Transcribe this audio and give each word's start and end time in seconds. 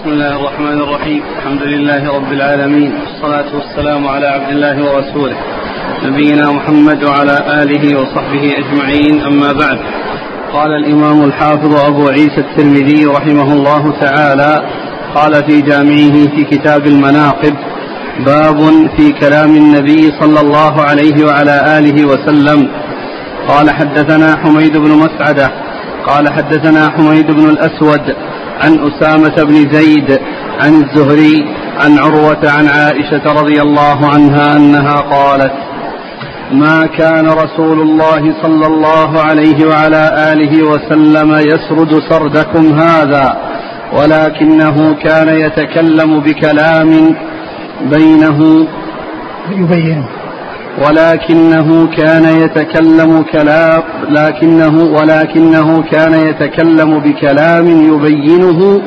بسم 0.00 0.10
الله 0.10 0.36
الرحمن 0.40 0.80
الرحيم. 0.80 1.22
الحمد 1.36 1.62
لله 1.62 2.02
رب 2.16 2.32
العالمين. 2.32 2.92
والصلاة 3.00 3.54
والسلام 3.56 4.08
على 4.08 4.26
عبد 4.26 4.48
الله 4.48 4.76
ورسوله. 4.84 5.36
نبينا 6.04 6.50
محمد 6.50 7.04
وعلى 7.04 7.62
آله 7.62 8.00
وصحبه 8.00 8.44
أجمعين. 8.60 9.22
أما 9.22 9.52
بعد. 9.52 9.78
قال 10.52 10.70
الإمام 10.70 11.24
الحافظ 11.24 11.84
أبو 11.84 12.08
عيسى 12.08 12.40
الترمذي 12.40 13.06
رحمه 13.06 13.52
الله 13.52 14.00
تعالى 14.00 14.52
قال 15.14 15.44
في 15.44 15.60
جامعه 15.60 16.36
في 16.36 16.44
كتاب 16.44 16.86
المناقب 16.86 17.54
باب 18.26 18.88
في 18.96 19.12
كلام 19.12 19.56
النبي 19.56 20.12
صلى 20.20 20.40
الله 20.40 20.82
عليه 20.82 21.24
وعلى 21.26 21.78
آله 21.78 22.06
وسلم. 22.06 22.68
قال 23.48 23.70
حدثنا 23.70 24.36
حميد 24.36 24.76
بن 24.76 24.90
مسعدة 24.90 25.50
قال 26.06 26.32
حدثنا 26.32 26.90
حميد 26.90 27.26
بن 27.30 27.48
الأسود 27.48 28.14
عن 28.60 28.78
أسامة 28.90 29.44
بن 29.44 29.54
زيد 29.72 30.18
عن 30.60 30.82
الزهري 30.82 31.44
عن 31.80 31.98
عروة 31.98 32.50
عن 32.50 32.66
عائشة 32.68 33.40
رضي 33.42 33.62
الله 33.62 34.06
عنها 34.06 34.56
أنها 34.56 34.94
قالت 35.00 35.52
ما 36.52 36.86
كان 36.86 37.26
رسول 37.26 37.80
الله 37.80 38.42
صلى 38.42 38.66
الله 38.66 39.20
عليه 39.20 39.66
وعلى 39.66 40.32
آله 40.32 40.62
وسلم 40.62 41.34
يسرد 41.34 42.02
سردكم 42.08 42.78
هذا 42.78 43.38
ولكنه 43.92 44.94
كان 44.94 45.28
يتكلم 45.28 46.20
بكلام 46.20 47.14
بينه 47.80 48.66
يبين 49.50 50.04
ولكنه 50.80 51.86
كان 51.96 52.24
يتكلم 52.24 53.22
كلام 53.32 53.82
لكنه 54.10 54.84
ولكنه 54.84 55.82
كان 55.82 56.14
يتكلم 56.14 56.98
بكلام 56.98 57.66
يبينه 57.66 58.82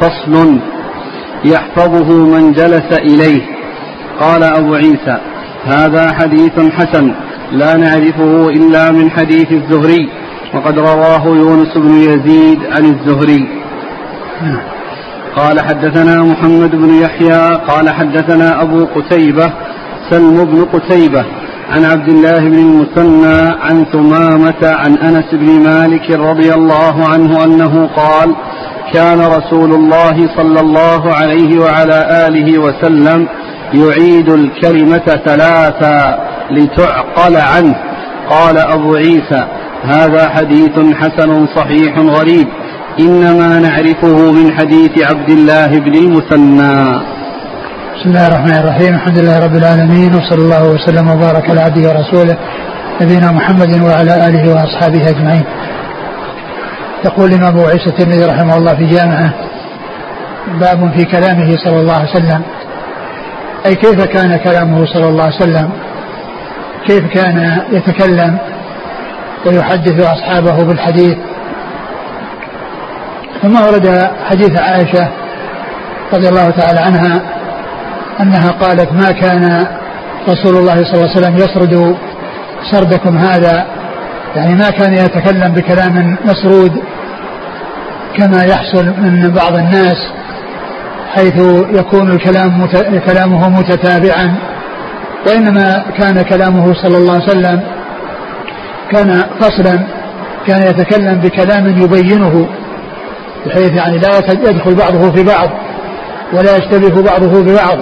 فصل 0.00 0.58
يحفظه 1.44 2.12
من 2.12 2.52
جلس 2.52 2.92
إليه. 2.92 3.42
قال 4.20 4.42
أبو 4.42 4.74
عيسى 4.74 5.18
هذا 5.64 6.12
حديث 6.12 6.60
حسن 6.72 7.14
لا 7.52 7.76
نعرفه 7.76 8.48
إلا 8.48 8.90
من 8.92 9.10
حديث 9.10 9.52
الزهري 9.52 10.08
وقد 10.54 10.78
رواه 10.78 11.26
يونس 11.26 11.76
بن 11.76 11.94
يزيد 11.94 12.58
عن 12.72 12.84
الزهري. 12.84 13.48
قال 15.36 15.60
حدثنا 15.60 16.22
محمد 16.22 16.70
بن 16.76 16.94
يحيى 16.94 17.60
قال 17.68 17.90
حدثنا 17.90 18.62
أبو 18.62 18.84
قتيبة 18.84 19.52
سلم 20.10 20.44
بن 20.44 20.64
قتيبة 20.64 21.24
عن 21.70 21.84
عبد 21.84 22.08
الله 22.08 22.38
بن 22.38 22.58
المثنى 22.58 23.56
عن 23.60 23.84
ثمامة 23.92 24.62
عن 24.62 24.96
أنس 24.98 25.24
بن 25.32 25.62
مالك 25.62 26.10
رضي 26.10 26.54
الله 26.54 27.08
عنه 27.08 27.44
أنه 27.44 27.86
قال 27.86 28.34
كان 28.92 29.20
رسول 29.20 29.72
الله 29.72 30.16
صلى 30.36 30.60
الله 30.60 31.14
عليه 31.14 31.60
وعلى 31.60 32.26
آله 32.26 32.58
وسلم 32.58 33.28
يعيد 33.74 34.28
الكلمة 34.28 35.06
ثلاثا 35.26 36.18
لتعقل 36.50 37.36
عنه. 37.36 37.74
قال 38.30 38.58
أبو 38.58 38.94
عيسى 38.94 39.46
هذا 39.84 40.28
حديث 40.28 40.94
حسن 40.94 41.46
صحيح 41.46 41.98
غريب 41.98 42.48
إنما 43.00 43.60
نعرفه 43.60 44.32
من 44.32 44.52
حديث 44.52 45.04
عبد 45.10 45.30
الله 45.30 45.78
بن 45.78 45.94
المثنى. 45.94 47.19
بسم 48.00 48.08
الله 48.08 48.26
الرحمن 48.26 48.56
الرحيم. 48.56 48.94
الحمد 48.94 49.18
لله 49.18 49.44
رب 49.44 49.56
العالمين 49.56 50.14
وصلى 50.14 50.42
الله 50.42 50.64
وسلم 50.64 51.10
وبارك 51.10 51.50
على 51.50 51.60
عبده 51.60 51.88
ورسوله 51.88 52.36
نبينا 53.00 53.32
محمد 53.32 53.82
وعلى 53.82 54.26
آله 54.26 54.54
وأصحابه 54.54 55.08
أجمعين. 55.08 55.44
يقول 57.04 57.30
الإمام 57.30 57.56
أبو 57.56 57.66
عيسى 57.66 57.86
الترمذي 57.86 58.24
رحمه 58.24 58.56
الله 58.56 58.74
في 58.74 58.86
جامعه 58.86 59.34
باب 60.60 60.92
في 60.96 61.04
كلامه 61.04 61.56
صلى 61.64 61.80
الله 61.80 61.94
عليه 61.94 62.10
وسلم. 62.10 62.42
أي 63.66 63.74
كيف 63.74 64.04
كان 64.04 64.36
كلامه 64.36 64.86
صلى 64.86 65.08
الله 65.08 65.24
عليه 65.24 65.36
وسلم؟ 65.36 65.70
كيف 66.86 67.06
كان 67.06 67.60
يتكلم 67.72 68.38
ويحدث 69.46 70.06
أصحابه 70.06 70.64
بالحديث؟ 70.64 71.18
ثم 73.42 73.56
ورد 73.56 74.10
حديث 74.30 74.60
عائشة 74.60 75.08
رضي 76.12 76.28
الله 76.28 76.50
تعالى 76.50 76.80
عنها 76.80 77.39
أنها 78.22 78.50
قالت 78.50 78.92
ما 78.92 79.12
كان 79.12 79.66
رسول 80.28 80.56
الله 80.56 80.74
صلى 80.74 80.94
الله 80.94 81.10
عليه 81.10 81.20
وسلم 81.20 81.36
يسرد 81.36 81.96
سردكم 82.70 83.18
هذا. 83.18 83.66
يعني 84.36 84.54
ما 84.54 84.70
كان 84.70 84.94
يتكلم 84.94 85.52
بكلام 85.52 86.16
مسرود 86.24 86.72
كما 88.16 88.44
يحصل 88.44 88.86
من 88.86 89.30
بعض 89.30 89.54
الناس 89.54 89.96
حيث 91.14 91.34
يكون 91.78 92.10
الكلام 92.10 92.60
مت... 92.60 92.76
كلامه 93.10 93.48
متتابعا. 93.48 94.34
وإنما 95.26 95.84
كان 95.98 96.22
كلامه 96.22 96.74
صلى 96.74 96.96
الله 96.96 97.14
عليه 97.14 97.24
وسلم 97.24 97.60
كان 98.90 99.24
فصلا 99.40 99.86
كان 100.46 100.62
يتكلم 100.62 101.14
بكلام 101.14 101.82
يبينه 101.82 102.48
بحيث 103.46 103.72
يعني 103.72 103.98
لا 103.98 104.08
يدخل 104.50 104.74
بعضه 104.74 105.12
في 105.12 105.22
بعض 105.22 105.50
ولا 106.32 106.56
يشتبه 106.56 107.02
بعضه 107.02 107.42
ببعض. 107.42 107.78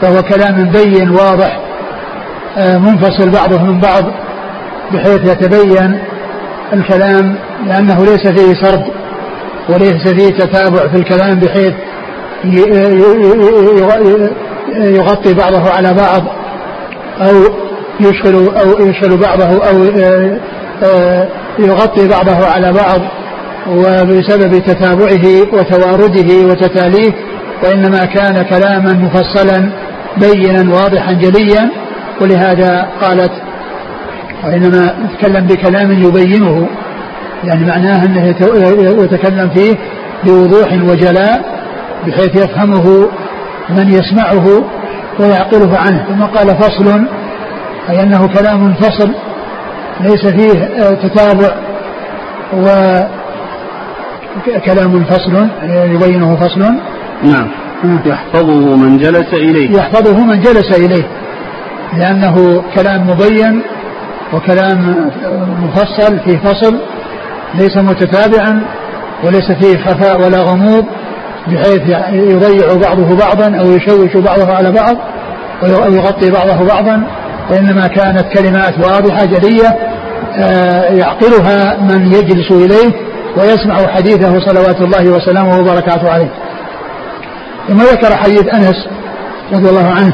فهو 0.00 0.22
كلام 0.22 0.70
بين 0.70 1.10
واضح 1.10 1.60
آه، 2.58 2.78
منفصل 2.78 3.30
بعضه 3.30 3.62
من 3.62 3.80
بعض 3.80 4.04
بحيث 4.92 5.20
يتبين 5.24 5.98
الكلام 6.72 7.36
لأنه 7.66 8.04
ليس 8.04 8.26
فيه 8.26 8.54
سرد 8.62 8.84
وليس 9.68 10.08
فيه 10.08 10.28
تتابع 10.28 10.88
في 10.88 10.96
الكلام 10.96 11.38
بحيث 11.38 11.74
يغطي 14.74 15.34
بعضه 15.34 15.70
على 15.70 15.94
بعض 15.94 16.22
أو 17.20 17.34
يشغل 18.00 18.34
أو 18.34 18.86
يشغل 18.88 19.16
بعضه 19.16 19.44
أو 19.44 19.84
آه، 19.84 20.38
آه، 20.84 21.28
يغطي 21.58 22.08
بعضه 22.08 22.46
على 22.46 22.72
بعض 22.72 23.00
وبسبب 23.68 24.58
تتابعه 24.58 25.42
وتوارده 25.52 26.46
وتتاليه 26.46 27.12
وإنما 27.62 28.04
كان 28.04 28.42
كلاما 28.42 28.92
مفصلا 28.92 29.70
بينا 30.20 30.74
واضحا 30.74 31.12
جليا. 31.12 31.70
ولهذا 32.20 32.88
قالت 33.00 33.32
وإنما 34.44 34.94
يتكلم 35.04 35.46
بكلام 35.46 35.92
يبينه 35.92 36.68
يعني 37.44 37.64
معناه 37.66 38.04
أنه 38.04 38.26
يتكلم 39.02 39.50
فيه 39.50 39.74
بوضوح 40.24 40.72
وجلاء 40.72 41.44
بحيث 42.06 42.36
يفهمه 42.36 43.08
من 43.68 43.88
يسمعه 43.88 44.64
ويعقله 45.20 45.78
عنه. 45.78 46.04
ثم 46.08 46.22
قال 46.22 46.56
فصل 46.56 47.06
أي 47.90 48.02
أنه 48.02 48.28
كلام 48.28 48.74
فصل 48.74 49.10
ليس 50.00 50.26
فيه 50.26 50.52
تتابع 50.94 51.54
وكلام 54.46 55.04
فصل 55.04 55.48
يبينه 55.64 56.36
فصل. 56.36 56.60
نعم. 57.22 57.48
يحفظه 58.06 58.76
من 58.76 58.98
جلس 58.98 59.34
إليه. 59.34 59.76
يحفظه 59.76 60.24
من 60.24 60.40
جلس 60.40 60.78
إليه. 60.78 61.04
لأنه 61.98 62.64
كلام 62.74 63.10
مبين 63.10 63.62
وكلام 64.32 65.10
مفصل 65.62 66.18
في 66.18 66.38
فصل 66.38 66.78
ليس 67.54 67.76
متتابعا 67.76 68.62
وليس 69.24 69.52
فيه 69.52 69.78
خفاء 69.78 70.20
ولا 70.20 70.38
غموض 70.38 70.84
بحيث 71.46 71.82
يضيع 72.12 72.74
بعضه 72.88 73.16
بعضا 73.16 73.58
أو 73.60 73.70
يشوش 73.70 74.16
بعضه 74.16 74.52
على 74.54 74.72
بعض 74.72 74.96
أو 75.62 75.92
يغطي 75.94 76.30
بعضه 76.30 76.66
بعضا. 76.66 77.02
وإنما 77.50 77.86
كانت 77.86 78.24
كلمات 78.38 78.74
واضحة 78.78 79.24
جلية 79.24 79.76
آه، 80.36 80.92
يعقلها 80.92 81.76
من 81.80 82.06
يجلس 82.06 82.50
إليه 82.50 82.92
ويسمع 83.36 83.86
حديثه 83.86 84.40
صلوات 84.40 84.80
الله 84.80 85.08
وسلامه 85.16 85.58
وبركاته 85.60 86.10
عليه. 86.10 86.30
ثم 87.68 87.78
ذكر 87.78 88.16
حديث 88.16 88.54
أنس 88.54 88.86
رضي 89.52 89.68
الله 89.68 89.88
عنه 89.88 90.12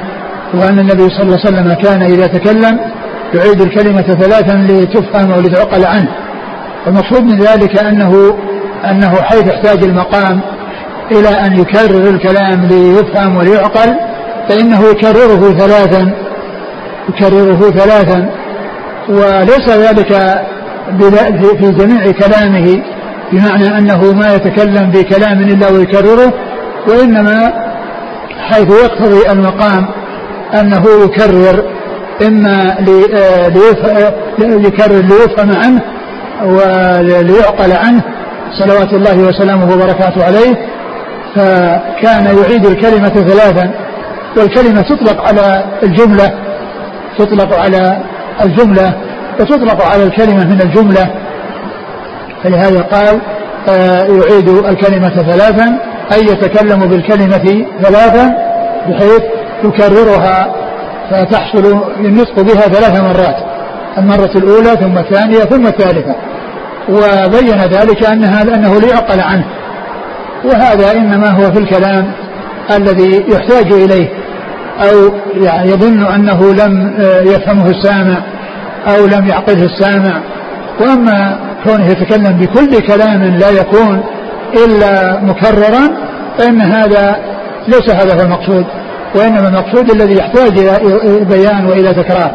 وأن 0.54 0.78
النبي 0.78 1.08
صلى 1.08 1.22
الله 1.22 1.38
عليه 1.44 1.48
وسلم 1.48 1.72
كان 1.72 2.02
إذا 2.02 2.26
تكلم 2.26 2.80
يعيد 3.34 3.60
الكلمة 3.60 4.02
ثلاثا 4.02 4.56
لتفهم 4.56 5.30
ولتعقل 5.30 5.86
عنه. 5.86 6.08
والمقصود 6.86 7.22
من 7.22 7.38
ذلك 7.38 7.78
انه 7.78 8.38
أنه 8.90 9.14
حيث 9.22 9.48
احتاج 9.48 9.84
المقام 9.84 10.40
إلى 11.10 11.28
أن 11.28 11.60
يكرر 11.60 12.10
الكلام 12.10 12.64
ليفهم 12.64 13.36
وليعقل 13.36 13.94
فإنه 14.48 14.86
يكرره 14.86 15.52
ثلاثا 15.58 16.12
يكرره 17.08 17.70
ثلاثا. 17.70 18.30
وليس 19.08 19.68
ذلك 19.68 20.40
في 21.58 21.72
جميع 21.72 22.10
كلامه 22.10 22.82
بمعنى 23.32 23.78
أنه 23.78 24.12
ما 24.12 24.34
يتكلم 24.34 24.90
بكلام 24.90 25.38
إلا 25.40 25.70
ويكرره 25.70 26.32
وإنما 26.88 27.52
حيث 28.38 28.68
يقتضي 28.84 29.30
المقام 29.32 29.86
أنه 30.60 30.84
يكرر 31.04 31.64
إما 32.26 32.76
يكرر 34.38 35.00
ليفهم 35.02 35.56
عنه 35.56 35.82
وليعقل 36.44 37.72
عنه 37.72 38.02
صلوات 38.58 38.92
الله 38.92 39.18
وسلامه 39.18 39.74
وبركاته 39.74 40.24
عليه 40.24 40.56
فكان 41.34 42.24
يعيد 42.24 42.66
الكلمة 42.66 43.08
ثلاثا 43.08 43.70
والكلمة 44.36 44.80
تطلق 44.82 45.28
على 45.28 45.64
الجملة 45.82 46.34
تطلق 47.18 47.58
على 47.58 47.98
الجملة 48.42 48.94
وتطلق 49.40 49.86
على 49.86 50.02
الكلمة 50.02 50.44
من 50.44 50.60
الجملة. 50.62 51.10
فلهذا 52.44 52.80
قال 52.82 53.20
آه، 53.68 54.02
يعيد 54.02 54.48
الكلمة 54.48 55.08
ثلاثا 55.08 55.78
أي 56.12 56.20
يتكلم 56.20 56.86
بالكلمة 56.88 57.66
ثلاثا 57.82 58.34
بحيث 58.88 59.22
يكررها 59.64 60.54
فتحصل 61.10 61.82
النطق 62.00 62.42
بها 62.42 62.60
ثلاث 62.60 63.00
مرات. 63.00 63.36
المرة 63.98 64.30
الأولى 64.36 64.70
ثم 64.70 64.98
الثانية 64.98 65.38
ثم 65.38 65.66
الثالثة. 65.66 66.14
وبين 66.88 67.58
ذلك 67.58 68.04
أن 68.04 68.24
هذا 68.24 68.54
أنه 68.54 68.80
لا 68.80 68.88
يعقل 68.88 69.20
عنه. 69.20 69.44
وهذا 70.44 70.92
إنما 70.92 71.30
هو 71.30 71.52
في 71.52 71.58
الكلام 71.58 72.12
الذي 72.76 73.24
يحتاج 73.28 73.72
إليه. 73.72 74.08
أو 74.80 75.12
يعني 75.34 75.70
يظن 75.70 76.04
أنه 76.04 76.52
لم 76.52 76.94
آه، 77.00 77.20
يفهمه 77.20 77.70
السامع 77.70 78.16
أو 78.86 79.06
لم 79.06 79.26
يعقله 79.26 79.64
السامع. 79.64 80.20
وأما 80.80 81.38
كونه 81.64 81.86
يتكلم 81.86 82.32
بكل 82.32 82.80
كلام 82.80 83.24
لا 83.24 83.50
يكون 83.50 84.02
إلا 84.54 85.20
مكررا 85.24 85.88
فإن 86.38 86.62
هذا 86.62 87.16
ليس 87.68 87.90
هذا 87.90 88.14
هو 88.14 88.26
المقصود 88.26 88.64
وإنما 89.14 89.48
المقصود 89.48 89.90
الذي 89.90 90.14
يحتاج 90.14 90.58
إلى 90.58 91.24
بيان 91.24 91.66
وإلى 91.66 91.94
تكرار. 91.94 92.30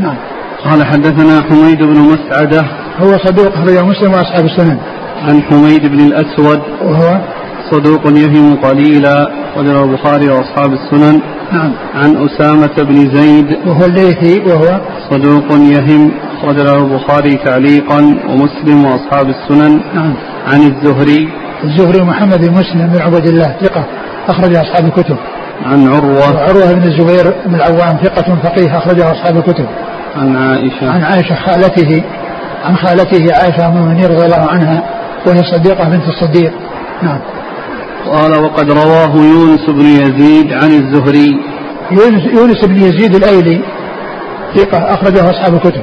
نعم. 0.00 0.16
قال 0.64 0.84
حدثنا 0.84 1.42
حميد 1.42 1.78
بن 1.82 1.98
مسعدة. 1.98 2.64
هو 2.98 3.18
صدوق 3.24 3.52
أخرجه 3.52 3.82
مسلم 3.82 4.12
وأصحاب 4.12 4.44
السنن. 4.44 4.78
عن 5.22 5.42
حميد 5.42 5.86
بن 5.86 6.00
الأسود. 6.00 6.60
وهو؟ 6.82 7.20
صدوق 7.70 8.06
يهم 8.06 8.56
قليلا 8.56 9.30
وجرى 9.56 9.84
البخاري 9.84 10.28
وأصحاب 10.28 10.72
السنن. 10.72 11.20
نعم. 11.52 11.72
عن 11.94 12.28
أسامة 12.28 12.82
بن 12.82 13.14
زيد. 13.14 13.46
وهو 13.66 13.84
الليثي 13.84 14.40
وهو؟ 14.40 14.80
صدوق 15.10 15.52
يهم 15.52 16.10
له 16.44 16.78
البخاري 16.78 17.36
تعليقا 17.44 17.98
ومسلم 18.28 18.84
وأصحاب 18.84 19.28
السنن. 19.28 19.80
نعم. 19.94 20.14
عن 20.46 20.60
الزهري. 20.60 21.28
الزهري 21.64 22.02
محمد 22.02 22.44
بن 22.44 22.54
مسلم 22.54 22.86
بن 22.86 23.02
عبد 23.02 23.28
الله 23.28 23.56
ثقة 23.62 23.84
أخرج 24.28 24.56
أصحاب 24.56 24.84
الكتب. 24.86 25.16
عن 25.64 25.88
عروة. 25.88 26.40
عروة 26.40 26.72
بن 26.72 26.82
الزبير 26.82 27.34
بن 27.46 27.54
العوام 27.54 27.96
ثقة 28.02 28.36
فقيه 28.42 28.78
أخرجه 28.78 29.12
أصحاب 29.12 29.36
الكتب. 29.36 29.66
عن 30.16 30.36
عائشة. 30.36 30.90
عن 30.90 31.02
عائشة 31.02 31.34
خالته 31.34 32.02
عن 32.64 32.76
خالته 32.76 33.34
عائشة 33.34 33.66
أم 33.66 33.76
المؤمنين 33.76 34.04
رضي 34.04 34.26
الله 34.26 34.48
عنها 34.50 34.82
وهي 35.26 35.42
صديقة 35.52 35.88
بنت 35.88 36.04
الصديق. 36.08 36.52
نعم. 37.02 37.20
قال 38.06 38.44
وقد 38.44 38.70
رواه 38.70 39.16
يونس 39.16 39.70
بن 39.70 39.86
يزيد 39.86 40.52
عن 40.52 40.70
الزهري. 40.70 41.40
يونس, 41.90 42.24
يونس 42.34 42.64
بن 42.64 42.76
يزيد 42.76 43.14
الأيلي 43.14 43.60
ثقة 44.56 44.94
أخرجه 44.94 45.30
أصحاب 45.30 45.54
الكتب. 45.54 45.82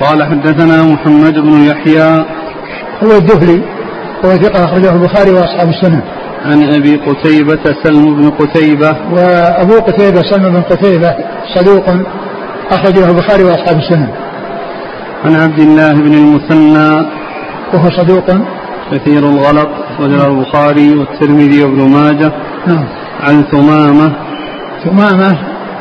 قال 0.00 0.24
حدثنا 0.24 0.82
محمد 0.82 1.34
بن 1.34 1.64
يحيى. 1.64 2.24
هو 3.02 3.16
الدهلي. 3.16 3.73
هو 4.24 4.36
ثقة 4.36 4.64
أخرجه 4.64 4.92
البخاري 4.92 5.30
وأصحاب 5.30 5.68
السنة. 5.68 6.02
عن 6.44 6.74
أبي 6.74 6.96
قتيبة 6.96 7.64
سلم 7.84 8.14
بن 8.14 8.30
قتيبة. 8.30 8.96
وأبو 9.12 9.74
قتيبة 9.74 10.22
سلم 10.22 10.50
بن 10.50 10.62
قتيبة 10.62 11.14
صدوق 11.54 11.84
أخرجه 12.70 13.10
البخاري 13.10 13.44
وأصحاب 13.44 13.76
السنة. 13.76 14.08
عن 15.24 15.36
عبد 15.36 15.58
الله 15.58 15.92
بن 15.92 16.14
المثنى. 16.14 17.06
وهو 17.74 17.90
صدوق. 17.90 18.24
كثير 18.92 19.18
الغلط 19.18 19.68
وجرى 20.00 20.26
البخاري 20.26 20.98
والترمذي 20.98 21.64
وابن 21.64 21.90
ماجه. 21.90 22.32
نعم. 22.66 22.84
عن 23.20 23.44
ثمامة. 23.52 24.12
ثمامة 24.84 25.38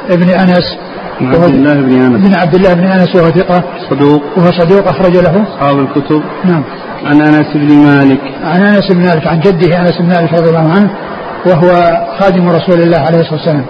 ابن 0.09 0.29
أنس. 0.29 0.77
عبد 1.21 1.53
الله 1.53 1.73
بن 1.73 2.01
أنس. 2.01 2.27
بن 2.27 2.35
عبد 2.35 2.55
الله 2.55 2.73
بن 2.73 2.85
أنس 2.85 3.15
وهو 3.15 3.29
ثقة. 3.29 3.63
صدوق. 3.89 4.23
وهو 4.37 4.51
صدوق 4.51 4.87
أخرج 4.87 5.17
له. 5.17 5.43
أصحاب 5.43 5.79
الكتب. 5.79 6.23
نعم. 6.45 6.63
عن 7.05 7.21
أنس 7.21 7.47
بن 7.55 7.73
مالك. 7.75 8.19
عن 8.43 8.61
أنس 8.63 8.91
بن 8.91 8.99
مالك 9.05 9.27
عن 9.27 9.39
جده 9.39 9.79
أنس 9.79 9.97
بن 9.97 10.07
مالك 10.07 10.33
رضي 10.33 10.49
الله 10.49 10.71
عنه 10.71 10.89
وهو 11.45 11.97
خادم 12.19 12.49
رسول 12.49 12.81
الله 12.81 12.97
عليه 12.99 13.19
الصلاة 13.19 13.33
والسلام. 13.33 13.65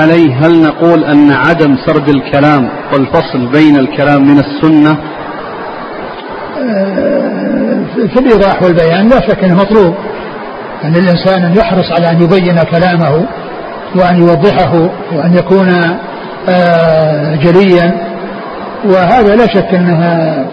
عليه 0.00 0.46
هل 0.46 0.62
نقول 0.62 1.04
أن 1.04 1.32
عدم 1.32 1.76
سرد 1.86 2.08
الكلام 2.08 2.68
والفصل 2.92 3.46
بين 3.52 3.76
الكلام 3.76 4.22
من 4.22 4.38
السنة؟ 4.38 4.96
في 8.14 8.18
الإيضاح 8.20 8.62
والبيان 8.62 9.08
لا 9.08 9.20
شك 9.20 9.44
أنه 9.44 9.54
مطلوب. 9.54 9.94
أن 10.84 10.96
الإنسان 10.96 11.42
أن 11.44 11.56
يحرص 11.56 11.92
على 11.92 12.10
أن 12.10 12.22
يبين 12.22 12.56
كلامه 12.56 13.26
وأن 13.94 14.16
يوضحه 14.16 14.74
وأن 15.12 15.34
يكون 15.34 15.68
آه، 16.48 17.34
جليا. 17.34 18.06
وهذا 18.84 19.36
لا 19.36 19.46
شك 19.46 19.74
أنها 19.74 20.44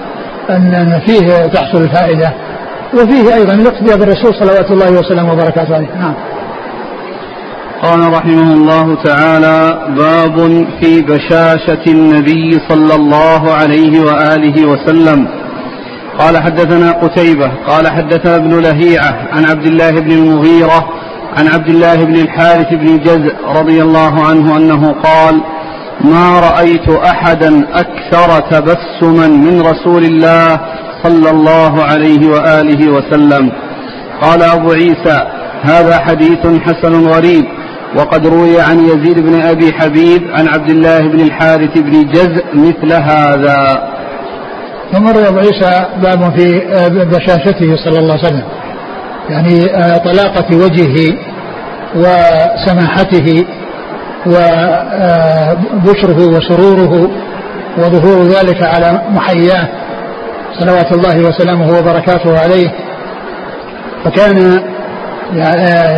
أن 0.49 1.01
فيه 1.05 1.45
تحصل 1.45 1.81
الفائدة 1.81 2.33
وفيه 2.93 3.35
أيضا 3.35 3.53
الاقتداء 3.53 3.97
بالرسول 3.97 4.35
صلوات 4.35 4.71
الله 4.71 4.99
وسلامه 4.99 5.33
وبركاته 5.33 5.75
عليه. 5.75 5.87
نعم. 5.99 6.13
قال 7.81 8.13
رحمه 8.13 8.53
الله 8.53 9.03
تعالى 9.03 9.87
باب 9.97 10.65
في 10.81 11.01
بشاشة 11.01 11.83
النبي 11.87 12.59
صلى 12.69 12.95
الله 12.95 13.51
عليه 13.53 14.01
وآله 14.01 14.67
وسلم. 14.67 15.27
قال 16.19 16.37
حدثنا 16.37 16.91
قتيبة 16.91 17.51
قال 17.67 17.87
حدثنا 17.87 18.35
ابن 18.35 18.59
لهيعة 18.59 19.27
عن 19.31 19.45
عبد 19.45 19.65
الله 19.65 19.91
بن 19.91 20.11
المغيرة 20.11 20.89
عن 21.37 21.47
عبد 21.47 21.69
الله 21.69 22.03
بن 22.03 22.15
الحارث 22.15 22.73
بن 22.73 22.99
جزء 22.99 23.35
رضي 23.47 23.81
الله 23.81 24.25
عنه 24.25 24.57
أنه 24.57 24.95
قال 25.03 25.41
ما 26.01 26.39
رأيت 26.39 26.89
أحدا 26.89 27.67
أكثر 27.73 28.39
تبسما 28.39 29.27
من 29.27 29.61
رسول 29.61 30.03
الله 30.05 30.59
صلى 31.03 31.29
الله 31.29 31.83
عليه 31.83 32.27
وآله 32.27 32.91
وسلم. 32.91 33.51
قال 34.21 34.43
أبو 34.43 34.71
عيسى 34.71 35.27
هذا 35.63 35.99
حديث 35.99 36.39
حسن 36.61 37.07
غريب 37.07 37.45
وقد 37.95 38.27
روي 38.27 38.61
عن 38.61 38.79
يزيد 38.79 39.19
بن 39.19 39.41
أبي 39.41 39.73
حبيب 39.73 40.21
عن 40.33 40.47
عبد 40.47 40.69
الله 40.69 40.99
بن 40.99 41.19
الحارث 41.19 41.77
بن 41.77 42.05
جزء 42.11 42.45
مثل 42.53 42.93
هذا. 42.93 43.89
ثم 44.93 45.07
روي 45.07 45.27
أبو 45.27 45.37
عيسى 45.37 45.85
باب 46.03 46.39
في 46.39 46.67
آه، 46.67 46.87
بشاشته 46.87 47.75
صلى 47.75 47.99
الله 47.99 48.13
عليه 48.13 48.23
وسلم 48.23 48.43
يعني 49.29 49.65
آه، 49.65 49.97
طلاقة 49.97 50.57
وجهه 50.57 51.17
وسماحته 51.95 53.45
وبشره 54.25 56.19
آه، 56.23 56.37
وسروره 56.37 57.11
وظهور 57.77 58.23
ذلك 58.23 58.61
على 58.61 59.01
محياه 59.09 59.67
صلوات 60.59 60.91
الله 60.91 61.19
وسلامه 61.19 61.77
وبركاته 61.77 62.39
عليه. 62.39 62.69
فكان 64.05 64.61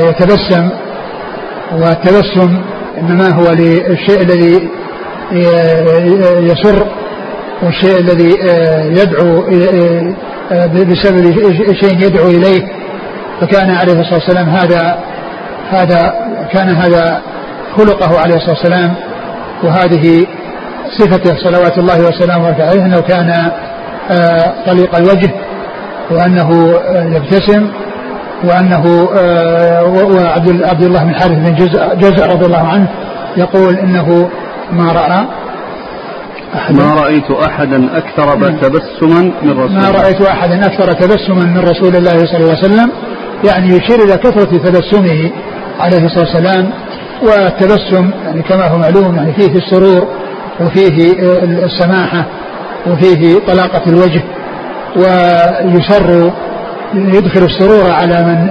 يتبسم 0.10 0.70
والتبسم 1.72 2.62
إنما 2.98 3.34
هو 3.34 3.52
للشيء 3.52 4.22
الذي 4.22 4.70
يسر 6.52 6.88
والشيء 7.64 8.00
الذي 8.00 8.50
آه، 8.50 8.84
يدعو 8.84 9.42
آه، 9.42 10.14
آه، 10.52 10.66
بسبب 10.68 11.42
شيء 11.74 12.06
يدعو 12.06 12.28
إليه. 12.28 12.68
فكان 13.42 13.70
عليه 13.70 13.94
الصلاة 13.94 14.14
والسلام 14.14 14.50
هذا 14.50 14.98
هذا 15.72 16.14
كان 16.54 16.70
هذا 16.70 17.22
خلقه 17.78 18.20
عليه 18.20 18.36
الصلاة 18.36 18.56
والسلام 18.58 18.94
وهذه 19.64 20.26
صفته 21.00 21.36
صلوات 21.38 21.78
الله 21.78 22.08
وسلامه 22.08 22.64
عليه 22.64 22.86
إنه 22.86 23.00
كان 23.02 23.52
طليق 24.68 24.96
الوجه 24.96 25.32
وأنه 26.12 26.74
يبتسم 27.16 27.68
وأنه 28.44 28.86
وعبد 30.16 30.64
عبد 30.64 30.84
الله 30.84 31.04
بن 31.04 31.16
حارث 31.16 31.32
بن 31.32 31.56
جزء 32.00 32.26
رضي 32.26 32.46
الله 32.46 32.68
عنه 32.68 32.88
يقول 33.38 33.76
إنه 33.78 34.30
ما 34.72 34.92
رأى 34.92 35.26
أحدا. 36.56 36.84
ما 36.84 36.94
رأيت 37.02 37.32
أحدا 37.32 37.98
أكثر 37.98 38.52
تبسما 38.62 39.32
من 39.44 39.52
رسول 39.60 39.74
ما 39.76 39.92
رأيت 39.92 40.22
أحدا 40.22 40.66
أكثر 40.66 40.92
تبسما 40.92 41.46
من 41.46 41.58
رسول 41.60 41.96
الله 41.96 42.26
صلى 42.26 42.38
الله 42.38 42.58
عليه 42.58 42.60
وسلم 42.60 42.92
يعني 43.46 43.68
يشير 43.68 44.00
إلى 44.06 44.18
كثرة 44.18 44.58
تبسمه 44.58 45.32
عليه 45.80 46.06
الصلاة 46.06 46.26
والسلام 46.26 46.70
والتبسم 47.22 48.10
يعني 48.26 48.42
كما 48.42 48.68
هو 48.68 48.78
معلوم 48.78 49.16
يعني 49.16 49.34
فيه 49.34 49.56
السرور 49.56 50.08
وفيه 50.62 51.14
السماحة 51.44 52.26
وفيه 52.88 53.40
طلاقة 53.48 53.82
الوجه 53.88 54.24
ويسر 54.96 56.32
يدخل 56.94 57.44
السرور 57.44 57.92
على 57.92 58.24
من 58.24 58.50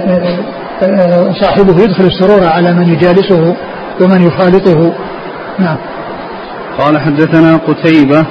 صاحبه 1.41 1.83
يدخل 1.83 2.03
السرور 2.03 2.47
على 2.47 2.73
من 2.73 2.89
يجالسه 2.89 3.55
ومن 4.01 4.27
يخالطه. 4.27 4.93
نعم. 5.59 5.77
قال 6.77 6.99
حدثنا 6.99 7.57
قتيبة. 7.57 8.25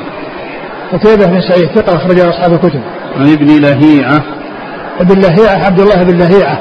قتيبة 0.92 1.26
بن 1.26 1.40
سعيد 1.40 1.68
ثقة 1.74 1.96
أخرجه 1.96 2.28
أصحاب 2.28 2.52
الكتب. 2.52 2.80
عن 3.16 3.32
ابن 3.32 3.60
لهيعة. 3.60 4.22
ابن 5.00 5.20
لهيعة 5.20 5.66
عبد 5.66 5.80
الله 5.80 6.02
بن 6.02 6.18
لهيعة 6.18 6.58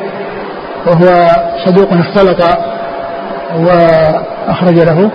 وهو 0.88 1.28
صدوق 1.66 1.94
اختلط 1.94 2.42
وأخرج 3.56 4.80
له. 4.80 5.12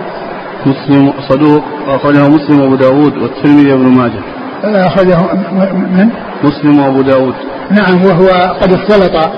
مسلم 0.65 1.13
صدوق 1.29 1.63
أخرجه 1.87 2.27
مسلم 2.27 2.61
وأبو 2.61 2.75
داود 2.75 3.17
والترمذي 3.17 3.73
وابن 3.73 3.85
ماجه. 3.85 4.21
أخرجه 4.63 5.17
من؟ 5.73 6.09
مسلم 6.43 6.79
وأبو 6.79 7.01
داود. 7.01 7.33
نعم 7.71 8.05
وهو 8.05 8.55
قد 8.61 8.73
اختلط. 8.73 9.29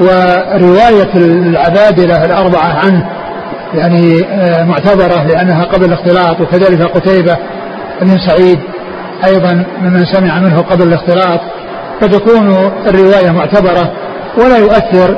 ورواية 0.00 1.14
العبادلة 1.16 2.24
الأربعة 2.24 2.78
عنه 2.84 3.06
يعني 3.74 4.24
آه، 4.24 4.64
معتبرة 4.64 5.24
لأنها 5.26 5.64
قبل 5.64 5.84
الاختلاط 5.84 6.40
وكذلك 6.40 6.82
قتيبة 6.82 7.36
بن 8.00 8.18
سعيد 8.28 8.58
أيضا 9.24 9.64
ممن 9.82 10.04
سمع 10.04 10.40
منه 10.40 10.60
قبل 10.60 10.88
الاختلاط. 10.88 11.40
فتكون 12.00 12.70
الرواية 12.86 13.30
معتبرة 13.30 13.92
ولا 14.38 14.58
يؤثر 14.58 15.16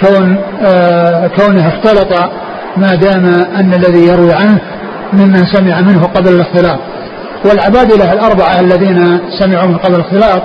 كون 0.00 0.38
آه، 0.62 1.26
كونه 1.26 1.68
اختلط 1.68 2.30
ما 2.76 2.94
دام 2.94 3.24
أن 3.58 3.74
الذي 3.74 4.06
يروي 4.06 4.32
عنه 4.32 4.60
ممن 5.12 5.44
سمع 5.52 5.80
منه 5.80 6.04
قبل 6.04 6.28
الاختلاط. 6.34 6.78
والعبادلة 7.44 8.12
الأربعة 8.12 8.60
الذين 8.60 9.20
سمعوا 9.38 9.68
من 9.68 9.76
قبل 9.76 9.94
الاختلاط 9.94 10.42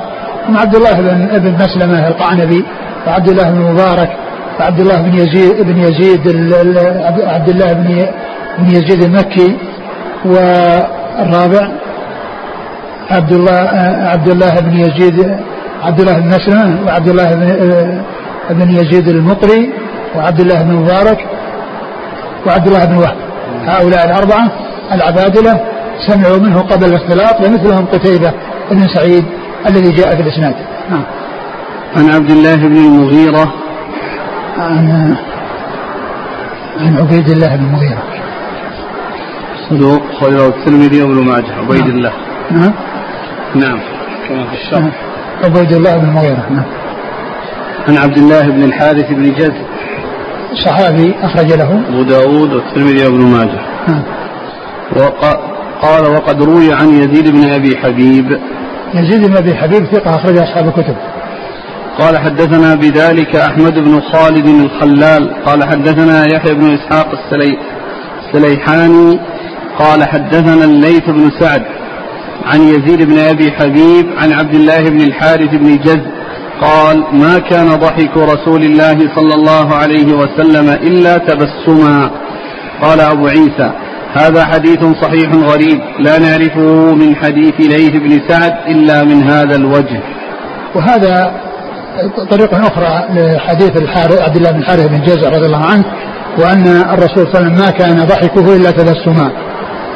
هم 0.47 0.57
عبد 0.57 0.75
الله 0.75 0.93
بن 0.93 1.27
ابن 1.31 1.53
مسلمة 1.63 2.07
القعنبي 2.07 2.65
وعبد 3.07 3.29
الله 3.29 3.43
بن 3.51 3.59
مبارك 3.59 4.09
وعبد 4.59 4.79
الله 4.79 5.01
بن 5.01 5.13
يزيد 5.13 5.61
بن 5.61 5.77
يزيد 5.77 6.27
عبد 7.27 7.49
الله 7.49 7.73
بن 7.73 8.05
بن 8.59 8.69
يزيد 8.71 9.03
المكي 9.03 9.57
والرابع 10.25 11.67
عبد 13.11 13.31
الله 13.31 13.59
عبد 14.13 14.29
الله 14.29 14.59
بن 14.59 14.77
يزيد 14.79 15.37
عبد 15.83 15.99
الله 15.99 16.13
بن 16.19 16.27
مسلمة 16.27 16.85
وعبد 16.85 17.07
الله 17.09 17.35
بن 18.49 18.71
يزيد 18.71 19.07
المقري 19.07 19.69
وعبد 20.15 20.39
الله 20.39 20.61
بن 20.63 20.71
مبارك 20.71 21.17
وعبد 22.47 22.67
الله 22.67 22.85
بن 22.85 22.97
وهب. 22.97 23.17
هؤلاء 23.65 24.05
الأربعة 24.05 24.51
العبادلة 24.91 25.59
سمعوا 26.07 26.37
منه 26.37 26.61
قبل 26.61 26.85
الاختلاط 26.85 27.41
ومثلهم 27.41 27.85
قتيبة 27.85 28.33
بن 28.71 28.87
سعيد 28.87 29.25
الذي 29.67 29.91
جاء 29.91 30.15
في 30.15 30.21
الإسناد. 30.21 30.55
نعم. 30.89 31.03
عن 31.95 32.09
عبد 32.09 32.29
الله 32.29 32.55
بن 32.55 32.77
المغيرة. 32.77 33.53
عن 34.57 35.15
عن 36.79 36.97
عبيد 36.97 37.29
الله 37.29 37.55
بن 37.55 37.65
المغيرة. 37.65 38.03
صدوق 39.69 40.01
خرجه 40.19 40.47
الترمذي 40.47 41.01
وابن 41.01 41.25
ماجه 41.25 41.53
عبيد 41.57 41.87
نعم. 41.87 41.97
الله. 41.97 42.11
نعم. 42.51 42.73
نعم 43.55 43.79
كما 44.29 44.43
في 44.45 44.53
الشرح. 44.53 44.79
نعم. 44.79 44.91
عبيد 45.43 45.73
الله 45.73 45.97
بن 45.97 46.07
المغيرة 46.07 46.45
نعم. 46.49 46.65
عن 47.87 47.97
عبد 47.97 48.17
الله 48.17 48.41
بن 48.41 48.63
الحارث 48.63 49.11
بن 49.11 49.33
جد. 49.33 49.53
صحابي 50.65 51.15
أخرج 51.21 51.53
له. 51.53 51.83
أبو 51.89 52.03
داود 52.03 52.53
والترمذي 52.53 53.05
وابن 53.05 53.21
ماجه. 53.21 53.59
نعم. 53.87 54.03
وقال 54.95 56.03
وقد 56.15 56.43
روي 56.43 56.73
عن 56.73 56.89
يزيد 56.89 57.29
بن 57.29 57.49
أبي 57.49 57.77
حبيب. 57.77 58.39
يزيد 58.93 59.27
بن 59.27 59.37
أبي 59.37 59.55
حبيب 59.55 59.85
ثقة 59.85 60.15
أخرج 60.15 60.37
أصحاب 60.37 60.67
الكتب. 60.67 60.95
قال 61.99 62.17
حدثنا 62.17 62.75
بذلك 62.75 63.35
أحمد 63.35 63.73
بن 63.73 64.01
خالد 64.01 64.47
الخلال. 64.47 65.43
قال 65.45 65.63
حدثنا 65.63 66.25
يحيى 66.33 66.53
بن 66.53 66.73
إسحاق 66.73 67.07
السلي 67.11 67.57
السليحاني. 68.25 69.19
قال 69.79 70.03
حدثنا 70.03 70.63
الليث 70.63 71.09
بن 71.09 71.31
سعد 71.39 71.61
عن 72.45 72.61
يزيد 72.61 73.01
بن 73.01 73.17
أبي 73.19 73.51
حبيب 73.51 74.07
عن 74.17 74.33
عبد 74.33 74.55
الله 74.55 74.89
بن 74.89 75.01
الحارث 75.01 75.49
بن 75.49 75.77
جز 75.77 76.14
قال 76.61 77.03
ما 77.11 77.39
كان 77.39 77.67
ضحك 77.67 78.17
رسول 78.17 78.63
الله 78.63 78.97
صلى 79.15 79.33
الله 79.35 79.75
عليه 79.75 80.13
وسلم 80.13 80.69
إلا 80.69 81.17
تبسما. 81.17 82.11
قال 82.81 83.01
أبو 83.01 83.27
عيسى 83.27 83.71
هذا 84.13 84.45
حديث 84.45 84.79
صحيح 85.01 85.33
غريب 85.33 85.79
لا 85.99 86.19
نعرفه 86.19 86.95
من 86.95 87.15
حديث 87.15 87.53
ليث 87.59 87.91
بن 87.91 88.21
سعد 88.27 88.53
إلا 88.67 89.03
من 89.03 89.23
هذا 89.23 89.55
الوجه. 89.55 89.99
وهذا 90.75 91.31
طريقة 92.31 92.67
أخرى 92.67 93.05
لحديث 93.09 93.77
الحارث 93.81 94.21
عبد 94.21 94.35
الله 94.35 94.51
بن 94.51 94.59
الحارث 94.59 94.87
بن 94.87 95.01
جزء 95.01 95.29
رضي 95.29 95.45
الله 95.45 95.65
عنه 95.65 95.85
وأن 96.37 96.67
الرسول 96.67 97.17
صلى 97.17 97.25
الله 97.25 97.35
عليه 97.35 97.45
وسلم 97.45 97.57
ما 97.65 97.71
كان 97.71 98.07
ضحكه 98.07 98.55
إلا 98.55 98.71
تبسما. 98.71 99.31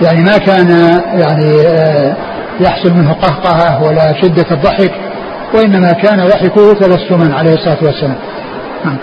يعني 0.02 0.24
ما 0.24 0.38
كان 0.38 0.70
يعني 1.14 1.68
آه، 1.68 2.16
يحصل 2.60 2.94
منه 2.94 3.14
قهقهة 3.14 3.84
ولا 3.84 4.22
شدة 4.22 4.46
الضحك. 4.52 5.09
وإنما 5.54 5.92
كان 5.92 6.28
ضحكه 6.28 6.74
تبسما 6.74 7.36
عليه 7.36 7.54
الصلاة 7.54 7.78
والسلام. 7.84 8.18
نعم. 8.86 8.98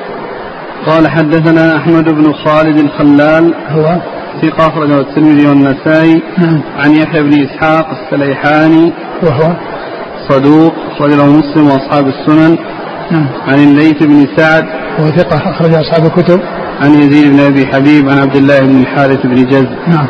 قال 0.86 1.08
حدثنا 1.08 1.76
أحمد 1.76 2.04
بن 2.04 2.32
خالد 2.32 2.76
الخلال. 2.76 3.54
هو؟ 3.68 4.00
ثقة 4.42 4.66
أخرجه 4.68 5.00
الترمذي 5.00 5.46
والنسائي. 5.46 6.22
نعم. 6.38 6.60
عن 6.78 6.90
يحيى 6.92 7.22
بن 7.22 7.44
إسحاق 7.44 7.86
السليحاني. 7.90 8.92
وهو؟ 9.22 9.56
صدوق 10.28 10.72
أخرجه 10.90 11.26
مسلم 11.26 11.66
وأصحاب 11.66 12.06
السنن. 12.06 12.58
نعم. 13.10 13.26
عن 13.48 13.54
الليث 13.54 14.02
بن 14.02 14.26
سعد. 14.36 14.64
وهو 14.98 15.10
ثقة 15.10 15.50
أخرج 15.50 15.74
أصحاب 15.74 16.06
الكتب. 16.06 16.40
عن 16.82 16.94
يزيد 16.94 17.32
بن 17.32 17.40
أبي 17.40 17.66
حبيب. 17.66 18.08
عن 18.08 18.18
عبد 18.18 18.36
الله 18.36 18.60
بن 18.60 18.80
الحارث 18.80 19.26
بن 19.26 19.34
جز. 19.34 19.66
نعم. 19.88 20.06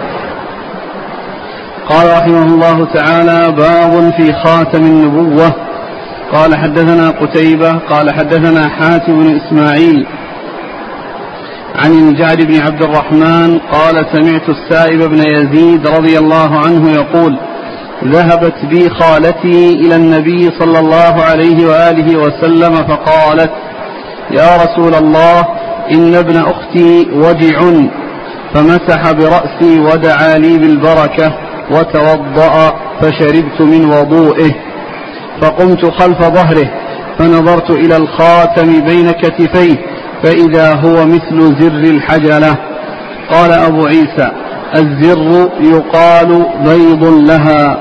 قال 1.89 2.13
رحمه 2.13 2.43
الله 2.43 2.85
تعالى 2.95 3.53
باب 3.53 4.13
في 4.17 4.33
خاتم 4.33 4.83
النبوة. 4.85 5.55
قال 6.33 6.57
حدثنا 6.57 7.11
قتيبة 7.11 7.73
قال 7.73 8.15
حدثنا 8.15 8.69
حاتم 8.69 9.25
بن 9.25 9.37
إسماعيل 9.37 10.07
عن 11.75 11.93
الجعد 11.93 12.43
بن 12.43 12.61
عبد 12.61 12.83
الرحمن 12.83 13.59
قال 13.59 14.07
سمعت 14.13 14.49
السائب 14.49 15.03
بن 15.03 15.19
يزيد 15.19 15.87
رضي 15.87 16.19
الله 16.19 16.59
عنه 16.59 16.91
يقول 16.91 17.39
ذهبت 18.05 18.65
بي 18.65 18.91
خالتي 18.91 19.75
إلى 19.75 19.97
النبي 19.97 20.51
صلى 20.59 20.79
الله 20.79 21.23
عليه 21.23 21.67
وآله 21.67 22.19
وسلم 22.19 22.75
فقالت 22.75 23.51
يا 24.31 24.57
رسول 24.57 24.95
الله 24.95 25.47
إن 25.93 26.15
ابن 26.15 26.37
أختي 26.37 27.09
وجع 27.13 27.61
فمسح 28.55 29.13
برأسي 29.13 29.81
ودعا 29.81 30.39
لي 30.39 30.59
بالبركة 30.59 31.33
وتوضأ 31.71 32.73
فشربت 33.01 33.61
من 33.61 33.85
وضوئه. 33.85 34.55
فقمت 35.43 35.85
خلف 35.85 36.21
ظهره 36.23 36.71
فنظرت 37.19 37.71
إلى 37.71 37.97
الخاتم 37.97 38.81
بين 38.81 39.11
كتفيه 39.11 39.77
فإذا 40.23 40.75
هو 40.75 41.07
مثل 41.07 41.57
زر 41.61 41.95
الحجلة. 41.95 42.57
قال 43.31 43.53
أبو 43.53 43.87
عيسى 43.87 44.29
الزر 44.77 45.49
يقال 45.61 46.47
بيض 46.65 47.05
لها. 47.05 47.77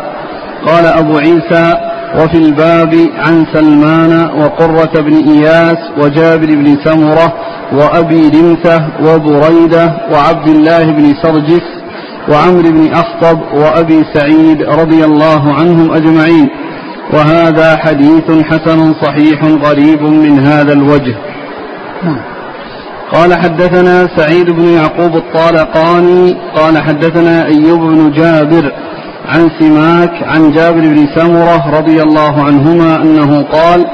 قال 0.67 0.85
أبو 0.85 1.17
عيسى 1.17 1.73
وفي 2.19 2.37
الباب 2.37 2.95
عن 3.17 3.45
سلمان 3.53 4.29
وقرة 4.41 5.01
بن 5.01 5.13
إياس 5.31 5.77
وجابر 5.97 6.45
بن 6.47 6.77
سمرة 6.83 7.33
وأبي 7.73 8.29
لمثة 8.29 8.87
وبريدة 9.03 9.93
وعبد 10.11 10.47
الله 10.47 10.83
بن 10.83 11.13
سرجس 11.23 11.65
وعمرو 12.29 12.71
بن 12.71 12.93
أخطب 12.93 13.39
وأبي 13.53 14.03
سعيد 14.13 14.63
رضي 14.63 15.05
الله 15.05 15.53
عنهم 15.53 15.91
أجمعين. 15.91 16.49
وهذا 17.13 17.77
حديث 17.77 18.31
حسن 18.43 18.93
صحيح 18.93 19.43
غريب 19.43 20.01
من 20.01 20.39
هذا 20.39 20.73
الوجه 20.73 21.15
نعم. 22.03 22.17
قال 23.13 23.33
حدثنا 23.33 24.07
سعيد 24.17 24.49
بن 24.49 24.63
يعقوب 24.65 25.15
الطالقاني 25.15 26.37
قال 26.55 26.77
حدثنا 26.77 27.45
أيوب 27.45 27.79
بن 27.79 28.11
جابر 28.11 28.71
عن 29.29 29.49
سماك 29.59 30.23
عن 30.23 30.51
جابر 30.51 30.79
بن 30.79 31.07
سمرة 31.15 31.77
رضي 31.77 32.01
الله 32.01 32.43
عنهما 32.43 33.01
أنه 33.01 33.43
قال 33.43 33.85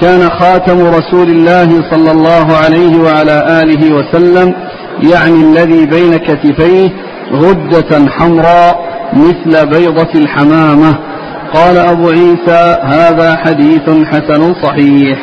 كان 0.00 0.30
خاتم 0.30 0.80
رسول 0.80 1.28
الله 1.30 1.90
صلى 1.90 2.10
الله 2.10 2.56
عليه 2.56 2.98
وعلى 2.98 3.62
آله 3.62 3.94
وسلم 3.94 4.54
يعني 5.02 5.34
الذي 5.34 5.86
بين 5.86 6.16
كتفيه 6.16 6.90
غدة 7.32 8.10
حمراء 8.10 8.90
مثل 9.12 9.66
بيضة 9.66 10.08
الحمامة 10.14 11.09
قال 11.54 11.78
أبو 11.78 12.08
عيسى 12.08 12.76
هذا 12.82 13.36
حديث 13.36 13.90
حسن 14.06 14.54
صحيح. 14.62 15.18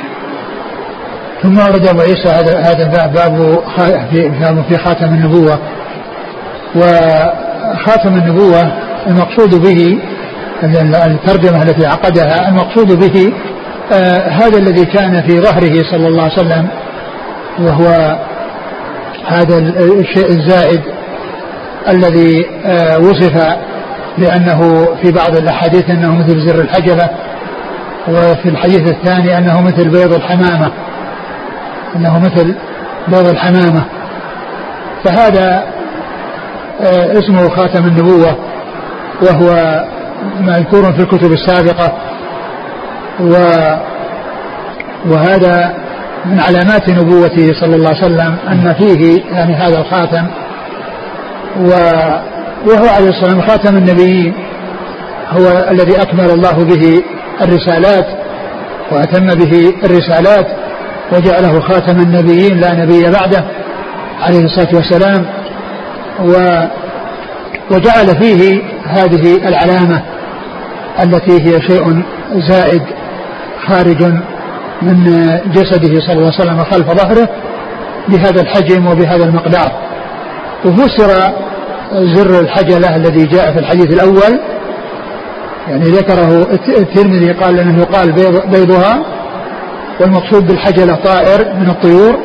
ثم 1.43 1.57
ورد 1.57 1.88
أبو 1.88 2.01
عيسى 2.01 2.29
هذا 2.29 2.60
هذا 2.60 2.84
الباب 2.84 3.13
باب 3.13 3.60
في 4.12 4.31
في 4.69 4.77
خاتم 4.77 5.05
النبوة. 5.05 5.60
وخاتم 6.75 8.15
النبوة 8.15 8.72
المقصود 9.07 9.55
به 9.55 10.00
الترجمة 11.05 11.63
التي 11.63 11.86
عقدها 11.86 12.50
المقصود 12.50 13.00
به 13.00 13.34
آه 13.93 14.29
هذا 14.29 14.57
الذي 14.57 14.86
كان 14.86 15.22
في 15.22 15.41
ظهره 15.41 15.84
صلى 15.91 16.07
الله 16.07 16.24
عليه 16.24 16.34
وسلم 16.34 16.67
وهو 17.60 18.17
هذا 19.27 19.57
الشيء 19.79 20.29
الزائد 20.29 20.81
الذي 21.88 22.46
آه 22.65 23.00
وصف 23.00 23.57
لأنه 24.17 24.86
في 25.01 25.12
بعض 25.12 25.36
الأحاديث 25.36 25.89
أنه 25.89 26.15
مثل 26.15 26.39
زر 26.39 26.62
الحجبة 26.62 27.09
وفي 28.07 28.50
الحديث 28.50 28.89
الثاني 28.89 29.38
أنه 29.38 29.62
مثل 29.62 29.89
بيض 29.89 30.13
الحمامة 30.13 30.71
أنه 31.95 32.19
مثل 32.19 32.55
بيض 33.07 33.27
الحمامة. 33.27 33.83
فهذا 35.03 35.63
آه، 36.81 37.13
اسمه 37.19 37.50
خاتم 37.50 37.86
النبوة 37.86 38.38
وهو 39.21 39.83
مذكور 40.39 40.93
في 40.93 41.00
الكتب 41.00 41.31
السابقة. 41.31 41.93
و 43.19 43.33
وهذا 45.05 45.74
من 46.25 46.39
علامات 46.39 46.89
نبوته 46.89 47.53
صلى 47.62 47.75
الله 47.75 47.89
عليه 47.89 48.05
وسلم 48.05 48.36
أن 48.51 48.74
فيه 48.74 49.21
يعني 49.31 49.55
هذا 49.55 49.79
الخاتم. 49.79 50.27
و 51.59 51.71
وهو 52.65 52.87
عليه 52.87 53.09
الصلاة 53.09 53.35
والسلام 53.35 53.41
خاتم 53.41 53.77
النبيين. 53.77 54.33
هو 55.29 55.67
الذي 55.71 56.01
أكمل 56.01 56.29
الله 56.29 56.63
به 56.63 57.03
الرسالات 57.41 58.05
وأتم 58.91 59.35
به 59.35 59.73
الرسالات 59.83 60.47
وجعله 61.13 61.59
خاتم 61.59 61.99
النبيين 61.99 62.59
لا 62.59 62.73
نبي 62.73 63.11
بعده 63.11 63.43
عليه 64.21 64.45
الصلاة 64.45 64.75
والسلام. 64.75 65.25
و 66.19 66.33
وجعل 67.71 68.21
فيه 68.21 68.61
هذه 68.85 69.47
العلامة 69.47 70.01
التي 71.03 71.31
هي 71.31 71.61
شيء 71.61 72.03
زائد 72.35 72.81
خارج 73.67 74.03
من 74.81 75.03
جسده 75.53 75.99
صلى 75.99 76.13
الله 76.13 76.31
عليه 76.33 76.41
وسلم 76.41 76.63
خلف 76.63 76.91
ظهره 76.91 77.29
بهذا 78.07 78.41
الحجم 78.41 78.87
وبهذا 78.87 79.23
المقدار. 79.25 79.71
وفسر 80.65 81.33
زر 81.91 82.39
الحجلة 82.39 82.96
الذي 82.96 83.25
جاء 83.25 83.51
في 83.51 83.60
الحديث 83.60 83.94
الأول. 83.94 84.39
يعني 85.67 85.84
ذكره 85.84 86.48
الترمذي 86.77 87.32
قال 87.32 87.60
انه 87.60 87.79
يقال 87.79 88.12
بيض 88.12 88.51
بيضها 88.51 89.06
والمقصود 90.01 90.48
بالحجلة 90.48 90.96
طائر 90.96 91.53
من 91.53 91.70
الطيور. 91.70 92.17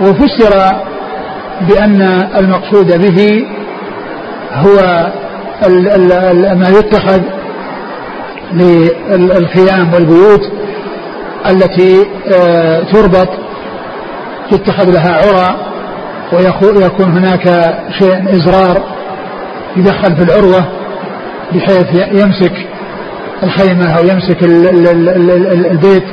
وفسر 0.00 0.72
بأن 1.60 2.02
المقصود 2.36 2.98
به 3.02 3.46
هو 4.52 5.06
ال 5.66 6.12
ال 6.12 6.58
ما 6.58 6.68
يتخذ 6.68 7.20
للخيام 8.52 9.94
والبيوت 9.94 10.42
التي 11.50 12.06
آه، 12.34 12.80
تربط 12.82 13.28
يتخذ 14.52 14.90
لها 14.90 15.12
عرى. 15.12 15.73
ويكون 16.32 17.12
هناك 17.12 17.74
شيء 17.98 18.30
إزرار 18.30 18.82
يدخل 19.76 20.16
في 20.16 20.22
العروة 20.22 20.64
بحيث 21.52 21.86
يمسك 22.12 22.66
الخيمة 23.42 23.98
أو 23.98 24.04
يمسك 24.04 24.42
البيت 25.70 26.04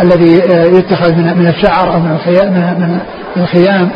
الذي 0.00 0.42
آه، 0.42 0.64
يتخذ 0.64 1.12
من 1.12 1.46
الشعر 1.46 1.94
أو 1.94 2.00
من 2.00 3.00
الخيام 3.36 3.90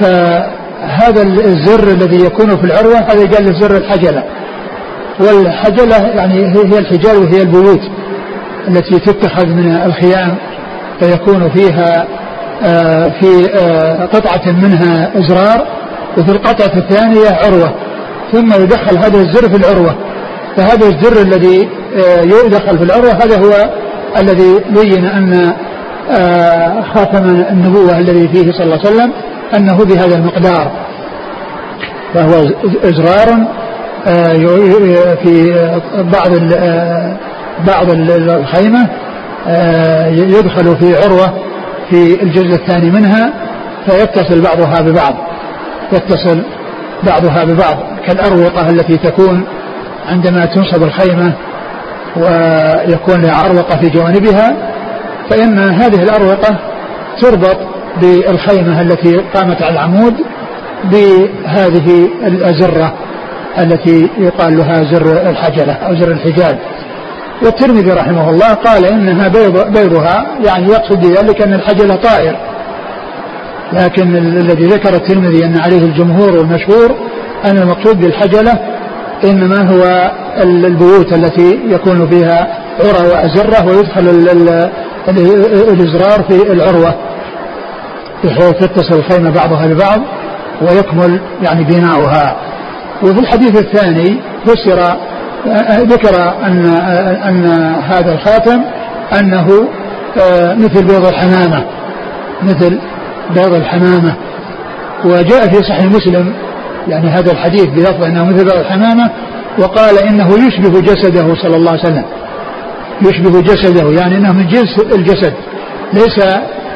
فهذا 0.00 1.22
الزر 1.22 1.88
الذي 1.88 2.24
يكون 2.24 2.56
في 2.56 2.64
العروة 2.64 2.98
هذا 2.98 3.22
يقال 3.22 3.60
زر 3.60 3.76
الحجلة. 3.76 4.24
والحجلة 5.20 5.96
يعني 5.96 6.46
هي 6.46 6.78
الحجال 6.78 7.16
وهي 7.16 7.42
البيوت 7.42 7.80
التي 8.68 8.98
تتخذ 8.98 9.46
من 9.46 9.76
الخيام 9.86 10.36
فيكون 11.00 11.50
فيها 11.50 12.06
في 13.20 13.50
آه، 13.60 14.06
قطعة 14.06 14.52
منها 14.52 15.10
إزرار 15.18 15.66
وفي 16.18 16.32
القطعة 16.32 16.78
الثانية 16.78 17.28
عروة 17.30 17.74
ثم 18.32 18.62
يدخل 18.62 18.98
هذا 18.98 19.18
الزر 19.18 19.48
في 19.48 19.56
العروة. 19.56 19.94
فهذا 20.56 20.86
الزر 20.86 21.22
الذي 21.22 21.68
آه، 21.96 22.20
يدخل 22.20 22.78
في 22.78 22.84
العروة 22.84 23.12
هذا 23.12 23.38
هو 23.38 23.70
الذي 24.16 24.60
بين 24.70 25.04
أن 25.04 25.52
خاتم 26.94 27.24
النبوة 27.50 27.98
الذي 27.98 28.28
فيه 28.28 28.52
صلى 28.52 28.64
الله 28.64 28.78
عليه 28.78 28.88
وسلم 28.88 29.12
أنه 29.56 29.84
بهذا 29.84 30.16
المقدار. 30.16 30.70
فهو 32.14 32.32
إزرار 32.84 33.46
في 35.22 35.52
بعض 35.94 36.30
بعض 37.66 37.90
الخيمة 37.90 38.88
يدخل 40.10 40.76
في 40.76 40.96
عروة. 41.04 41.47
في 41.90 42.22
الجزء 42.22 42.54
الثاني 42.54 42.90
منها 42.90 43.32
فيتصل 43.86 44.40
بعضها 44.40 44.80
ببعض. 44.80 45.14
يتصل 45.92 46.42
بعضها 47.06 47.44
ببعض 47.44 47.76
كالأروقة 48.06 48.70
التي 48.70 48.96
تكون 48.96 49.44
عندما 50.08 50.44
تنصب 50.44 50.82
الخيمة 50.82 51.32
ويكون 52.16 53.22
لها 53.22 53.46
أروقة 53.46 53.80
في 53.80 53.88
جوانبها. 53.88 54.56
فإن 55.30 55.58
هذه 55.58 56.02
الأروقة 56.02 56.58
تربط 57.20 57.56
بالخيمة 58.00 58.80
التي 58.80 59.16
قامت 59.34 59.62
على 59.62 59.72
العمود 59.72 60.14
بهذه 60.84 62.08
الأزرة 62.26 62.92
التي 63.58 64.08
يقال 64.18 64.56
لها 64.56 64.84
زر 64.84 65.30
الحجلة 65.30 65.72
أو 65.72 65.94
زر 65.94 66.12
الحجاب 66.12 66.58
والترمذي 67.42 67.90
رحمه 67.90 68.30
الله 68.30 68.54
قال 68.54 68.84
إنها 68.84 69.28
بيض 69.28 69.72
بيضها 69.72 70.26
يعني 70.46 70.68
يقصد 70.68 71.00
بذلك 71.00 71.42
ان 71.42 71.52
الحجل 71.52 72.00
طائر. 72.00 72.36
لكن 73.72 74.16
الذي 74.16 74.66
ذكر 74.66 74.94
الترمذي 74.94 75.44
أن 75.44 75.60
عليه 75.60 75.84
الجمهور 75.84 76.30
والمشهور 76.30 76.96
أن 77.44 77.58
المقصود 77.58 78.00
بالحجله 78.00 78.58
إنما 79.24 79.70
هو 79.70 80.12
البيوت 80.44 81.12
التي 81.12 81.60
يكون 81.66 82.08
فيها 82.10 82.58
عرى 82.80 83.08
وأزرة 83.08 83.66
ويدخل 83.66 84.08
الإزرار 85.72 86.22
في 86.28 86.52
العروة. 86.52 86.94
بحيث 88.24 88.50
تتصل 88.50 88.94
الخيمه 88.98 89.30
بعضها 89.30 89.66
ببعض 89.66 90.00
ويكمل 90.62 91.20
يعني 91.42 91.64
بناؤها. 91.64 92.36
وفي 93.02 93.20
الحديث 93.20 93.58
الثاني 93.58 94.20
فسر 94.46 94.96
ذكر 95.70 96.34
أن 96.46 96.66
أن 97.26 97.46
هذا 97.90 98.12
الخاتم 98.12 98.60
أنه 99.20 99.68
آه، 100.20 100.54
مثل 100.54 100.86
بيض 100.86 101.06
الحمامة 101.06 101.64
مثل 102.42 102.78
بيض 103.34 103.54
الحمامة. 103.54 104.14
وجاء 105.04 105.48
في 105.48 105.62
صحيح 105.62 105.84
مسلم 105.84 106.34
يعني 106.88 107.08
هذا 107.08 107.32
الحديث 107.32 107.64
بلفظ 107.64 108.04
أنه 108.04 108.24
مثل 108.24 108.44
بيض 108.44 108.56
الحمامة 108.56 109.10
وقال 109.58 109.98
إنه 109.98 110.46
يشبه 110.46 110.80
جسده 110.80 111.34
صلى 111.34 111.56
الله 111.56 111.70
عليه 111.70 111.80
وسلم. 111.80 112.04
يشبه 113.02 113.40
جسده 113.40 113.90
يعني 113.90 114.16
أنه 114.16 114.32
من 114.32 114.46
جنس 114.46 114.78
الجسد. 114.94 115.34
ليس 115.92 116.18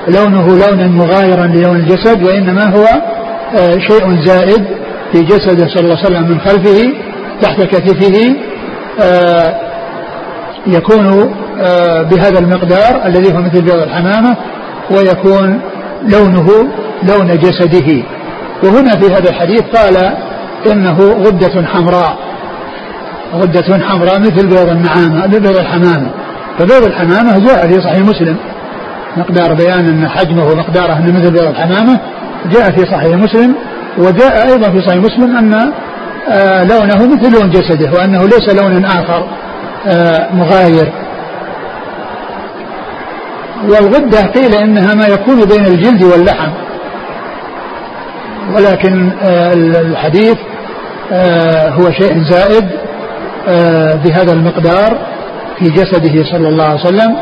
لونه 0.09 0.47
لونا 0.47 0.87
مغايرا 0.87 1.47
للون 1.47 1.77
الجسد 1.77 2.23
وإنما 2.23 2.65
هو 2.77 2.85
آه، 3.57 3.79
شيء 3.79 4.23
زائد 4.23 4.65
في 5.13 5.23
جسده 5.23 5.69
صلى 5.69 5.81
الله 5.81 5.97
عليه 5.97 6.07
وسلم 6.07 6.31
من 6.31 6.41
خلفه. 6.41 6.93
تحت 7.41 7.63
كتفه 7.63 8.37
آه، 9.01 9.61
يكون 10.67 11.35
آه، 11.61 12.03
بهذا 12.03 12.39
المقدار 12.39 13.07
الذي 13.07 13.35
هو 13.35 13.39
مثل 13.43 13.63
بيض 13.63 13.83
الحمامة 13.83 14.37
ويكون 14.91 15.61
لونه 16.03 16.69
لون 17.03 17.39
جسده. 17.39 18.03
وهنا 18.65 18.91
في 18.91 19.07
هذا 19.07 19.31
الحديث 19.31 19.63
قال 19.63 20.13
إنه 20.73 20.99
غدة 20.99 21.67
حمراء 21.67 22.19
غدة 23.35 23.87
حمراء 23.87 24.21
مثل 24.21 24.47
بيض 24.47 24.69
النعامة 24.69 25.27
بيض 25.27 25.57
الحمامة. 25.57 26.11
فبيض 26.59 26.85
الحمامة 26.85 27.39
جاء 27.39 27.69
في 27.69 27.81
صحيح 27.81 27.99
مسلم. 27.99 28.37
مقدار 29.17 29.55
بيان 29.55 29.87
أن 29.87 30.09
حجمه 30.09 30.45
ومقداره 30.45 30.99
أنه 30.99 31.21
مثل 31.21 31.31
بيض 31.31 31.47
الحمامة 31.47 32.01
جاء 32.51 32.71
في 32.71 32.81
صحيح 32.81 33.17
مسلم 33.17 33.55
وجاء 33.99 34.49
أيضا 34.49 34.71
في 34.71 34.81
صحيح 34.81 35.05
مسلم 35.05 35.37
أن 35.37 35.73
لونه 36.65 37.07
مثل 37.07 37.33
لون 37.33 37.51
جسده 37.51 37.93
وأنه 37.93 38.25
ليس 38.25 38.55
لون 38.55 38.85
آخر 38.85 39.27
آه، 39.87 40.29
مغاير. 40.33 40.93
والغدة 43.69 44.21
قيل 44.21 44.55
إنها 44.55 44.95
ما 44.95 45.07
يكون 45.07 45.45
بين 45.45 45.67
الجلد 45.67 46.03
واللحم. 46.03 46.51
ولكن 48.55 49.11
آه، 49.23 49.53
الحديث 49.81 50.37
هو 51.69 51.91
شيء 51.91 52.23
زائد 52.23 52.69
بهذا 54.05 54.33
المقدار 54.33 54.99
في 55.59 55.65
جسده 55.65 56.25
صلى 56.25 56.49
الله 56.49 56.65
عليه 56.65 56.81
وسلم. 56.81 57.17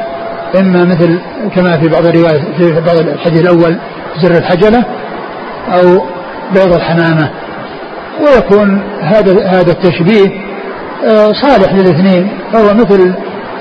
إما 0.60 0.84
مثل 0.84 1.18
كما 1.54 1.80
في 1.80 1.88
بعض 1.88 2.06
الروايات 2.06 2.40
في 2.58 2.80
بعض 2.86 2.96
الحديث 2.96 3.40
الأول 3.40 3.78
زر 4.22 4.38
الحجلة 4.38 4.84
أو 5.68 6.04
بيض 6.54 6.72
الحمامة. 6.72 7.30
ويكون 8.22 8.82
هذا 9.02 9.46
هذا 9.46 9.72
التشبيه 9.72 10.50
آه، 11.04 11.32
صالح 11.32 11.72
للاثنين 11.74 12.28
فهو 12.52 12.74
مثل 12.74 13.14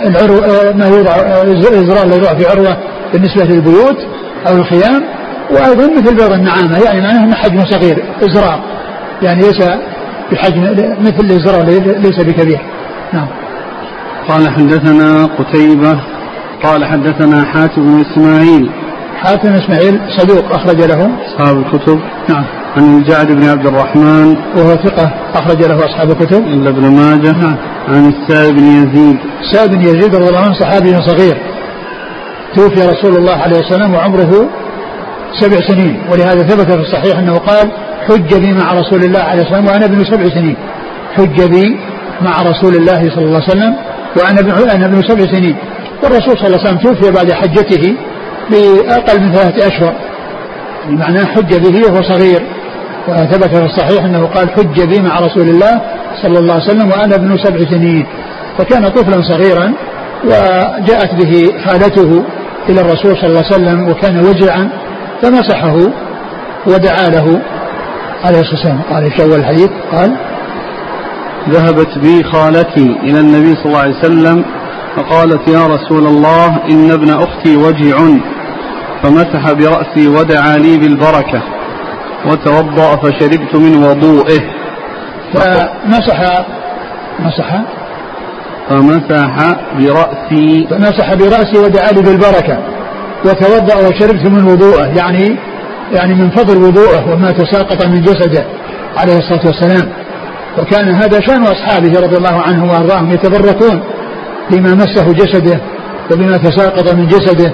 العرو 0.06 0.38
آه، 0.38 0.72
ما 0.72 0.88
يوضع 0.88 1.12
آه، 1.12 1.41
الازرار 1.43 2.04
الذي 2.04 2.17
يوضع 2.17 2.34
في 2.34 2.45
عروة 2.45 2.78
بالنسبة 3.13 3.43
للبيوت 3.43 3.98
أو 4.48 4.56
الخيام 4.58 5.04
وأيضا 5.52 6.02
مثل 6.02 6.15
بيض 6.15 6.32
النعامة 6.32 6.78
يعني 6.78 7.02
معناه 7.02 7.24
إنه 7.24 7.36
حجمه 7.36 7.65
صغير 7.65 8.04
إزرار 8.22 8.60
يعني 9.22 9.41
ليس 9.41 9.63
بحجم 10.32 10.62
مثل 11.02 11.19
الإزرار 11.19 11.63
ليس 12.00 12.19
بكبير. 12.19 12.62
نعم. 13.13 13.28
قال 14.30 14.50
حدثنا 14.50 15.26
قتيبة 15.26 16.02
قال 16.63 16.86
حدثنا 16.86 17.45
حاتم 17.45 17.82
بن 17.82 18.02
إسماعيل. 18.02 18.69
حاتم 19.15 19.54
إسماعيل 19.54 20.00
صدوق 20.17 20.54
أخرج 20.54 20.82
له. 20.82 21.10
أصحاب 21.26 21.58
الكتب. 21.58 22.00
نعم. 22.30 22.59
عن 22.80 22.98
الجعد 22.98 23.32
بن 23.32 23.50
عبد 23.50 23.68
الرحمن 23.68 24.36
وهو 24.56 24.76
ثقة 24.76 25.12
أخرج 25.34 25.63
له 25.63 25.86
أصحاب 25.86 26.12
الكتب. 26.12 26.48
إلا 26.48 26.70
ابن 26.70 26.82
ماجه 26.82 27.32
نعم. 27.32 27.56
عن 27.88 28.13
السائب 28.13 28.56
بن 28.56 28.63
يزيد. 28.63 29.18
سعد 29.52 29.70
بن 29.76 29.82
يزيد 29.82 30.15
رضي 30.15 30.30
الله 30.30 30.39
عنه 30.39 30.54
صحابي 30.54 31.02
صغير. 31.02 31.38
توفي 32.56 32.82
رسول 32.88 33.18
الله 33.18 33.36
عليه 33.36 33.60
وسلم 33.60 33.94
وعمره 33.94 34.50
سبع 35.39 35.58
سنين. 35.68 36.02
ولهذا 36.12 36.44
ثبت 36.44 36.72
في 36.72 36.82
الصحيح 36.82 37.20
أنه 37.20 37.38
قال 37.38 37.72
حج 38.08 38.36
بي 38.36 38.54
مع 38.54 38.74
رسول 38.74 39.04
الله 39.04 39.20
عليه 39.20 39.42
وسلم 39.44 39.68
وأنا 39.68 39.86
ابن 39.86 40.04
سبع 40.04 40.24
سنين. 40.24 40.58
حج 41.15 41.44
بي 41.44 41.78
مع 42.22 42.42
رسول 42.42 42.76
الله 42.76 43.10
صلى 43.15 43.26
الله 43.26 43.42
عليه 43.44 43.52
وسلم 43.52 43.76
وأنا 44.18 44.39
ابن 44.39 44.70
أنا 44.70 44.86
ابن 44.86 45.02
سبع 45.02 45.32
سنين. 45.34 45.56
والرسول 46.04 46.38
صلى 46.38 46.48
الله 46.48 46.60
عليه 46.60 46.70
وسلم 46.70 46.78
توفي 46.78 47.12
بعد 47.12 47.32
حجته 47.32 47.96
بأقل 48.50 49.22
من 49.22 49.32
ثلاثة 49.34 49.68
أشهر. 49.68 49.94
معناه 50.89 51.26
حج 51.26 51.56
به 51.56 51.88
وهو 51.88 52.02
صغير. 52.02 52.59
وثبت 53.10 53.56
في 53.56 53.65
الصحيح 53.65 54.04
أنه 54.04 54.26
قال 54.26 54.50
حج 54.50 54.84
بي 54.84 55.02
مع 55.02 55.19
رسول 55.19 55.50
الله 55.50 55.82
صلى 56.22 56.39
الله 56.39 56.54
عليه 56.54 56.63
وسلم 56.63 56.89
وأنا 56.91 57.15
ابن 57.15 57.38
سبع 57.38 57.58
سنين. 57.58 58.06
فكان 58.58 58.88
طفلا 58.88 59.22
صغيرا 59.22 59.74
وجاءت 60.26 61.15
به 61.15 61.54
خالته 61.65 62.24
إلى 62.69 62.82
الرسول 62.82 63.17
صلى 63.17 63.30
الله 63.30 63.43
عليه 63.45 63.56
وسلم 63.56 63.89
وكان 63.89 64.19
وجعا 64.19 64.69
فمسحه 65.22 65.76
ودعا 66.67 67.10
له 67.10 67.41
عليه 68.24 68.39
الصلاة 68.39 68.56
والسلام. 68.56 68.82
قال 68.91 69.12
في 69.12 69.24
أول 69.24 69.39
الحديث 69.39 69.69
قال 69.91 70.15
ذهبت 71.50 71.98
بي 71.98 72.24
خالتي 72.24 72.95
إلى 73.04 73.19
النبي 73.19 73.56
صلى 73.56 73.65
الله 73.65 73.80
عليه 73.80 74.00
وسلم 74.00 74.45
فقالت 74.95 75.48
يا 75.48 75.67
رسول 75.67 76.08
الله 76.08 76.58
إن 76.69 76.91
ابن 76.91 77.10
أختي 77.10 77.56
وجع. 77.56 77.98
فمسح 79.04 79.52
برأسي 79.52 80.08
ودعا 80.08 80.58
لي 80.58 80.78
بالبركة. 80.78 81.41
وتوضأ 82.26 82.96
فشربت 82.96 83.56
من 83.56 83.84
وضوئه. 83.84 84.42
فمسح 85.34 86.46
مسح 87.20 87.62
فمسح 88.70 89.36
برأسي. 89.78 90.68
فمسح 90.70 91.14
برأسي 91.14 91.58
ودعا 91.58 91.92
لي 91.92 92.02
بالبركة. 92.02 92.58
وتوضأ 93.26 93.76
وشربت 93.76 94.26
من 94.26 94.44
وضوءه 94.44 94.86
يعني 94.86 95.38
يعني 95.92 96.14
من 96.16 96.30
فضل 96.30 96.58
وضوءه 96.58 97.14
وما 97.14 97.32
تساقط 97.32 97.86
من 97.86 98.02
جسده 98.02 98.46
عليه 98.98 99.18
الصلاة 99.18 99.46
والسلام. 99.46 99.90
وكان 100.58 100.88
هذا 100.90 101.20
شأن 101.20 101.44
أصحابه 101.44 102.00
رضي 102.00 102.18
الله 102.18 102.42
عنهم 102.48 102.70
وأرضاهم 102.70 103.12
يتبركون 103.12 103.84
بما 104.52 104.74
مسه 104.74 105.14
جسده 105.14 105.60
وبما 106.12 106.38
تساقط 106.38 106.94
من 106.96 107.08
جسده 107.08 107.54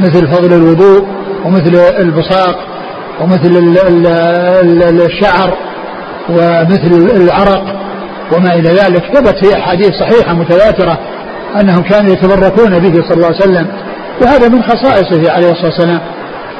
مثل 0.00 0.28
فضل 0.28 0.52
الوضوء 0.52 1.06
ومثل 1.44 1.76
البصاق. 1.98 2.69
ومثل 3.20 3.76
الشعر 5.06 5.56
ومثل 6.28 7.10
العرق 7.16 7.64
وما 8.32 8.54
إلى 8.54 8.68
ذلك. 8.68 9.02
ثبت 9.14 9.44
في 9.44 9.58
أحاديث 9.58 9.90
صحيحة 10.00 10.34
متواترة 10.34 10.98
أنهم 11.60 11.82
كانوا 11.82 12.12
يتبركون 12.12 12.78
به 12.78 13.02
صلى 13.08 13.14
الله 13.14 13.26
عليه 13.26 13.36
وسلم. 13.36 13.66
وهذا 14.22 14.48
من 14.48 14.62
خصائصه 14.62 15.32
عليه 15.32 15.50
الصلاة 15.50 15.66
والسلام 15.66 16.00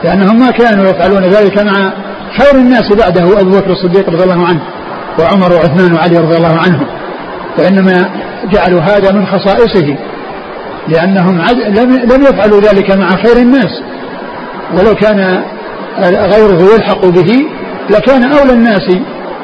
لأنهم 0.05 0.40
ما 0.40 0.51
كانوا 0.51 0.85
يفعلون 0.85 1.25
ذلك 1.25 1.62
مع 1.62 1.92
خير 2.38 2.55
الناس 2.55 2.92
بعده 2.92 3.40
أبو 3.40 3.51
بكر 3.51 3.70
الصديق 3.70 4.11
رضي 4.11 4.25
الله 4.25 4.46
عنه 4.46 4.61
وعمر 5.18 5.53
وعثمان 5.53 5.92
وعلي 5.92 6.18
رضي 6.18 6.37
الله 6.37 6.57
عنهم. 6.59 6.87
وإنما 7.59 8.11
جعلوا 8.53 8.81
هذا 8.81 9.12
من 9.12 9.27
خصائصه 9.27 9.96
لأنهم 10.88 11.42
لم 12.12 12.23
يفعلوا 12.23 12.61
ذلك 12.61 12.90
مع 12.90 13.09
خير 13.09 13.37
الناس. 13.37 13.83
ولو 14.79 14.94
كان 14.94 15.42
غيره 15.98 16.74
يلحق 16.74 17.07
به 17.07 17.46
لكان 17.90 18.33
أولى 18.33 18.53
الناس 18.53 18.88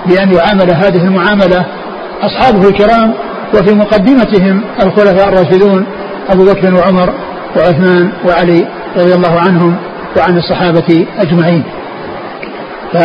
بأن 0.06 0.34
يعامل 0.34 0.70
هذه 0.74 1.04
المعاملة 1.04 1.66
أصحابه 2.22 2.68
الكرام 2.68 3.14
وفي 3.54 3.74
مقدمتهم 3.74 4.64
الخلفاء 4.80 5.28
الراشدون 5.28 5.86
أبو 6.28 6.44
بكر 6.44 6.74
وعمر 6.74 7.14
وعثمان 7.56 8.12
وعلي 8.26 8.66
رضي 8.96 9.14
الله 9.14 9.40
عنهم 9.40 9.76
وعن 10.16 10.38
الصحابة 10.38 11.06
أجمعين. 11.18 11.64
ف 12.92 12.96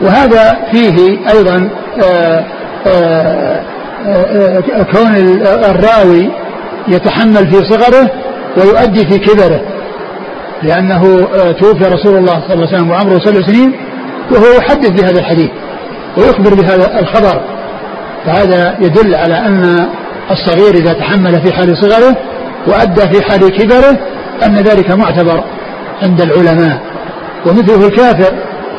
وهذا 0.00 0.58
فيه 0.72 1.18
أيضا 1.30 1.70
آآ 2.02 2.44
آآ 2.86 3.60
آآ 4.06 4.82
كون 4.92 5.16
الراوي 5.46 6.30
يتحمل 6.88 7.50
في 7.50 7.64
صغره 7.64 8.10
ويؤدي 8.56 9.04
في 9.08 9.18
كبره. 9.18 9.60
لأنه 10.62 11.02
توفي 11.52 11.84
رسول 11.84 12.16
الله 12.16 12.32
صلى 12.32 12.54
الله 12.54 12.66
عليه 12.66 12.76
وسلم 12.76 12.90
وعمره 12.90 13.18
سبع 13.18 13.46
سنين 13.46 13.72
وهو 14.30 14.44
يحدث 14.58 14.90
بهذا 14.90 15.20
الحديث 15.20 15.50
ويخبر 16.16 16.54
بهذا 16.54 17.00
الخبر. 17.00 17.40
فهذا 18.26 18.76
يدل 18.80 19.14
على 19.14 19.34
أن 19.38 19.86
الصغير 20.30 20.74
إذا 20.74 20.92
تحمل 20.92 21.42
في 21.42 21.52
حال 21.52 21.76
صغره 21.76 22.16
وأدى 22.66 23.00
في 23.00 23.22
حال 23.22 23.48
كبره 23.48 23.98
أن 24.46 24.54
ذلك 24.54 24.90
معتبر 24.90 25.44
عند 26.02 26.20
العلماء. 26.20 26.80
ومثله 27.46 27.86
الكافر 27.86 28.32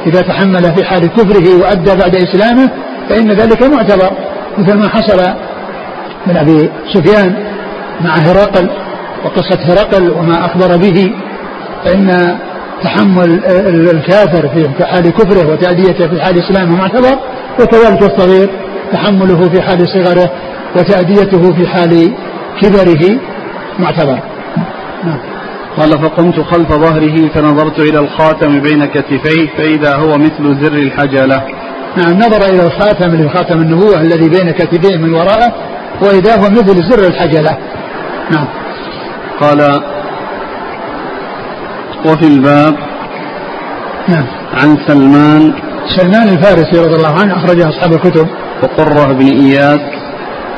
إذا 0.08 0.22
تحمل 0.22 0.76
في 0.76 0.84
حال 0.84 1.08
كفره 1.08 1.62
وأدى 1.62 1.96
بعد 1.96 2.16
إسلامه 2.16 2.70
فإن 3.10 3.32
ذلك 3.32 3.64
معتبر 3.64 4.12
مثل 4.58 4.74
ما 4.78 4.90
حصل 4.90 5.34
من 6.28 6.38
أبي 6.38 6.70
سفيان 6.94 7.36
مع 8.02 8.16
هرقل 8.16 8.70
وقصة 9.26 9.60
هرقل 9.64 10.12
وما 10.12 10.46
أخبر 10.46 10.78
به. 10.78 11.12
فإن 11.88 12.38
تحمل 12.84 13.46
الكافر 13.94 14.50
في 14.50 14.86
حال 14.86 15.10
كفره 15.10 15.52
وتأديته 15.52 16.08
في 16.08 16.22
حال 16.22 16.40
إسلامه 16.40 16.76
معتبر 16.76 17.20
وكذلك 17.60 18.02
الصغير 18.02 18.50
تحمله 18.92 19.50
في 19.50 19.62
حال 19.62 19.88
صغره 19.88 20.32
وتأديته 20.76 21.54
في 21.54 21.68
حال 21.68 22.12
كبره 22.62 23.20
معتبر 23.80 24.20
نعم. 25.04 25.20
قال 25.78 25.92
فقمت 25.92 26.40
خلف 26.40 26.70
ظهره 26.70 27.28
فنظرت 27.28 27.80
إلى 27.80 28.00
الخاتم 28.00 28.60
بين 28.60 28.86
كتفيه 28.86 29.48
فإذا 29.58 29.96
هو 29.96 30.18
مثل 30.18 30.64
زر 30.64 30.74
الحجلة. 30.74 31.42
نعم 31.98 32.14
نظر 32.14 32.46
إلى 32.46 32.64
الخاتم 32.64 33.10
اللي 33.10 33.30
خاتم 33.30 33.62
النبوة 33.62 34.02
الذي 34.02 34.30
بين 34.30 34.52
كتفيه 34.52 34.98
من 34.98 35.14
وراءه 35.14 35.54
وإذا 36.02 36.36
هو 36.36 36.50
مثل 36.50 36.90
زر 36.90 37.08
الحجلة. 37.08 37.58
نعم. 38.32 38.48
قال 39.42 39.82
وفي 42.06 42.28
الباب 42.28 42.76
نعم. 44.08 44.26
عن 44.54 44.78
سلمان 44.88 45.54
سلمان 45.98 46.28
الفارسي 46.30 46.80
رضي 46.80 46.96
الله 46.96 47.20
عنه 47.20 47.38
أخرجه 47.38 47.70
أصحاب 47.70 47.94
الكتب. 47.94 48.28
وقرة 48.64 49.14
بن 49.14 49.26
إياس 49.26 49.80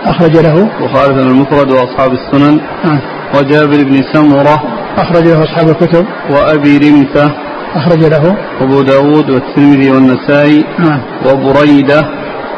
أخرج 0.05 0.37
له. 0.37 0.69
وخالد 0.81 1.17
المفرد 1.17 1.71
وأصحاب 1.71 2.11
السنن. 2.13 2.59
نعم. 2.85 2.99
وجابر 3.35 3.83
بن 3.83 4.03
سمرة 4.13 4.63
أخرج 4.97 5.27
له 5.27 5.43
أصحاب 5.43 5.69
الكتب. 5.69 6.05
وأبي 6.29 6.77
رمثة 6.77 7.31
أخرج 7.75 8.03
له. 8.03 8.37
أبو 8.61 8.81
داود 8.81 9.29
والترمذي 9.29 9.91
والنسائي 9.91 10.65
نعم. 10.79 11.01
وبريدة 11.25 12.01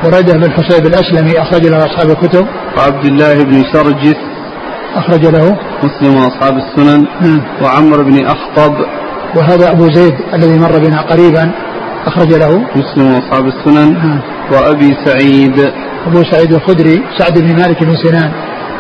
بريدة 0.03 0.33
بن 0.33 0.51
حسيب 0.51 0.85
الأسلمي 0.85 1.41
أخرج 1.41 1.67
له 1.67 1.77
أصحاب 1.77 2.09
الكتب. 2.09 2.45
وعبد 2.77 3.05
الله 3.05 3.43
بن 3.43 3.63
شرجس 3.73 4.30
أخرج 4.95 5.25
له. 5.25 5.57
مسلم 5.83 6.15
وأصحاب 6.15 6.57
السنن 6.57 7.05
نعم. 7.21 7.41
وعمر 7.63 8.03
بن 8.03 8.25
أخطب. 8.25 8.75
وهذا 9.35 9.71
أبو 9.71 9.91
زيد 9.91 10.13
الذي 10.33 10.59
مر 10.59 10.79
بنا 10.79 11.01
قريبا. 11.01 11.51
أخرج 12.05 12.33
له. 12.33 12.65
مسلم 12.75 13.13
وأصحاب 13.13 13.47
السنن 13.47 13.93
نعم. 13.93 14.21
وأبي 14.51 14.95
سعيد. 15.05 15.71
أبو 16.07 16.23
سعيد 16.23 16.53
الخدري 16.53 17.03
سعد 17.17 17.39
بن 17.39 17.55
مالك 17.55 17.83
بن 17.83 17.95
سنان 17.95 18.31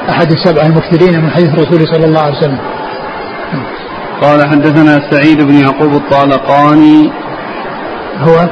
أحد 0.09 0.31
السبعة 0.31 0.65
المكثرين 0.65 1.21
من 1.23 1.29
حديث 1.29 1.49
الرسول 1.49 1.87
صلى 1.87 2.05
الله 2.05 2.21
عليه 2.21 2.37
وسلم. 2.37 2.59
قال 4.21 4.49
حدثنا 4.49 5.11
سعيد 5.11 5.41
بن 5.41 5.53
يعقوب 5.53 5.93
الطالقاني. 5.93 7.11
هو؟ 8.19 8.49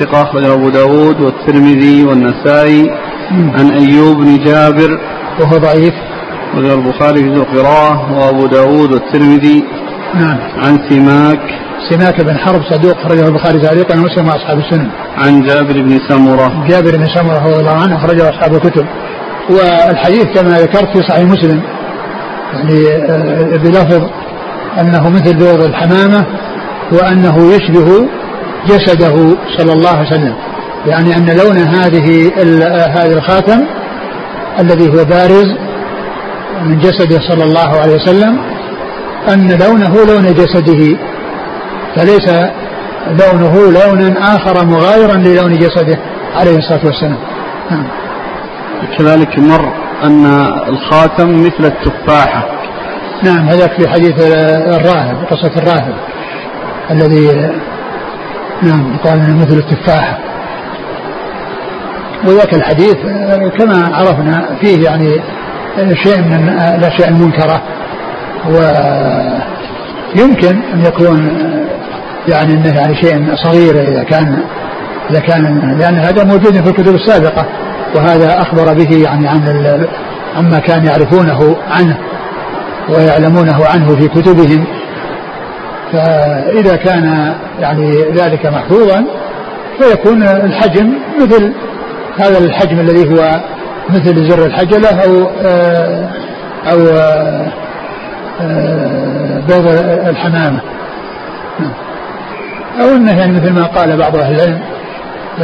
ثقة 0.00 0.22
أخرجه 0.22 0.54
أبو 0.54 0.68
داود 0.68 1.20
والترمذي 1.20 2.04
والنسائي. 2.04 2.90
مم. 3.30 3.50
عن 3.58 3.70
أيوب 3.70 4.16
بن 4.16 4.44
جابر. 4.44 5.00
وهو 5.40 5.58
ضعيف. 5.58 5.94
وغير 6.54 6.74
البخاري 6.78 7.20
في 7.20 7.36
القراءة 7.36 8.12
وأبو 8.12 8.46
داود 8.46 8.92
والترمذي 8.92 9.64
نعم. 10.14 10.38
عن 10.56 10.78
سماك 10.88 11.40
سماك 11.90 12.24
بن 12.24 12.38
حرب 12.38 12.62
صدوق 12.70 12.96
خرجه 12.98 13.28
البخاري 13.28 13.60
تعليقا 13.60 13.94
ومسلم 13.94 14.26
وأصحاب 14.26 14.58
السنن 14.58 14.88
عن 15.18 15.42
جابر 15.42 15.82
بن 15.82 15.98
سمرة. 16.08 16.66
جابر 16.68 16.96
بن 16.96 17.06
سمرة 17.06 17.46
رضي 17.46 17.60
الله 17.60 17.82
عنه 17.82 17.96
أخرجه 17.96 18.30
أصحاب 18.30 18.54
الكتب. 18.54 18.86
والحديث 19.50 20.24
كما 20.24 20.58
ذكرت 20.58 20.96
في 20.96 21.02
صحيح 21.08 21.24
مسلم. 21.24 21.62
يعني 22.54 22.88
آه، 22.88 23.56
بلفظ 23.56 24.02
أنه 24.80 25.08
مثل 25.08 25.36
بيض 25.36 25.62
الحمامة 25.62 26.26
وأنه 26.92 27.52
يشبه 27.54 28.08
جسده 28.66 29.36
صلى 29.58 29.72
الله 29.72 29.90
عليه 29.90 30.08
وسلم. 30.08 30.34
يعني 30.86 31.16
أن 31.16 31.26
لون 31.26 31.58
هذه 31.58 32.30
آه، 32.38 32.86
هذا 32.86 33.14
الخاتم 33.14 33.60
الذي 34.60 34.88
هو 34.88 35.04
بارز 35.04 35.67
من 36.62 36.78
جسده 36.78 37.20
صلى 37.28 37.44
الله 37.44 37.80
عليه 37.80 37.94
وسلم 37.94 38.38
أن 39.32 39.48
لونه 39.48 40.04
لون 40.04 40.34
جسده 40.34 40.96
فليس 41.96 42.28
لونه 43.08 43.70
لون 43.70 44.16
آخر 44.16 44.64
مغايرا 44.64 45.16
للون 45.16 45.58
جسده 45.58 45.98
عليه 46.36 46.56
الصلاة 46.56 46.86
والسلام. 46.86 47.18
نعم. 47.70 47.86
كذلك 48.98 49.38
مر 49.38 49.72
أن 50.04 50.26
الخاتم 50.68 51.40
مثل 51.40 51.64
التفاحة. 51.64 52.46
نعم 53.22 53.48
هذاك 53.48 53.72
في 53.72 53.88
حديث 53.88 54.14
الراهب 54.76 55.16
قصة 55.30 55.52
الراهب 55.56 55.94
الذي 56.90 57.50
نعم 58.62 58.96
قال 59.04 59.36
مثل 59.36 59.56
التفاحة. 59.58 60.18
وذاك 62.26 62.54
الحديث 62.54 62.96
كما 63.58 63.96
عرفنا 63.96 64.56
فيه 64.60 64.84
يعني 64.84 65.20
شيء 65.76 66.22
من 66.22 66.48
الأشياء 66.78 67.08
المنكرة 67.08 67.62
ويمكن 70.14 70.62
أن 70.74 70.84
يكون 70.86 71.28
يعني 72.28 72.52
أنه 72.52 72.76
يعني 72.76 72.94
شيء 72.94 73.34
صغير 73.34 73.82
إذا 73.82 74.02
كان 74.02 74.42
إذا 75.10 75.20
كان 75.20 75.74
لأن 75.78 75.94
هذا 75.94 76.24
موجود 76.24 76.52
في 76.52 76.70
الكتب 76.70 76.94
السابقة 76.94 77.46
وهذا 77.94 78.40
أخبر 78.40 78.74
به 78.74 79.02
يعني 79.04 79.28
عن 79.28 79.86
عما 80.36 80.58
كان 80.58 80.84
يعرفونه 80.84 81.56
عنه 81.70 81.96
ويعلمونه 82.88 83.66
عنه 83.66 83.96
في 83.96 84.08
كتبهم. 84.08 84.64
فإذا 85.92 86.76
كان 86.76 87.34
يعني 87.60 88.02
ذلك 88.12 88.46
محفوظا 88.46 89.04
فيكون 89.78 90.22
الحجم 90.22 90.92
مثل 91.20 91.52
هذا 92.18 92.38
الحجم 92.38 92.80
الذي 92.80 93.08
هو 93.08 93.40
مثل 93.90 94.30
زر 94.30 94.46
الحجلة 94.46 94.88
أو 94.88 95.30
آه، 95.42 96.08
أو 96.72 96.86
آه، 96.86 97.46
آه، 98.40 99.40
بيض 99.48 99.66
الحمامة. 100.08 100.60
نعم. 101.60 101.72
أو 102.80 102.96
أنه 102.96 103.18
يعني 103.18 103.32
مثل 103.32 103.52
ما 103.52 103.66
قال 103.66 103.96
بعض 103.96 104.16
أهل 104.16 104.34
العلم 104.34 104.60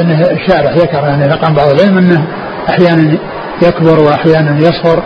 أنه 0.00 0.20
الشارع 0.30 0.70
ذكر 0.70 0.98
يعني 0.98 1.26
رقم 1.26 1.54
بعض 1.54 1.68
العلم 1.68 1.98
أنه 1.98 2.24
أحيانا 2.68 3.18
يكبر 3.62 4.00
وأحيانا 4.00 4.58
يصفر 4.58 5.02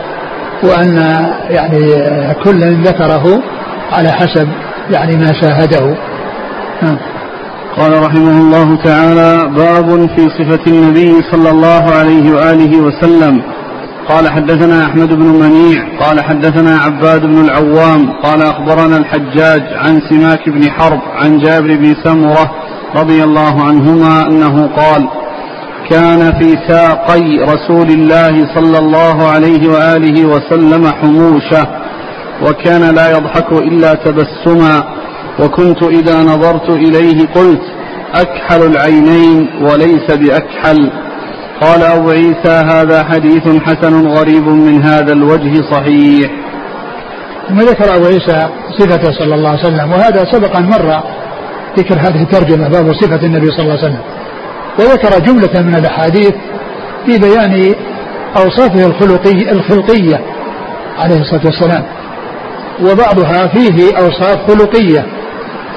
وأن 0.63 0.97
يعني 1.49 1.79
كل 2.43 2.83
ذكره 2.83 3.43
على 3.91 4.11
حسب 4.11 4.49
يعني 4.91 5.15
ما 5.15 5.33
شاهده. 5.41 5.95
نعم. 6.81 6.97
قال 7.79 8.03
رحمه 8.03 8.37
الله 8.41 8.83
تعالى 8.83 9.49
باب 9.55 10.09
في 10.15 10.29
صفة 10.37 10.63
النبي 10.67 11.13
صلى 11.31 11.49
الله 11.49 11.83
عليه 11.99 12.31
وآله 12.31 12.77
وسلم. 12.77 13.41
قال 14.09 14.31
حدثنا 14.31 14.85
أحمد 14.85 15.13
بن 15.13 15.25
منيع 15.25 15.83
قال 15.99 16.21
حدثنا 16.21 16.77
عباد 16.77 17.21
بن 17.21 17.41
العوام 17.45 18.11
قال 18.23 18.41
أخبرنا 18.41 18.97
الحجاج 18.97 19.61
عن 19.73 20.01
سماك 20.09 20.49
بن 20.49 20.71
حرب 20.71 20.99
عن 21.15 21.37
جابر 21.37 21.75
بن 21.75 21.95
سمرة 22.03 22.51
رضي 22.95 23.23
الله 23.23 23.61
عنهما 23.61 24.27
أنه 24.27 24.67
قال 24.67 25.07
كان 25.89 26.39
في 26.39 26.57
ساقي 26.67 27.39
رسول 27.39 27.89
الله 27.89 28.55
صلى 28.55 28.79
الله 28.79 29.27
عليه 29.27 29.69
وآله 29.69 30.25
وسلم 30.25 30.87
حموشة 30.87 31.67
وكان 32.47 32.95
لا 32.95 33.11
يضحك 33.11 33.51
إلا 33.51 33.93
تبسما. 33.93 34.98
وكنت 35.39 35.83
إذا 35.83 36.23
نظرت 36.23 36.69
إليه 36.69 37.27
قلت 37.35 37.61
أكحل 38.15 38.61
العينين 38.61 39.49
وليس 39.61 40.11
بأكحل. 40.11 40.91
قال 41.61 41.83
أبو 41.83 42.09
عيسى 42.09 42.49
هذا 42.49 43.03
حديث 43.03 43.47
حسن 43.63 44.07
غريب 44.07 44.47
من 44.47 44.83
هذا 44.83 45.13
الوجه 45.13 45.61
صحيح. 45.71 46.31
ثم 47.49 47.59
ذكر 47.59 47.95
أبو 47.95 48.05
عيسى 48.05 48.49
صفته 48.79 49.11
صلى 49.11 49.35
الله 49.35 49.49
عليه 49.49 49.59
وسلم 49.59 49.91
وهذا 49.91 50.25
سبق 50.31 50.57
أن 50.57 50.69
مر 50.69 51.03
ذكر 51.77 51.95
هذه 51.95 52.21
الترجمة 52.21 52.67
باب 52.67 52.93
صفة 52.93 53.25
النبي 53.25 53.47
صلى 53.47 53.59
الله 53.59 53.77
عليه 53.77 53.87
وسلم. 53.87 54.01
وذكر 54.79 55.19
جملة 55.19 55.61
من 55.61 55.75
الأحاديث 55.75 56.33
في 57.05 57.17
بيان 57.17 57.75
أوصافه 58.37 58.85
الخلقي 58.85 59.51
الخلقية 59.51 60.21
عليه 60.99 61.21
الصلاة 61.21 61.45
والسلام. 61.45 61.83
وبعضها 62.81 63.47
فيه 63.47 63.97
أوصاف 63.97 64.37
خلقية. 64.47 65.05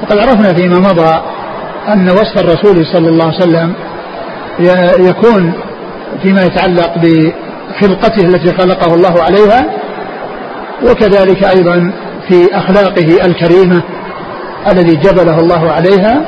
وقد 0.03 0.19
عرفنا 0.19 0.55
فيما 0.55 0.79
مضى 0.79 1.23
أن 1.89 2.11
وصف 2.11 2.39
الرسول 2.39 2.87
صلى 2.87 3.09
الله 3.09 3.25
عليه 3.25 3.37
وسلم 3.37 3.75
يكون 5.09 5.53
فيما 6.23 6.43
يتعلق 6.43 6.95
بخلقته 6.99 8.27
التي 8.27 8.53
خلقه 8.53 8.95
الله 8.95 9.23
عليها 9.23 9.67
وكذلك 10.91 11.45
أيضا 11.45 11.93
في 12.29 12.57
أخلاقه 12.57 13.27
الكريمة 13.27 13.83
الذي 14.73 14.97
جبله 14.97 15.39
الله 15.39 15.71
عليها 15.71 16.21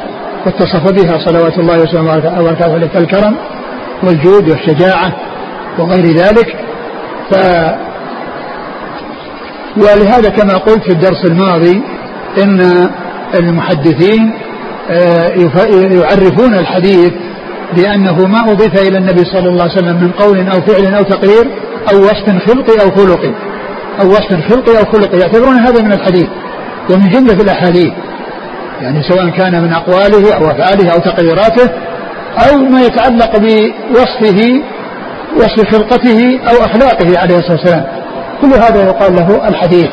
واتصف 0.46 0.92
بها 0.92 1.18
صلوات 1.26 1.58
الله 1.58 1.78
وسلامه 1.82 2.40
وبركاته 2.40 2.87
كالكرم 2.87 3.37
والجود 4.02 4.50
والشجاعة 4.50 5.12
وغير 5.78 6.06
ذلك. 6.06 6.56
ف 7.30 7.34
ولهذا 9.76 10.28
كما 10.28 10.56
قلت 10.56 10.82
في 10.82 10.92
الدرس 10.92 11.24
الماضي 11.24 11.82
إن 12.42 12.60
المحدثين 13.34 14.32
آه، 14.90 15.28
يعرفون 15.90 16.54
الحديث 16.54 17.12
بأنه 17.76 18.26
ما 18.26 18.40
أضيف 18.52 18.88
إلى 18.88 18.98
النبي 18.98 19.24
صلى 19.24 19.48
الله 19.48 19.62
عليه 19.62 19.72
وسلم 19.72 19.96
من 20.02 20.10
قول 20.10 20.38
أو 20.38 20.60
فعل 20.60 20.94
أو 20.94 21.02
تقرير 21.02 21.50
أو 21.92 21.98
وصف 21.98 22.46
خلقي 22.46 22.84
أو 22.84 22.90
خلقي. 22.90 23.34
أو 24.00 24.08
وصف 24.08 24.52
خلقي 24.52 24.78
أو 24.78 24.84
خلقي. 24.92 25.18
يعتبرون 25.18 25.56
هذا 25.56 25.82
من 25.82 25.92
الحديث. 25.92 26.26
ومن 26.90 27.10
جملة 27.10 27.42
الأحاديث. 27.42 27.92
يعني 28.80 29.02
سواء 29.02 29.28
كان 29.28 29.62
من 29.62 29.72
أقواله 29.72 30.34
أو 30.34 30.50
أفعاله 30.50 30.90
أو 30.92 30.98
تقريراته 30.98 31.70
أو 32.38 32.58
ما 32.58 32.82
يتعلق 32.82 33.37
بوصفه 33.37 34.62
وصف 35.37 35.70
خلقته 35.70 36.40
أو 36.50 36.64
أخلاقه 36.64 37.18
عليه 37.18 37.37
الصلاة 37.37 37.52
والسلام. 37.52 37.84
كل 38.42 38.48
هذا 38.48 38.84
يقال 38.84 39.16
له 39.16 39.48
الحديث. 39.48 39.88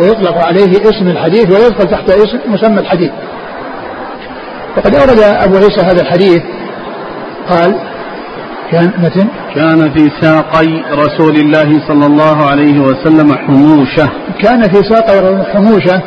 ويطلق 0.00 0.38
عليه 0.38 0.70
اسم 0.70 1.08
الحديث 1.08 1.50
ويدخل 1.50 1.90
تحت 1.90 2.10
اسم 2.10 2.38
مسمى 2.46 2.80
الحديث. 2.80 3.10
وقد 4.76 4.94
أورد 4.94 5.18
أبو 5.20 5.56
عيسى 5.56 5.80
هذا 5.80 6.02
الحديث 6.02 6.42
قال 7.48 7.74
كان 8.70 8.90
متن؟ 8.98 9.26
كان 9.54 9.90
في 9.94 10.10
ساقي 10.20 10.82
رسول 10.92 11.36
الله 11.36 11.80
صلى 11.88 12.06
الله 12.06 12.50
عليه 12.50 12.80
وسلم 12.80 13.34
حموشة. 13.34 14.08
كان 14.42 14.62
في 14.62 14.82
ساقي 14.88 15.44
حموشة 15.54 16.02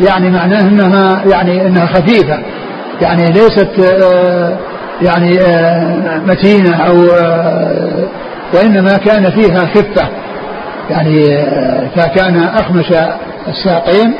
يعني 0.00 0.30
معناه 0.30 0.60
إنها 0.60 1.24
يعني 1.26 1.66
إنها 1.66 1.86
خفيفة 1.86 2.38
يعني 3.02 3.32
ليست 3.32 4.02
آه، 4.02 4.58
يعني 5.02 5.40
آه، 5.40 6.18
متينة 6.26 6.76
أو 6.76 7.04
آه، 7.04 8.08
وإنما 8.54 8.96
كان 8.96 9.30
فيها 9.30 9.60
خفة. 9.60 10.08
يعني 10.90 11.26
فكان 11.96 12.42
أخمش 12.42 12.92
الساقين 13.48 14.14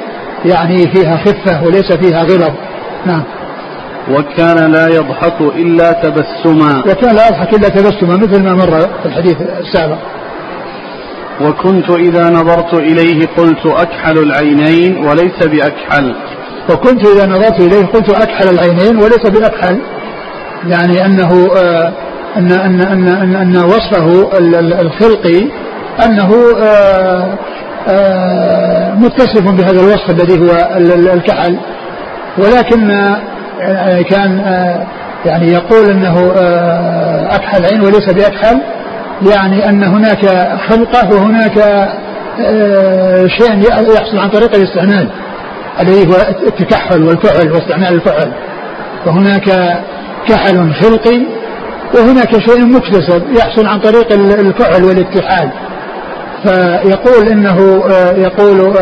يعني 0.44 0.78
فيها 0.94 1.16
خفة 1.16 1.64
وليس 1.64 1.92
فيها 1.92 2.22
غلظ. 2.22 2.52
نعم. 3.06 3.22
وكان 4.10 4.72
لا 4.72 4.88
يضحك 4.88 5.40
إلا 5.40 5.92
تبسما. 5.92 6.82
وكان 6.90 7.14
لا 7.14 7.26
يضحك 7.26 7.54
إلا 7.54 7.68
تبسما 7.68 8.16
مثل 8.16 8.42
ما 8.42 8.54
مر 8.54 8.80
في 8.80 9.06
الحديث 9.06 9.36
السابق. 9.60 9.98
وكنت 11.40 11.90
إذا 11.90 12.30
نظرت 12.30 12.74
إليه 12.74 13.26
قلت 13.36 13.66
أكحل 13.66 14.18
العينين 14.18 14.96
وليس 15.06 15.46
بأكحل. 15.46 16.14
وكنت 16.70 17.06
إذا 17.06 17.26
نظرت 17.26 17.60
إليه 17.60 17.86
قلت 17.86 18.10
أكحل 18.10 18.48
العينين 18.48 18.96
وليس 18.96 19.26
بأكحل. 19.26 19.78
يعني 20.66 21.06
أنه 21.06 21.50
آه 21.56 21.92
أن 22.36 22.52
أن 22.52 22.80
أن 22.80 23.08
أن, 23.08 23.34
أن 23.34 23.56
وصفه 23.56 24.38
الخلقي 24.80 25.50
أنه 26.06 26.34
آه 26.62 27.34
آه 27.88 28.94
متصف 28.94 29.50
بهذا 29.50 29.80
الوصف 29.80 30.10
الذي 30.10 30.38
هو 30.38 30.50
الكحل. 31.14 31.56
ولكن 32.38 32.90
آه، 32.90 34.02
كان 34.02 34.38
يعني 35.26 35.52
يقول 35.52 35.90
إنه 35.90 36.32
أكحل 37.30 37.64
عين 37.64 37.80
وليس 37.80 38.10
بأكحل 38.10 38.60
يعني 39.30 39.68
أن 39.68 39.84
هناك 39.84 40.26
خلقة 40.68 41.12
وهناك 41.12 41.54
شيء 43.26 43.62
يحصل 43.94 44.18
عن 44.18 44.28
طريق 44.28 44.54
الاستعمال 44.54 45.08
الذي 45.80 46.08
هو 46.08 46.14
التكحل 46.46 47.02
والكحل 47.02 47.52
واستعمال 47.52 47.94
الكحل 47.94 48.32
وهناك 49.06 49.78
كحل 50.28 50.72
خلقي 50.74 51.20
وهناك 51.94 52.38
شيء 52.38 52.66
مكتسب 52.66 53.22
يحصل 53.36 53.66
عن 53.66 53.80
طريق 53.80 54.12
الكحل 54.12 54.84
والاتحاد. 54.84 55.50
فيقول 56.44 57.28
إنه 57.28 57.82
يقول 58.16 58.76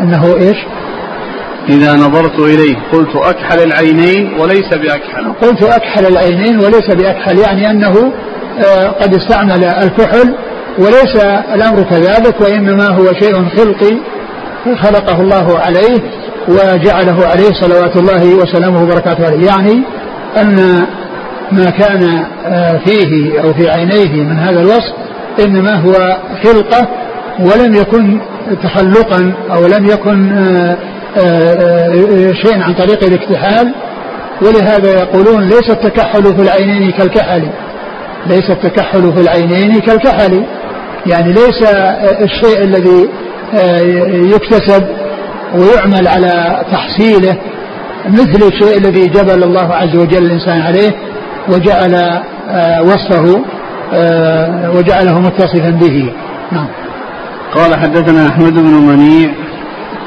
إنه 0.00 0.36
إيش؟ 0.36 0.56
إذا 1.68 1.94
نظرت 1.94 2.38
إليه 2.38 2.76
قلت 2.92 3.16
أكحل 3.16 3.60
العينين 3.60 4.32
وليس 4.40 4.74
بأكحل 4.74 5.32
قلت 5.42 5.62
أكحل 5.62 6.06
العينين 6.06 6.58
وليس 6.58 6.94
بأكحل 6.94 7.38
يعني 7.38 7.70
أنه 7.70 8.12
آه، 8.58 8.88
قد 8.88 9.14
استعمل 9.14 9.64
الكحل 9.64 10.34
وليس 10.78 11.16
الأمر 11.54 11.82
كذلك 11.82 12.40
وإنما 12.40 12.88
هو 12.88 13.04
شيء 13.20 13.48
خلقي 13.56 13.96
خلقه 14.82 15.20
الله 15.20 15.58
عليه 15.58 15.98
وجعله 16.48 17.26
عليه 17.26 17.50
صلوات 17.60 17.96
الله 17.96 18.34
وسلامه 18.34 18.82
وبركاته 18.82 19.26
عليه 19.26 19.46
يعني 19.46 19.82
أن 20.40 20.86
ما 21.52 21.70
كان 21.70 22.24
آه، 22.46 22.80
فيه 22.86 23.40
أو 23.40 23.52
في 23.52 23.70
عينيه 23.70 24.22
من 24.24 24.38
هذا 24.38 24.60
الوصف 24.60 24.92
إنما 25.44 25.74
هو 25.74 26.16
خلقة 26.44 26.88
ولم 27.40 27.74
يكن 27.74 28.20
تخلقا 28.62 29.34
أو 29.50 29.66
لم 29.66 29.86
يكن 29.86 30.32
آه، 30.32 30.76
آه، 31.18 32.32
شيء 32.32 32.62
عن 32.62 32.74
طريق 32.74 33.04
الاكتحال 33.04 33.74
ولهذا 34.42 34.90
يقولون 34.90 35.42
ليس 35.42 35.70
التكحل 35.70 36.22
في 36.22 36.42
العينين 36.42 36.90
كالكحل. 36.90 37.48
ليس 38.26 38.50
التكحل 38.50 39.12
في 39.12 39.20
العينين 39.20 39.80
كالكحل. 39.80 40.44
يعني 41.06 41.32
ليس 41.32 41.62
الشيء 42.20 42.64
الذي 42.64 43.08
يكتسب 44.34 44.84
ويعمل 45.54 46.08
على 46.08 46.62
تحصيله 46.72 47.36
مثل 48.06 48.42
الشيء 48.42 48.78
الذي 48.78 49.06
جبل 49.06 49.42
الله 49.42 49.74
عز 49.74 49.96
وجل 49.96 50.24
الإنسان 50.24 50.60
عليه 50.60 50.90
وجعل 51.48 51.94
آه، 52.50 52.82
وصفه. 52.82 53.36
آه، 53.36 53.57
وجعله 54.76 55.20
متصفا 55.20 55.70
به. 55.70 56.12
نعم. 56.52 56.66
قال 57.54 57.76
حدثنا 57.76 58.28
أحمد 58.28 58.54
بن 58.54 58.74
منيع 58.74 59.30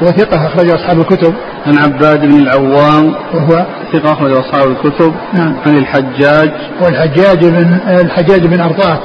وثقة 0.02 0.46
أخرج 0.46 0.70
أصحاب 0.70 1.00
الكتب. 1.00 1.34
عن 1.66 1.78
عباد 1.78 2.20
بن 2.20 2.36
العوام 2.36 3.14
وهو 3.34 3.66
ثقة 3.92 4.12
أخرج 4.12 4.32
أصحاب 4.32 4.68
الكتب. 4.70 5.14
نعم. 5.34 5.56
عن 5.66 5.76
الحجاج. 5.76 6.50
والحجاج 6.80 7.44
بن 7.44 7.78
الحجاج 7.86 8.46
بن 8.46 8.60
أرطاة. 8.60 8.98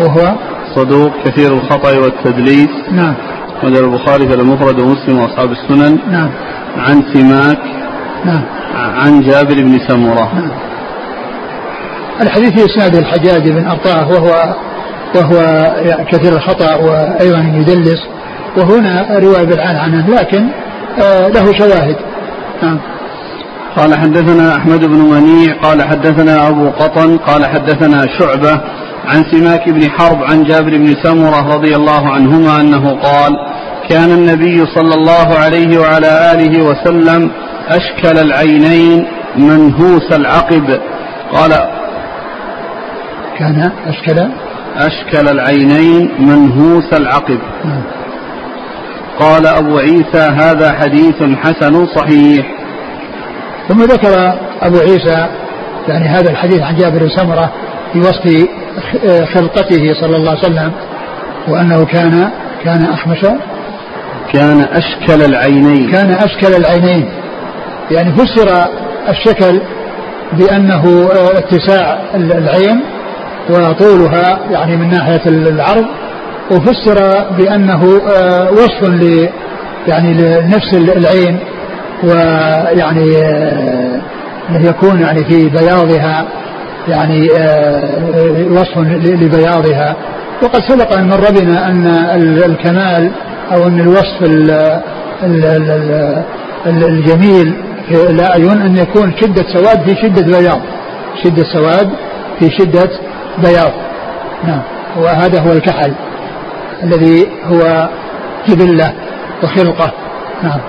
وهو 0.00 0.34
صدوق 0.74 1.10
كثير 1.24 1.52
الخطأ 1.52 1.98
والتدليس. 1.98 2.70
نعم. 2.92 3.14
وذا 3.64 3.80
البخاري 3.80 4.28
في 4.28 4.34
المفرد 4.34 4.80
ومسلم 4.80 5.18
وأصحاب 5.18 5.52
السنن. 5.52 5.98
نعم. 6.10 6.30
عن 6.76 7.02
سماك. 7.14 7.58
نعم. 8.24 8.42
عن 8.74 9.20
جابر 9.20 9.54
بن 9.54 9.78
سمرة. 9.88 10.34
نعم. 10.34 10.65
الحديث 12.22 12.50
في 12.50 12.64
اسناد 12.64 12.94
الحجاج 12.96 13.50
بن 13.50 13.66
أرطاه 13.66 14.08
وهو 14.08 14.54
وهو 15.14 15.38
كثير 16.12 16.32
الخطأ 16.32 16.74
وأيضا 16.74 17.38
يدلس. 17.38 17.98
وهنا 18.56 19.18
رواية 19.18 19.44
بالعن 19.44 19.76
عنه 19.76 20.10
لكن 20.10 20.48
آه 21.02 21.28
له 21.28 21.52
شواهد. 21.52 21.96
نعم. 22.62 22.78
قال 23.76 23.94
حدثنا 23.94 24.56
أحمد 24.56 24.84
بن 24.84 24.98
منيع 24.98 25.54
قال 25.62 25.82
حدثنا 25.82 26.48
أبو 26.48 26.70
قطن 26.70 27.16
قال 27.16 27.46
حدثنا 27.46 28.06
شعبة 28.18 28.60
عن 29.06 29.24
سماك 29.30 29.68
بن 29.68 29.90
حرب 29.90 30.22
عن 30.22 30.44
جابر 30.44 30.76
بن 30.76 30.94
سمرة 31.02 31.54
رضي 31.54 31.76
الله 31.76 32.08
عنهما 32.08 32.60
أنه 32.60 32.90
قال 33.02 33.32
كان 33.88 34.10
النبي 34.10 34.66
صلى 34.66 34.94
الله 34.94 35.38
عليه 35.38 35.78
وعلى 35.78 36.32
آله 36.32 36.64
وسلم 36.64 37.30
أشكل 37.68 38.18
العينين 38.18 39.06
منهوس 39.36 40.12
العقب. 40.12 40.80
قال 41.32 41.52
كان 43.38 43.70
أشكل 43.86 44.28
أشكل 44.76 45.28
العينين 45.28 46.10
منهوس 46.18 46.92
العقب 46.92 47.38
نعم. 47.64 47.82
قال 49.18 49.46
أبو 49.46 49.78
عيسى 49.78 50.18
هذا 50.18 50.72
حديث 50.72 51.22
حسن 51.22 51.86
صحيح. 51.86 52.46
ثم 53.68 53.82
ذكر 53.82 54.38
أبو 54.62 54.78
عيسى 54.78 55.26
يعني 55.88 56.08
هذا 56.08 56.30
الحديث 56.30 56.60
عن 56.60 56.76
جابر 56.76 56.98
بن 56.98 57.08
سمرة 57.08 57.52
في 57.92 57.98
وصف 57.98 58.48
خلقته 59.34 59.92
صلى 60.00 60.16
الله 60.16 60.30
عليه 60.30 60.40
وسلم 60.40 60.72
وأنه 61.48 61.84
كان 61.84 62.30
كان 62.64 62.84
أخمش 62.84 63.26
كان 64.32 64.60
أشكل 64.60 65.22
العينين. 65.22 65.90
كان 65.90 66.10
أشكل 66.10 66.54
العينين. 66.54 67.08
يعني 67.90 68.12
فسر 68.12 68.66
الشكل 69.08 69.60
بأنه 70.32 71.08
اتساع 71.12 71.98
العين 72.14 72.95
وطولها 73.50 74.38
يعني 74.50 74.76
من 74.76 74.88
ناحية 74.88 75.20
العرض 75.26 75.84
وفسر 76.50 77.24
بأنه 77.38 77.84
وصف 78.52 78.88
ل 78.88 79.28
يعني 79.88 80.14
لنفس 80.14 80.74
العين 80.74 81.38
ويعني 82.04 83.06
يكون 84.50 85.00
يعني 85.00 85.24
في 85.24 85.48
بياضها 85.48 86.26
يعني 86.88 87.28
وصف 88.50 88.78
لبياضها. 89.04 89.96
وقد 90.42 90.60
سبق 90.68 90.92
أن 90.92 91.08
مر 91.08 91.30
بنا 91.40 91.66
أن 91.68 91.86
الكمال 92.44 93.10
أو 93.52 93.66
أن 93.66 93.80
الوصف 93.80 94.22
الجميل 96.66 97.54
في 97.88 98.10
الأعين 98.10 98.60
أن 98.60 98.76
يكون 98.76 99.12
شدة 99.20 99.44
سواد 99.54 99.88
في 99.88 99.96
شدة 100.02 100.22
بياض 100.38 100.60
شدة 101.24 101.44
سواد 101.52 101.90
في 102.38 102.50
شدة 102.50 102.90
بياض 103.38 103.72
نعم. 104.44 104.62
وهذا 104.96 105.40
هو 105.40 105.52
الكحل 105.52 105.92
الذي 106.82 107.28
هو 107.44 107.88
جبلة 108.48 108.92
وخلقة. 109.42 109.92
نعم. 110.42 110.60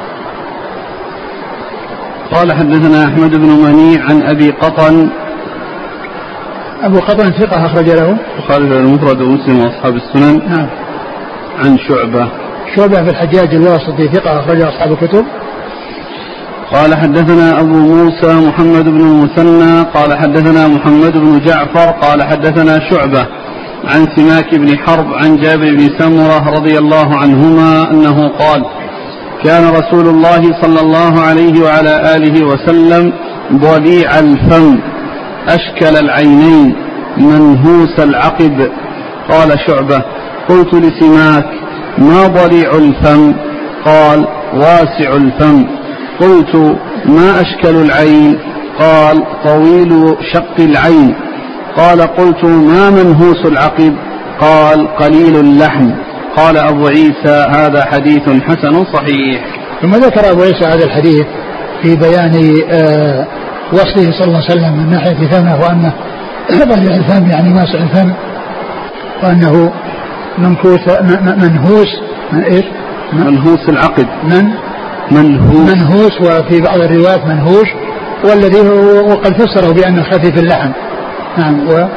قال 2.31 2.53
حدثنا 2.53 3.05
أحمد 3.05 3.35
بن 3.35 3.47
منيع 3.47 4.03
عن 4.03 4.21
أبي 4.21 4.51
قطن. 4.51 5.09
أبو 6.83 6.99
قطن 6.99 7.31
ثقة 7.31 7.65
أخرج 7.65 7.89
له. 7.89 8.17
البخاري 8.37 8.65
المفرد 8.65 9.21
ومسلم 9.21 9.59
وأصحاب 9.59 9.95
السنن. 9.95 10.49
نعم. 10.49 10.67
عن 11.59 11.77
شعبة. 11.77 12.27
شعبة 12.75 13.03
في 13.03 13.09
الحجاج 13.09 13.55
الواسطي 13.55 14.07
ثقة 14.07 14.39
أخرج 14.39 14.61
أصحاب 14.61 14.91
الكتب. 14.91 15.25
قال 16.73 16.95
حدثنا 16.97 17.59
أبو 17.59 17.77
موسى 17.77 18.33
محمد 18.47 18.83
بن 18.83 19.01
المثنى 19.01 19.81
قال 19.81 20.17
حدثنا 20.17 20.67
محمد 20.67 21.17
بن 21.17 21.39
جعفر 21.39 21.91
قال 21.91 22.23
حدثنا 22.23 22.79
شعبة 22.89 23.27
عن 23.85 24.07
سماك 24.15 24.55
بن 24.55 24.77
حرب 24.77 25.13
عن 25.13 25.37
جابر 25.37 25.75
بن 25.75 25.89
سمرة 25.99 26.49
رضي 26.49 26.77
الله 26.77 27.17
عنهما 27.17 27.91
أنه 27.91 28.27
قال 28.27 28.65
كان 29.43 29.69
رسول 29.69 30.07
الله 30.07 30.61
صلى 30.61 30.81
الله 30.81 31.19
عليه 31.21 31.63
وعلى 31.63 32.15
آله 32.15 32.45
وسلم 32.45 33.13
ضليع 33.53 34.19
الفم 34.19 34.79
أشكل 35.47 35.97
العينين 35.97 36.75
منهوس 37.17 37.99
العقب. 37.99 38.71
قال 39.29 39.59
شعبة 39.67 40.01
قلت 40.49 40.73
لسماك 40.73 41.45
ما 41.97 42.27
ضليع 42.27 42.75
الفم؟ 42.75 43.33
قال 43.85 44.27
واسع 44.53 45.15
الفم. 45.15 45.76
قلت 46.19 46.55
ما 47.05 47.41
أشكل 47.41 47.75
العين؟ 47.75 48.39
قال 48.79 49.23
طويل 49.43 50.15
شق 50.33 50.59
العين. 50.59 51.15
قال 51.77 52.01
قلت 52.01 52.45
ما 52.45 52.89
منهوس 52.89 53.45
العقب 53.45 53.95
قال 54.41 54.87
قليل 54.95 55.35
اللحم. 55.35 55.91
قال 56.37 56.57
أبو 56.57 56.87
عيسى 56.87 57.47
هذا 57.49 57.85
حديث 57.85 58.29
حسن 58.29 58.85
صحيح. 58.93 59.45
ثم 59.81 59.95
ذكر 59.95 60.31
أبو 60.31 60.41
عيسى 60.41 60.65
هذا 60.65 60.85
الحديث 60.85 61.25
في 61.81 61.95
بيان 61.95 62.61
آه 62.69 63.27
وصفه 63.73 64.11
صلى 64.11 64.27
الله 64.27 64.41
عليه 64.49 64.51
وسلم 64.51 64.77
من 64.77 64.89
ناحية 64.89 65.27
فمه 65.27 65.59
وأنه 65.61 65.93
ضلع 66.73 66.95
الفم 66.95 67.29
يعني 67.29 67.53
واسع 67.53 67.79
الفم 67.79 68.13
وأنه 69.23 69.71
منكوس 70.37 70.79
منهوس 71.37 71.87
من 72.31 72.43
إيش؟ 72.43 72.65
منهوس 73.13 73.69
العقد. 73.69 74.07
من؟ 74.23 74.51
منهوس 75.11 75.75
منهوس 75.75 76.21
وفي 76.21 76.61
بعض 76.61 76.79
الروايات 76.79 77.25
منهوش 77.25 77.67
والذي 78.23 78.59
هو 78.59 79.09
وقد 79.09 79.33
فسره 79.33 79.73
بأنه 79.73 80.03
خفيف 80.03 80.37
اللحم. 80.37 80.71
نعم 81.37 81.67
و 81.67 81.87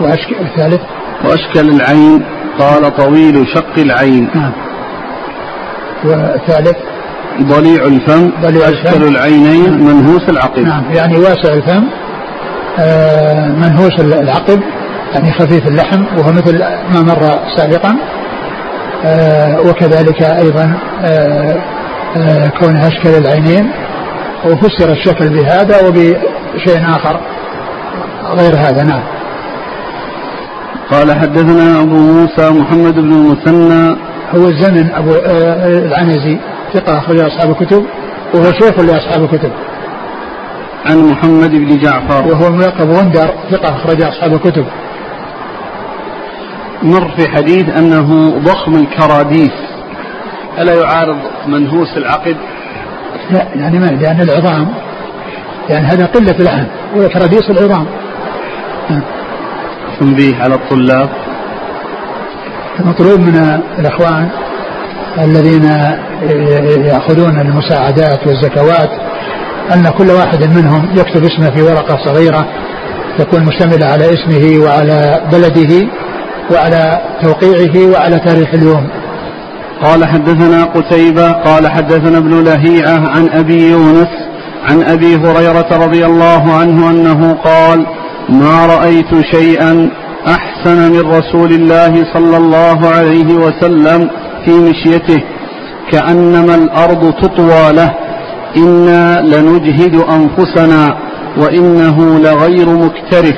وأشكل 0.00 0.36
الثالث. 0.40 0.80
وأشكل 1.24 1.68
العين 1.68 2.24
قال 2.58 2.96
طويل 2.96 3.46
شق 3.54 3.78
العين. 3.78 4.30
نعم. 4.34 4.52
والثالث. 6.04 6.76
ضليع 7.42 7.84
الفم 7.84 8.30
ضليع 8.42 8.68
أشكل 8.68 8.88
الفم. 8.88 9.08
العينين 9.08 9.70
نعم. 9.70 9.86
منهوس 9.86 10.28
العقب. 10.28 10.62
نعم 10.62 10.84
يعني 10.92 11.18
واسع 11.18 11.52
الفم 11.52 11.84
آه 12.78 13.48
منهوس 13.48 14.00
العقب 14.00 14.60
يعني 15.14 15.32
خفيف 15.32 15.68
اللحم 15.68 16.04
وهو 16.18 16.32
مثل 16.32 16.58
ما 16.94 17.02
مر 17.02 17.38
سابقا. 17.56 17.96
آه 19.04 19.60
وكذلك 19.60 20.22
أيضا 20.22 20.74
آه 21.04 21.56
آه 22.16 22.48
كونه 22.60 22.88
أشكل 22.88 23.08
العينين 23.08 23.70
وفسر 24.44 24.92
الشكل 24.92 25.28
بهذا 25.28 25.88
وبشيء 25.88 26.90
آخر 26.96 27.20
غير 28.38 28.56
هذا 28.56 28.82
نعم. 28.82 29.02
قال 30.90 31.12
حدثنا 31.12 31.80
أبو 31.82 31.96
موسى 31.96 32.50
محمد 32.50 32.94
بن 32.94 33.12
المثنى. 33.12 33.96
هو 34.34 34.48
الزمن 34.48 34.90
أبو 34.94 35.10
آه 35.10 35.78
العنزي 35.78 36.38
ثقة 36.74 36.98
أخرج 36.98 37.20
أصحاب 37.20 37.50
الكتب 37.50 37.84
وهو 38.34 38.52
شيخ 38.52 38.80
لأصحاب 38.80 39.24
الكتب. 39.24 39.52
عن 40.86 40.98
محمد 40.98 41.50
بن 41.50 41.78
جعفر. 41.78 42.26
وهو 42.26 42.50
ملقب 42.50 42.88
وندر 42.88 43.30
ثقة 43.50 43.76
أخرج 43.76 44.02
أصحاب 44.02 44.32
الكتب. 44.34 44.64
مر 46.82 47.08
في 47.16 47.28
حديث 47.28 47.68
أنه 47.78 48.38
ضخم 48.38 48.74
الكراديس. 48.74 49.67
ألا 50.58 50.74
يعارض 50.74 51.18
منهوس 51.46 51.96
العقد 51.96 52.36
لا 53.30 53.46
يعني 53.54 53.78
ما 53.78 53.86
لأن 53.86 54.20
العظام 54.20 54.68
يعني 55.70 55.86
هذا 55.86 56.06
قلة 56.06 56.36
العهد 56.40 56.66
وكراديس 56.96 57.50
العظام. 57.50 57.86
تنبيه 60.00 60.36
على 60.42 60.54
الطلاب. 60.54 61.08
المطلوب 62.80 63.20
من 63.20 63.60
الإخوان 63.78 64.28
الذين 65.18 65.64
يأخذون 66.86 67.40
المساعدات 67.40 68.26
والزكوات 68.26 68.90
أن 69.74 69.88
كل 69.98 70.10
واحد 70.10 70.44
منهم 70.44 70.88
يكتب 70.96 71.24
اسمه 71.24 71.50
في 71.50 71.62
ورقة 71.62 71.98
صغيرة 72.04 72.46
تكون 73.18 73.44
مشتملة 73.44 73.86
على 73.86 74.04
اسمه 74.04 74.64
وعلى 74.64 75.20
بلده 75.32 75.86
وعلى 76.50 77.00
توقيعه 77.22 77.92
وعلى 77.92 78.18
تاريخ 78.18 78.54
اليوم. 78.54 78.88
قال 79.82 80.08
حدثنا 80.08 80.64
قتيبة 80.64 81.32
قال 81.32 81.68
حدثنا 81.68 82.18
ابن 82.18 82.44
لهيعة 82.44 83.08
عن 83.08 83.28
أبي 83.32 83.70
يونس 83.70 84.08
عن 84.70 84.82
أبي 84.82 85.16
هريرة 85.16 85.84
رضي 85.84 86.06
الله 86.06 86.52
عنه 86.52 86.90
أنه 86.90 87.32
قال 87.32 87.86
ما 88.28 88.66
رأيت 88.66 89.20
شيئا 89.34 89.90
أحسن 90.26 90.92
من 90.92 91.00
رسول 91.00 91.52
الله 91.52 92.04
صلى 92.14 92.36
الله 92.36 92.88
عليه 92.88 93.34
وسلم 93.34 94.10
في 94.44 94.50
مشيته 94.50 95.22
كأنما 95.92 96.54
الأرض 96.54 97.12
تطوى 97.22 97.72
له 97.72 97.94
إنا 98.56 99.20
لنجهد 99.20 99.94
أنفسنا 99.94 100.96
وإنه 101.36 102.18
لغير 102.18 102.68
مكترث. 102.68 103.36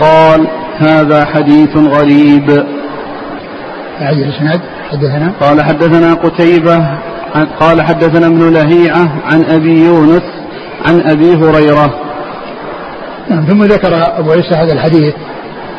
قال 0.00 0.46
هذا 0.78 1.24
حديث 1.24 1.76
غريب. 1.76 2.50
حدثنا؟ 4.90 5.32
قال 5.40 5.62
حدثنا 5.62 6.14
قتيبة 6.14 6.98
قال 7.60 7.82
حدثنا 7.82 8.26
ابن 8.26 8.52
لهيعة 8.52 9.08
عن 9.26 9.44
أبي 9.44 9.84
يونس 9.84 10.22
عن 10.86 11.00
أبي 11.00 11.34
هريرة. 11.34 11.94
نعم 13.30 13.44
ثم 13.44 13.62
ذكر 13.62 14.18
أبو 14.18 14.32
عيسى 14.32 14.54
هذا 14.54 14.72
الحديث 14.72 15.14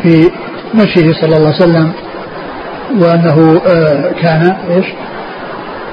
في 0.04 0.32
مشيه 0.74 1.14
صلى 1.14 1.38
الله 1.38 1.54
عليه 1.54 1.58
وسلم 1.58 1.92
وأنه 3.00 3.62
آه، 3.68 4.12
كان 4.22 4.56
إيش؟ 4.70 4.86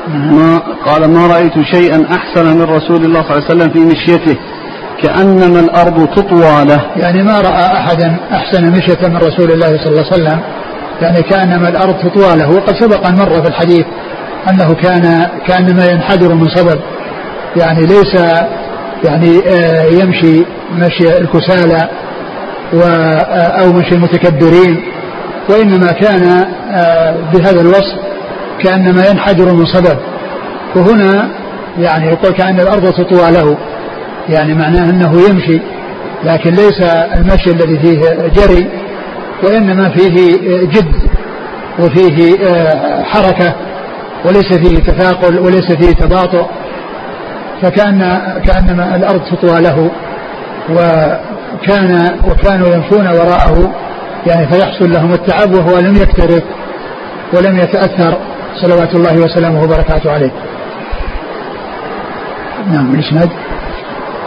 ما 0.08 0.58
قال 0.86 1.10
ما 1.10 1.26
رأيت 1.26 1.52
شيئا 1.62 2.06
أحسن 2.10 2.56
من 2.58 2.62
رسول 2.62 3.04
الله 3.04 3.22
صلى 3.22 3.36
الله 3.36 3.44
عليه 3.50 3.54
وسلم 3.54 3.70
في 3.70 3.78
مشيته 3.78 4.36
كأنما 5.02 5.60
الأرض 5.60 6.08
تطوى 6.08 6.64
له. 6.64 6.80
يعني 6.96 7.22
ما 7.22 7.40
رأى 7.40 7.66
أحدا 7.78 8.16
أحسن 8.32 8.70
مشية 8.70 9.08
من 9.08 9.16
رسول 9.16 9.52
الله 9.52 9.66
صلى 9.66 9.86
الله 9.86 10.04
عليه 10.12 10.14
وسلم 10.14 10.40
يعني 11.02 11.22
كأنما 11.22 11.68
الأرض 11.68 11.94
تطوى 11.94 12.36
له 12.36 12.50
وقد 12.50 12.74
سبق 12.80 13.06
أن 13.06 13.14
مر 13.14 13.42
في 13.42 13.48
الحديث 13.48 13.86
أنه 14.50 14.74
كان 14.74 15.28
كأنما 15.46 15.86
ينحدر 15.86 16.34
من 16.34 16.48
صبب 16.48 16.80
يعني 17.56 17.86
ليس 17.86 18.14
يعني 19.04 19.38
آه، 19.48 19.84
يمشي 19.84 20.44
مشي 20.78 21.18
الكسالى 21.18 21.88
آه، 22.74 23.62
أو 23.62 23.72
مشي 23.72 23.94
المتكبرين 23.94 24.82
وإنما 25.48 25.92
كان 25.92 26.46
آه، 26.72 27.16
بهذا 27.32 27.60
الوصف 27.60 27.94
كأنما 28.64 29.06
ينحدر 29.10 29.52
من 29.54 29.66
صبب 29.66 29.98
وهنا 30.76 31.28
يعني 31.78 32.06
يقول 32.06 32.32
كأن 32.32 32.60
الأرض 32.60 32.92
تطوى 32.92 33.30
له 33.30 33.56
يعني 34.28 34.54
معناه 34.54 34.90
أنه 34.90 35.28
يمشي 35.28 35.60
لكن 36.24 36.50
ليس 36.50 36.80
المشي 37.16 37.50
الذي 37.50 37.78
فيه 37.78 38.00
جري 38.28 38.83
وإنما 39.42 39.88
فيه 39.88 40.14
جد 40.66 40.94
وفيه 41.78 42.38
حركة 43.02 43.54
وليس 44.24 44.52
فيه 44.52 44.78
تثاقل 44.78 45.38
وليس 45.38 45.72
فيه 45.72 45.92
تباطؤ 45.92 46.46
فكأن 47.62 47.98
كأنما 48.46 48.96
الأرض 48.96 49.20
تطوى 49.20 49.60
له 49.60 49.90
وكان 50.70 52.10
وكانوا 52.28 52.68
يمشون 52.68 53.06
وراءه 53.06 53.74
يعني 54.26 54.46
فيحصل 54.46 54.92
لهم 54.92 55.12
التعب 55.12 55.54
وهو 55.54 55.78
لم 55.78 55.94
يكترث 55.94 56.42
ولم 57.32 57.56
يتأثر. 57.58 58.18
صلوات 58.62 58.94
الله 58.94 59.18
وسلامه 59.18 59.62
وبركاته 59.62 60.10
عليه. 60.10 60.30
نعم 62.72 62.94
الإسناد. 62.94 63.30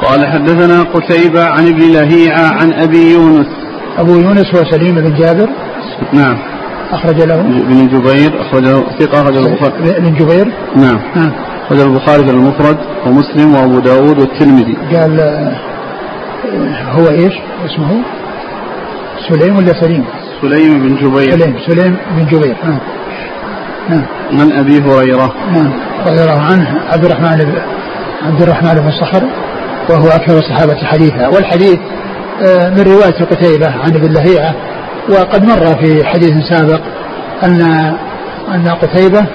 قال 0.01 0.27
حدثنا 0.27 0.83
قتيبة 0.83 1.43
عن 1.43 1.67
ابن 1.67 1.91
لهيعة 1.93 2.53
عن 2.61 2.73
أبي 2.73 3.11
يونس. 3.11 3.47
أبو 3.97 4.11
يونس 4.15 4.55
هو 4.55 4.71
سليم 4.71 4.95
بن 4.95 5.13
جابر. 5.13 5.49
نعم. 6.13 6.37
أخرج 6.91 7.21
له. 7.21 7.39
ابن 7.39 7.87
جبير 7.87 8.41
أخرجه 8.41 8.83
ثقة 8.99 9.21
أخرجه 9.21 9.39
البخاري. 9.39 9.97
ابن 9.97 10.13
جبير. 10.13 10.47
نعم. 10.75 10.99
نعم 11.15 11.31
أخرج 11.65 11.79
البخاري 11.79 12.25
في 12.25 12.31
المفرد 12.31 12.77
ومسلم 13.05 13.55
وأبو 13.55 13.79
داود 13.79 14.19
والترمذي. 14.19 14.77
قال 14.93 15.19
هو 16.91 17.07
إيش؟ 17.07 17.33
اسمه؟ 17.65 18.01
سليم 19.29 19.55
ولا 19.57 19.81
سليم؟ 19.81 20.05
سليم 20.41 20.79
بن 20.79 20.95
جبير. 20.95 21.31
سليم 21.31 21.55
سليم 21.67 21.97
بن 22.11 22.25
جبير. 22.25 22.55
نعم 22.63 22.79
نعم 23.89 24.05
عن 24.41 24.51
أبي 24.51 24.81
هريرة. 24.81 25.33
نعم 25.51 25.73
رضي 26.07 26.21
الله 26.23 26.41
عنه 26.41 26.81
عبد 26.93 27.05
الرحمن 27.05 27.37
بن 27.37 27.53
عبد 28.27 28.41
الرحمن 28.41 28.73
بن 28.73 28.91
صخر 28.91 29.23
وهو 29.89 30.07
أكثر 30.07 30.37
الصحابة 30.37 30.75
حديثا. 30.75 31.27
والحديث 31.27 31.79
من 32.45 32.83
رواية 32.87 33.25
قتيبة 33.25 33.67
عن 33.67 33.95
ابن 33.95 34.13
لهيعة 34.13 34.55
وقد 35.09 35.45
مر 35.45 35.75
في 35.75 36.05
حديث 36.05 36.31
سابق 36.49 36.81
أن 37.43 37.61
أن 38.55 38.67
قتيبة 38.67 39.25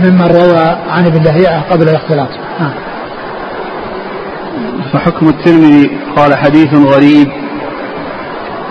ممن 0.00 0.22
روى 0.22 0.76
عن 0.90 1.06
ابن 1.06 1.22
لهيعة 1.22 1.62
قبل 1.70 1.88
الاختلاط. 1.88 2.28
آه. 2.60 2.72
فحكم 4.92 5.28
الترمذي 5.28 5.90
قال 6.16 6.34
حديث 6.34 6.74
غريب. 6.74 7.28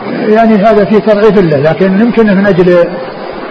يعني 0.07 0.55
هذا 0.55 0.85
في 0.85 0.99
تضعيف 0.99 1.39
له 1.39 1.57
لكن 1.57 1.99
يمكن 1.99 2.35
من 2.35 2.45
أجل 2.45 2.87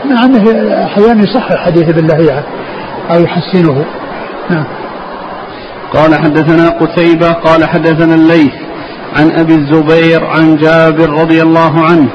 مع 0.04 0.24
أنه 0.24 0.50
أحيانا 0.84 1.22
يصحح 1.22 1.64
حديث 1.64 1.88
ابن 1.88 2.06
لهيعة 2.06 2.42
أو 3.10 3.20
يحسنه. 3.20 3.84
نعم 4.50 4.66
قال 5.92 6.14
حدثنا 6.14 6.68
قتيبة 6.68 7.32
قال 7.32 7.64
حدثنا 7.64 8.14
الليث. 8.14 8.65
عن 9.16 9.30
أبي 9.30 9.54
الزبير 9.54 10.24
عن 10.24 10.56
جابر 10.56 11.10
رضي 11.10 11.42
الله 11.42 11.80
عنه 11.80 12.08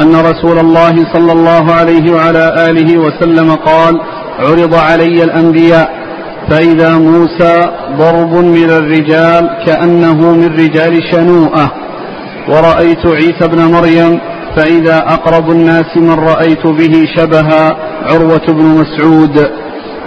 أن 0.00 0.16
رسول 0.16 0.58
الله 0.58 0.94
صلى 1.14 1.32
الله 1.32 1.72
عليه 1.72 2.12
وعلى 2.12 2.70
آله 2.70 2.98
وسلم 2.98 3.50
قال 3.54 4.00
عرض 4.38 4.74
علي 4.74 5.24
الأنبياء 5.24 5.90
فإذا 6.50 6.98
موسى 6.98 7.70
ضرب 7.98 8.34
من 8.34 8.70
الرجال 8.70 9.50
كأنه 9.66 10.32
من 10.32 10.46
رجال 10.46 11.02
شنوءة. 11.12 11.72
ورأيت 12.48 13.06
عيسى 13.06 13.48
بن 13.48 13.64
مريم 13.64 14.20
فإذا 14.56 14.98
أقرب 14.98 15.50
الناس 15.50 15.96
من 15.96 16.14
رأيت 16.14 16.66
به 16.66 17.04
شبها 17.16 17.76
عروة 18.02 18.46
بن 18.48 18.64
مسعود. 18.64 19.50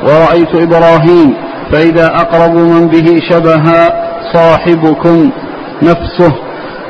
ورأيت 0.04 0.56
إبراهيم 0.56 1.34
فإذا 1.72 2.06
أقرب 2.06 2.56
من 2.56 2.88
به 2.88 3.20
شبها 3.30 4.10
صاحبكم. 4.34 5.32
نفسه 5.84 6.34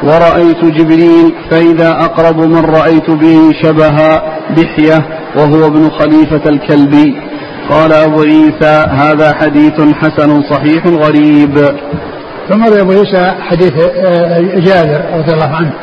ورأيت 0.04 0.66
جبريل 0.66 1.34
فإذا 1.52 1.92
أقرب 1.92 2.38
من 2.38 2.66
رأيت 2.66 3.10
به 3.10 3.52
شبها 3.64 4.40
دحية 4.50 5.06
وهو 5.36 5.68
ابن 5.68 5.90
خليفة 5.90 6.50
الكلبي 6.50 7.22
قال 7.70 7.94
أبو 7.94 8.22
عيسى 8.22 8.86
هذا 8.90 9.34
حديث 9.34 9.82
حسن 9.82 10.42
صحيح 10.42 10.88
غريب. 10.88 11.56
ثم 12.50 12.64
روي 12.64 12.82
أبو 12.82 12.92
عيسى 12.92 13.34
حديث 13.40 13.74
آه، 13.78 14.40
جابر 14.40 15.02
رضي 15.18 15.34
الله 15.34 15.56
عنه. 15.56 15.74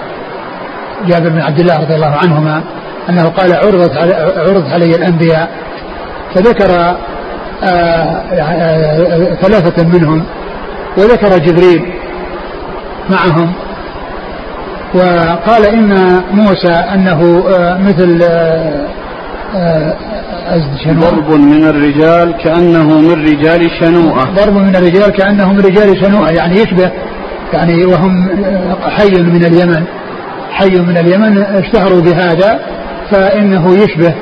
جابر 1.06 1.28
بن 1.28 1.40
عبد 1.40 1.60
الله 1.60 1.76
رضي 1.76 1.94
الله 1.94 2.16
عنهما 2.22 2.62
أنه 3.08 3.28
قال 3.28 3.52
عرضت 3.52 3.96
علي 3.96 4.14
عرضت 4.36 4.72
علي 4.72 4.96
الأنبياء. 4.96 5.50
فذكر 6.34 6.70
آه، 6.70 6.96
آه، 7.62 9.34
ثلاثة 9.34 9.88
منهم 9.88 10.24
وذكر 10.98 11.38
جبريل. 11.38 11.92
معهم. 13.10 13.52
وقال 14.94 15.66
إن 15.66 16.20
موسى 16.32 16.72
أنه 16.72 17.44
مثل 17.80 18.18
ضرب 20.88 21.30
من 21.30 21.64
الرجال 21.64 22.34
كأنه 22.44 23.00
من 23.00 23.24
رجال 23.24 23.70
شنوءة. 23.80 24.24
ضرب 24.34 24.56
من 24.56 24.76
الرجال 24.76 25.10
كأنه 25.10 25.52
من 25.52 25.60
رجال 25.60 26.00
شنوءة. 26.00 26.30
يعني 26.30 26.54
يشبه 26.54 26.90
يعني 27.52 27.84
وهم 27.84 28.28
حي 28.82 29.22
من 29.22 29.44
اليمن. 29.44 29.84
حي 30.50 30.80
من 30.80 30.96
اليمن 30.96 31.38
اشتهروا 31.38 32.00
بهذا 32.00 32.60
فإنه 33.10 33.74
يشبه 33.74 34.14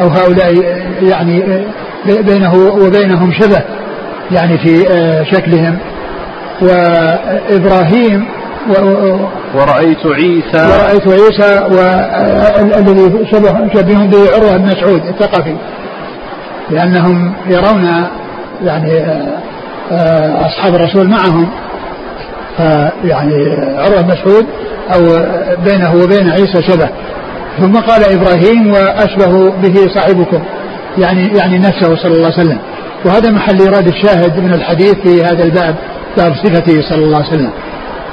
أو 0.00 0.08
هؤلاء 0.08 0.54
يعني 1.02 1.64
بينه 2.06 2.54
وبينهم 2.54 3.32
شبه 3.32 3.62
يعني 4.30 4.58
في 4.58 4.84
شكلهم. 5.32 5.78
وإبراهيم 6.60 8.28
ورأيت 9.54 10.06
عيسى. 10.06 10.66
ورأيت 10.68 11.08
عيسى 11.08 11.66
والذي 11.70 13.26
شبه 13.32 13.74
شبههم 13.74 14.06
به 14.10 14.18
عروة 14.36 14.56
بن 14.56 14.64
مسعود 14.64 15.06
الثقفي. 15.06 15.56
لأنهم 16.70 17.34
يرون 17.46 18.06
يعني 18.64 19.00
آه، 19.92 20.46
أصحاب 20.46 20.74
الرسول 20.74 21.08
معهم. 21.08 21.48
فيعني 22.56 23.56
عروة 23.78 24.02
مسعود 24.02 24.46
أو 24.94 25.00
بينه 25.64 25.94
وبين 25.94 26.30
عيسى 26.30 26.62
شبه. 26.62 26.88
ثم 27.58 27.72
قال 27.72 28.04
إبراهيم 28.04 28.72
وأشبه 28.72 29.50
به 29.50 29.88
صاحبكم. 29.94 30.42
يعني 30.98 31.28
يعني 31.36 31.58
نفسه 31.58 31.96
صلى 31.96 32.14
الله 32.14 32.26
عليه 32.26 32.42
وسلم. 32.42 32.58
وهذا 33.04 33.30
محل 33.30 33.60
إيراد 33.60 33.86
الشاهد 33.86 34.38
من 34.38 34.54
الحديث 34.54 34.94
في 34.94 35.24
هذا 35.24 35.44
الباب. 35.44 35.74
باب 36.16 36.34
صفته 36.34 36.82
صلى 36.88 37.04
الله 37.04 37.16
عليه 37.16 37.28
وسلم. 37.28 37.50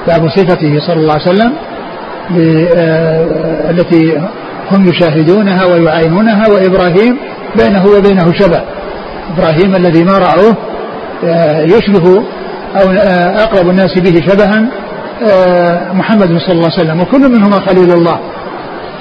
باب 0.07 0.29
صفته 0.29 0.79
صلى 0.87 0.95
الله 0.95 1.13
عليه 1.13 1.23
وسلم 1.23 1.53
آه، 2.77 3.71
التي 3.71 4.21
هم 4.71 4.87
يشاهدونها 4.87 5.65
ويعاينونها 5.65 6.47
وإبراهيم 6.47 7.17
بينه 7.57 7.85
وبينه 7.85 8.33
شبه. 8.33 8.61
إبراهيم 9.37 9.75
الذي 9.75 10.03
ما 10.03 10.17
رأوه 10.17 10.55
آه، 11.23 11.61
يشبه 11.61 12.23
أو 12.81 12.91
آه، 12.91 13.43
أقرب 13.43 13.69
الناس 13.69 13.99
به 13.99 14.21
شبها 14.27 14.65
محمد 15.93 16.27
صلى 16.27 16.51
الله 16.51 16.69
عليه 16.71 16.81
وسلم 16.81 17.01
وكل 17.01 17.29
منهما 17.31 17.59
خليل 17.67 17.91
الله. 17.93 18.19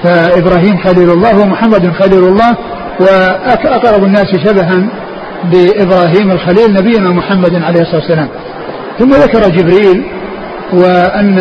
فإبراهيم 0.02 0.78
خليل 0.78 1.10
الله 1.10 1.42
ومحمد 1.42 1.92
خليل 1.92 2.24
الله 2.24 2.56
وأقرب 3.00 4.04
الناس 4.04 4.26
شبها 4.46 4.88
بإبراهيم 5.44 6.30
الخليل 6.30 6.72
نبينا 6.72 7.10
محمد 7.10 7.62
عليه 7.62 7.80
الصلاة 7.80 8.00
والسلام. 8.00 8.28
ثم 8.98 9.10
ذكر 9.10 9.48
جبريل 9.48 10.04
وأن 10.72 11.38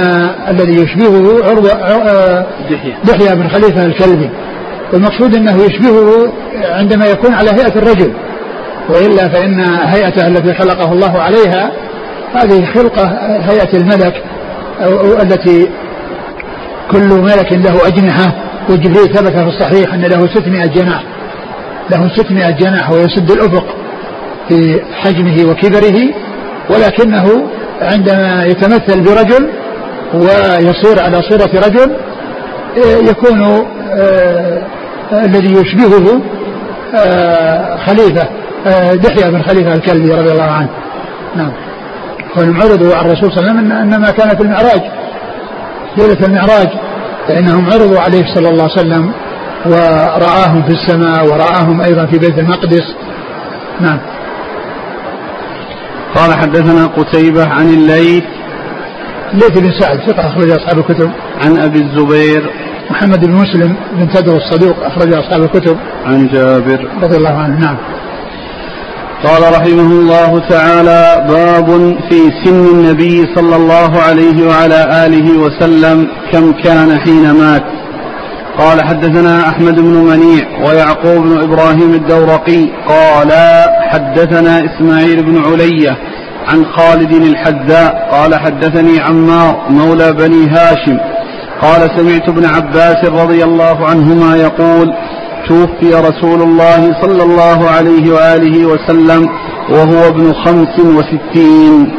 الذي 0.50 0.82
يشبهه 0.82 1.46
عروة 1.50 1.72
آه، 1.72 2.46
دحية 3.04 3.34
بن 3.34 3.48
خليفة 3.48 3.86
الكلبي. 3.86 4.30
والمقصود 4.94 5.36
أنه 5.36 5.64
يشبهه 5.64 6.34
عندما 6.70 7.06
يكون 7.06 7.34
على 7.34 7.50
هيئة 7.50 7.76
الرجل. 7.76 8.14
وإلا 8.90 9.30
فإن 9.30 9.60
هيئته 9.86 10.28
التي 10.28 10.54
خلقه 10.54 10.92
الله 10.92 11.22
عليها 11.22 11.72
هذه 12.34 12.66
خلقة 12.66 13.08
هيئة 13.38 13.78
الملك 13.78 14.24
أو 14.82 15.22
التي 15.22 15.70
كل 16.92 17.08
ملك 17.08 17.54
له 17.54 17.88
أجنحة. 17.88 18.34
وجبريل 18.70 19.14
ثبت 19.14 19.36
في 19.40 19.48
الصحيح 19.48 19.94
أن 19.94 20.02
له 20.02 20.28
600 20.28 20.66
جناح. 20.66 21.04
له 21.92 22.10
600 22.16 22.52
جناح 22.52 22.92
ويسد 22.92 23.32
الأفق 23.32 23.66
في 24.50 24.82
حجمه 24.94 25.52
وكبره. 25.52 26.14
ولكنه 26.70 27.50
عندما 27.82 28.46
يتمثل 28.46 29.02
برجل 29.02 29.50
ويصير 30.14 31.04
على 31.04 31.22
صورة 31.22 31.68
رجل 31.68 31.96
يكون 33.10 33.42
آه، 33.92 34.62
الذي 35.12 35.52
يشبهه 35.52 36.22
آه، 36.96 37.78
خليفة 37.78 38.30
آه، 38.68 38.94
دحية 38.94 39.30
بن 39.30 39.42
خليفة 39.42 39.74
الكلبي 39.74 40.14
رضي 40.14 40.32
الله 40.32 40.44
عنه. 40.44 40.70
نعم. 41.36 41.52
عرضوا 42.38 42.96
على 42.96 43.12
الرسول 43.12 43.32
صلى 43.32 43.40
الله 43.40 43.50
عليه 43.50 43.60
وسلم 43.60 43.72
إنما 43.72 44.12
كان 44.12 44.30
في 44.30 44.44
المعراج 44.44 44.82
ليلة 45.98 46.26
المعراج 46.26 46.68
فإنهم 47.28 47.66
عرضوا 47.66 48.00
عليه 48.00 48.26
صلى 48.36 48.50
الله 48.50 48.64
عليه 48.64 48.74
وسلم 48.74 49.12
ورآهم 49.66 50.64
في 50.64 50.74
السماء 50.74 51.26
ورآهم 51.26 51.82
أيضا 51.82 52.06
في 52.06 52.18
بيت 52.18 52.40
المقدس. 52.40 52.96
نعم. 53.82 54.00
قال 56.18 56.34
حدثنا 56.34 56.88
قتيبة 56.88 57.48
عن 57.48 57.70
الليث. 57.70 58.24
الليث 59.34 59.60
بن 59.60 59.72
سعد 59.80 60.00
ثقة 60.08 60.28
أخرج 60.28 60.50
أصحاب 60.52 60.80
الكتب. 60.80 61.12
عن 61.46 61.58
أبي 61.58 61.80
الزبير. 61.80 62.50
محمد 62.90 63.26
بن 63.26 63.34
مسلم 63.34 63.76
بن 63.94 64.10
تدر 64.10 64.38
الصدوق 64.38 64.76
أخرج 64.84 65.14
أصحاب 65.14 65.44
الكتب. 65.44 65.78
عن 66.06 66.28
جابر. 66.28 66.88
رضي 67.04 67.18
الله 67.18 67.30
عنه 67.30 67.60
نعم. 67.60 67.78
قال 69.24 69.42
رحمه 69.42 69.92
الله 69.92 70.40
تعالى 70.50 71.26
باب 71.30 71.98
في 72.10 72.46
سن 72.46 72.68
النبي 72.72 73.36
صلى 73.36 73.56
الله 73.56 74.02
عليه 74.02 74.48
وعلى 74.48 75.06
آله 75.06 75.38
وسلم 75.38 76.08
كم 76.32 76.52
كان 76.52 77.00
حين 77.00 77.32
مات. 77.32 77.64
قال 78.60 78.82
حدثنا 78.82 79.50
أحمد 79.50 79.76
بن 79.80 79.94
منيع 79.94 80.46
ويعقوب 80.68 81.24
بن 81.24 81.44
إبراهيم 81.44 81.94
الدورقي 81.94 82.66
قال 82.88 83.32
حدثنا 83.92 84.66
إسماعيل 84.66 85.24
بن 85.24 85.38
علية 85.46 85.98
عن 86.48 86.66
خالد 86.66 87.14
الحذاء 87.14 88.10
قال 88.12 88.36
حدثني 88.36 89.00
عمار 89.00 89.66
مولى 89.70 90.14
بني 90.14 90.48
هاشم 90.50 90.98
قال 91.62 91.82
سمعت 91.98 92.30
ابن 92.30 92.46
عباس 92.46 93.06
رضي 93.06 93.44
الله 93.44 93.88
عنهما 93.88 94.36
يقول 94.36 94.94
توفي 95.48 95.94
رسول 95.94 96.42
الله 96.42 97.02
صلى 97.02 97.24
الله 97.24 97.70
عليه 97.70 98.14
وآله 98.14 98.66
وسلم 98.66 99.30
وهو 99.70 100.08
ابن 100.08 100.34
خمس 100.34 100.80
وستين. 100.80 101.92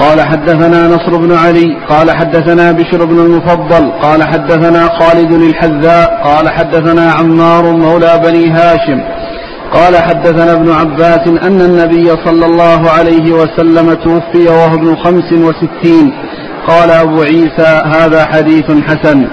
قال 0.00 0.20
حدثنا 0.20 0.88
نصر 0.88 1.16
بن 1.16 1.32
علي 1.32 1.76
قال 1.88 2.10
حدثنا 2.10 2.72
بشر 2.72 3.04
بن 3.04 3.18
المفضل 3.18 3.92
قال 4.02 4.22
حدثنا 4.22 4.88
خالد 4.98 5.32
الحذاء 5.32 6.20
قال 6.24 6.48
حدثنا 6.48 7.12
عمار 7.12 7.62
مولى 7.72 8.20
بني 8.24 8.50
هاشم. 8.50 9.00
قال 9.72 9.96
حدثنا 9.96 10.52
ابن 10.52 10.72
عباس 10.72 11.28
أن 11.28 11.60
النبي 11.60 12.06
صلى 12.24 12.46
الله 12.46 12.90
عليه 12.90 13.32
وسلم 13.32 13.94
توفي 13.94 14.48
وهو 14.48 14.74
ابن 14.74 14.96
خمس 14.96 15.32
وستين. 15.32 16.12
قال 16.66 16.90
أبو 16.90 17.22
عيسى 17.22 17.82
هذا 17.84 18.24
حديث 18.24 18.70
حسن. 18.88 19.26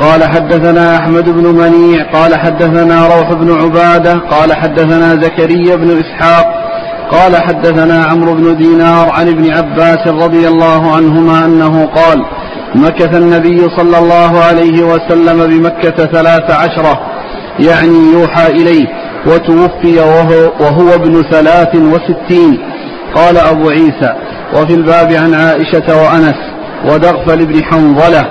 قال 0.00 0.24
حدثنا 0.24 0.96
أحمد 0.96 1.28
بن 1.28 1.46
منيع 1.46 2.12
قال 2.12 2.34
حدثنا 2.34 3.06
روح 3.06 3.32
بن 3.32 3.52
عبادة 3.52 4.14
قال 4.14 4.52
حدثنا 4.52 5.14
زكريا 5.22 5.76
بن 5.76 6.00
إسحاق 6.00 6.61
قال 7.12 7.36
حدثنا 7.36 8.04
عمرو 8.04 8.34
بن 8.34 8.56
دينار 8.56 9.10
عن 9.10 9.28
ابن 9.28 9.52
عباس 9.52 10.08
رضي 10.08 10.48
الله 10.48 10.96
عنهما 10.96 11.44
أنه 11.44 11.86
قال 11.86 12.24
مكث 12.74 13.16
النبي 13.16 13.58
صلى 13.76 13.98
الله 13.98 14.40
عليه 14.40 14.82
وسلم 14.82 15.46
بمكة 15.46 16.06
ثلاث 16.06 16.50
عشرة 16.50 17.00
يعني 17.58 18.12
يوحى 18.12 18.46
إليه 18.46 18.86
وتوفي 19.26 19.98
وهو, 19.98 20.52
وهو 20.60 20.94
ابن 20.94 21.22
ثلاث 21.30 21.74
وستين. 21.74 22.58
قال 23.14 23.36
أبو 23.36 23.68
عيسى 23.70 24.12
وفي 24.54 24.74
الباب 24.74 25.12
عن 25.12 25.34
عائشة 25.34 26.02
وأنس 26.02 26.34
ودغفل 26.84 27.46
بن 27.46 27.64
حنظلة 27.64 28.26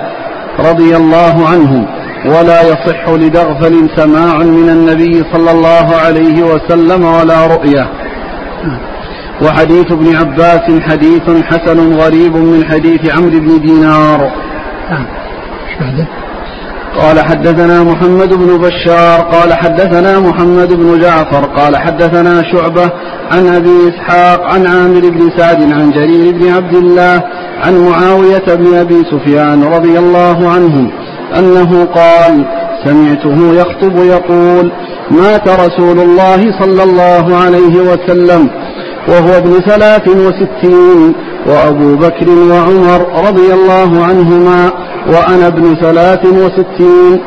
رضي 0.58 0.96
الله 0.96 1.48
عنهم 1.48 1.86
ولا 2.26 2.62
يصح 2.62 3.08
لدغفل 3.08 3.88
سماع 3.96 4.36
من 4.38 4.68
النبي 4.68 5.24
صلى 5.32 5.50
الله 5.50 5.96
عليه 5.96 6.42
وسلم 6.42 7.04
ولا 7.04 7.46
رؤية 7.46 8.01
وحديث 9.42 9.92
ابن 9.92 10.16
عباس 10.16 10.80
حديث 10.80 11.22
حسن 11.44 11.92
غريب 11.92 12.36
من 12.36 12.64
حديث 12.64 13.16
عمرو 13.16 13.40
بن 13.40 13.60
دينار. 13.60 14.30
قال 17.00 17.20
حدثنا 17.20 17.82
محمد 17.82 18.34
بن 18.34 18.58
بشار 18.58 19.20
قال 19.20 19.54
حدثنا 19.54 20.20
محمد 20.20 20.72
بن 20.74 21.00
جعفر 21.00 21.44
قال 21.44 21.76
حدثنا 21.76 22.42
شعبة 22.52 22.92
عن 23.30 23.46
أبي 23.46 23.88
إسحاق 23.88 24.44
عن 24.44 24.66
عامر 24.66 25.00
بن 25.00 25.30
سعد 25.36 25.72
عن 25.72 25.90
جرير 25.90 26.34
بن 26.34 26.48
عبد 26.52 26.74
الله 26.74 27.22
عن 27.64 27.88
معاوية 27.88 28.54
بن 28.54 28.74
أبي 28.74 29.04
سفيان 29.10 29.64
رضي 29.64 29.98
الله 29.98 30.50
عنهم 30.50 30.90
أنه 31.38 31.84
قال 31.84 32.46
سمعته 32.84 33.54
يخطب 33.54 33.96
يقول 33.96 34.72
مات 35.12 35.48
رسول 35.48 35.98
الله 36.00 36.40
صلى 36.60 36.82
الله 36.82 37.36
عليه 37.36 37.74
وسلم 37.90 38.50
وهو 39.08 39.36
ابن 39.36 39.52
ثلاث 39.68 40.08
وستين 40.08 41.14
وأبو 41.46 41.96
بكر 41.96 42.28
وعمر 42.28 43.00
رضي 43.28 43.48
الله 43.54 44.04
عنهما 44.04 44.70
وأنا 45.06 45.46
ابن 45.46 45.76
ثلاث 45.82 46.24
وستين. 46.26 47.20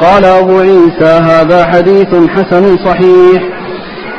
قال 0.00 0.24
أبو 0.24 0.58
عيسى 0.58 1.12
هذا 1.30 1.66
حديث 1.66 2.08
حسن 2.34 2.76
صحيح. 2.84 3.42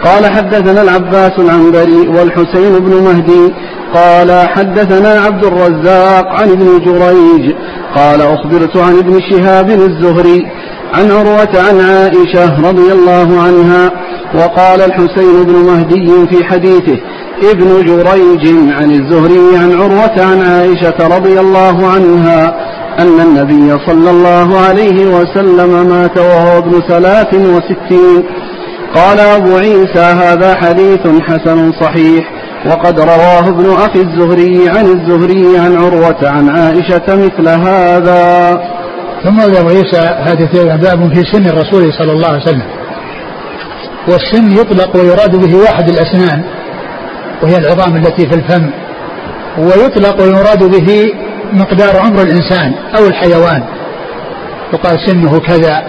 قال 0.04 0.26
حدثنا 0.26 0.82
العباس 0.82 1.32
العنبري 1.40 2.08
والحسين 2.08 2.80
بن 2.80 2.94
مهدي 3.04 3.54
قال 3.94 4.48
حدثنا 4.48 5.10
عبد 5.10 5.46
الرزاق 5.46 6.28
عن 6.28 6.50
ابن 6.50 6.80
جريج 6.86 7.56
قال 7.96 8.22
أخبرت 8.22 8.78
عن 8.78 8.98
ابن 8.98 9.20
شهاب 9.32 9.70
الزهري 9.70 10.48
عن 10.94 11.12
عروة 11.12 11.62
عن 11.70 11.82
عائشة 11.82 12.70
رضي 12.70 12.92
الله 12.92 13.42
عنها 13.42 13.92
وقال 14.36 14.82
الحسين 14.82 15.44
بن 15.44 15.54
مهدي 15.54 16.28
في 16.28 16.46
حديثه 16.46 16.98
ابن 17.52 17.86
جريج 17.86 18.48
عن 18.72 18.92
الزهري 18.92 19.58
عن 19.58 19.72
عروة 19.82 20.26
عن 20.26 20.42
عائشة 20.42 21.18
رضي 21.18 21.40
الله 21.40 21.88
عنها 21.88 22.56
أن 23.00 23.20
النبي 23.20 23.78
صلى 23.86 24.10
الله 24.10 24.60
عليه 24.60 25.06
وسلم 25.06 25.90
مات 25.90 26.18
وهو 26.18 26.58
ابن 26.58 26.82
ثلاث 26.90 27.34
وستين. 27.34 28.24
قال 28.96 29.20
أبو 29.20 29.58
عيسى 29.58 30.00
هذا 30.00 30.56
حديث 30.56 31.08
حسن 31.22 31.72
صحيح. 31.72 32.37
وقد 32.66 33.00
رواه 33.00 33.48
ابن 33.50 33.72
أخي 33.72 34.00
الزهري 34.02 34.70
عن 34.70 34.86
الزهري 34.86 35.58
عن 35.60 35.76
عروة 35.76 36.30
عن 36.30 36.50
عائشة 36.50 37.04
مثل 37.08 37.50
هذا. 37.50 38.52
ثم 39.24 39.42
أبو 39.42 39.70
عيسى 39.70 40.00
هذه 40.00 40.76
باب 40.76 41.14
في 41.14 41.24
سن 41.32 41.46
الرسول 41.46 41.94
صلى 41.94 42.12
الله 42.12 42.28
عليه 42.28 42.44
وسلم. 42.44 42.68
والسن 44.08 44.52
يطلق 44.52 44.98
ويراد 44.98 45.36
به 45.36 45.58
واحد 45.58 45.90
الأسنان 45.90 46.44
وهي 47.44 47.58
العظام 47.58 47.96
التي 47.96 48.30
في 48.30 48.36
الفم. 48.36 48.70
ويطلق 49.58 50.22
ويراد 50.22 50.64
به 50.64 51.14
مقدار 51.54 52.00
عمر 52.00 52.22
الإنسان 52.22 52.74
أو 52.98 53.08
الحيوان. 53.08 53.64
يقال 54.74 55.00
سنه 55.08 55.40
كذا 55.40 55.84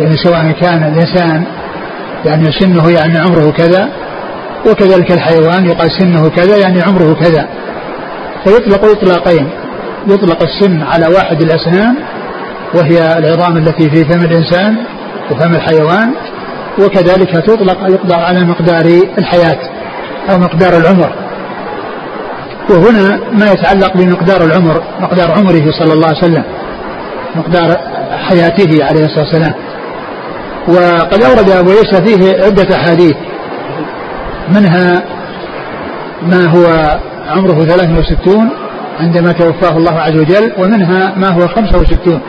يعني 0.00 0.16
سواء 0.24 0.50
كان 0.60 0.82
الإنسان 0.82 1.44
يعني 2.26 2.52
سنه 2.52 2.90
يعني 2.90 3.18
عمره 3.18 3.50
كذا. 3.50 4.03
وكذلك 4.70 5.12
الحيوان 5.12 5.66
يقال 5.66 5.90
سنه 5.90 6.28
كذا 6.28 6.56
يعني 6.56 6.82
عمره 6.82 7.14
كذا. 7.14 7.48
فيطلق 8.44 8.84
إطلاقين. 8.84 9.50
يطلق 10.08 10.42
السن 10.42 10.82
على 10.82 11.06
واحد 11.06 11.42
الأسنان 11.42 11.94
وهي 12.74 13.18
العظام 13.18 13.56
التي 13.56 13.90
في 13.90 14.04
فم 14.04 14.24
الإنسان 14.24 14.76
وفم 15.30 15.54
الحيوان 15.54 16.10
وكذلك 16.78 17.30
تطلق 17.30 17.78
يطلق 17.88 18.18
على 18.18 18.44
مقدار 18.44 18.84
الحياة 19.18 19.58
أو 20.30 20.38
مقدار 20.38 20.76
العمر. 20.76 21.12
وهنا 22.70 23.20
ما 23.32 23.52
يتعلق 23.52 23.96
بمقدار 23.96 24.44
العمر 24.44 24.82
مقدار 25.00 25.32
عمره 25.32 25.70
صلى 25.78 25.92
الله 25.92 26.06
عليه 26.06 26.18
وسلم 26.18 26.44
مقدار 27.36 27.76
حياته 28.28 28.84
عليه 28.84 29.04
الصلاة 29.04 29.24
والسلام. 29.24 29.54
وقد 30.68 31.22
أورد 31.22 31.50
أبو 31.50 31.70
عيسى 31.70 32.04
فيه 32.04 32.44
عدة 32.44 32.76
أحاديث. 32.76 33.16
منها 34.48 35.02
ما 36.22 36.46
هو 36.46 36.98
عمره 37.28 37.60
63 37.64 38.50
عندما 39.00 39.32
توفاه 39.32 39.76
الله 39.76 40.00
عز 40.00 40.16
وجل 40.16 40.52
ومنها 40.58 41.14
ما 41.16 41.28
هو 41.28 41.48
65 41.48 42.20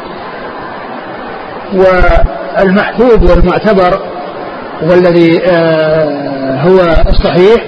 والمحفوظ 1.73 3.31
والمعتبر 3.31 3.99
والذي 4.81 5.41
آه، 5.45 6.61
هو 6.61 6.79
الصحيح 7.09 7.65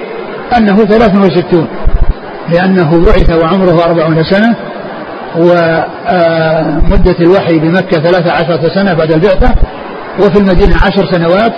أنه 0.58 0.86
63 0.86 1.68
لأنه 2.52 3.06
بعث 3.06 3.30
وعمره 3.30 3.84
أربعون 3.86 4.24
سنة 4.24 4.56
ومدة 5.36 7.16
الوحي 7.20 7.60
بمكة 7.60 8.02
ثلاثة 8.02 8.32
عشرة 8.32 8.70
سنة 8.76 8.94
بعد 8.94 9.12
البعثة 9.12 9.56
وفي 10.20 10.40
المدينة 10.40 10.76
عشر 10.76 11.12
سنوات 11.12 11.54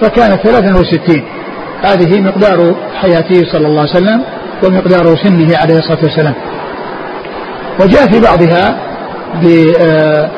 فكانت 0.00 0.40
ثلاثا 0.46 0.78
وستين. 0.78 1.24
هذه 1.82 2.20
مقدار 2.20 2.74
حياته 2.94 3.52
صلى 3.52 3.66
الله 3.66 3.80
عليه 3.80 3.90
وسلم 3.90 4.22
ومقدار 4.64 5.16
سنه 5.16 5.56
عليه 5.56 5.78
الصلاة 5.78 5.98
والسلام. 6.02 6.34
وجاء 7.80 8.12
في 8.12 8.20
بعضها 8.20 8.76
آه، 9.80 10.30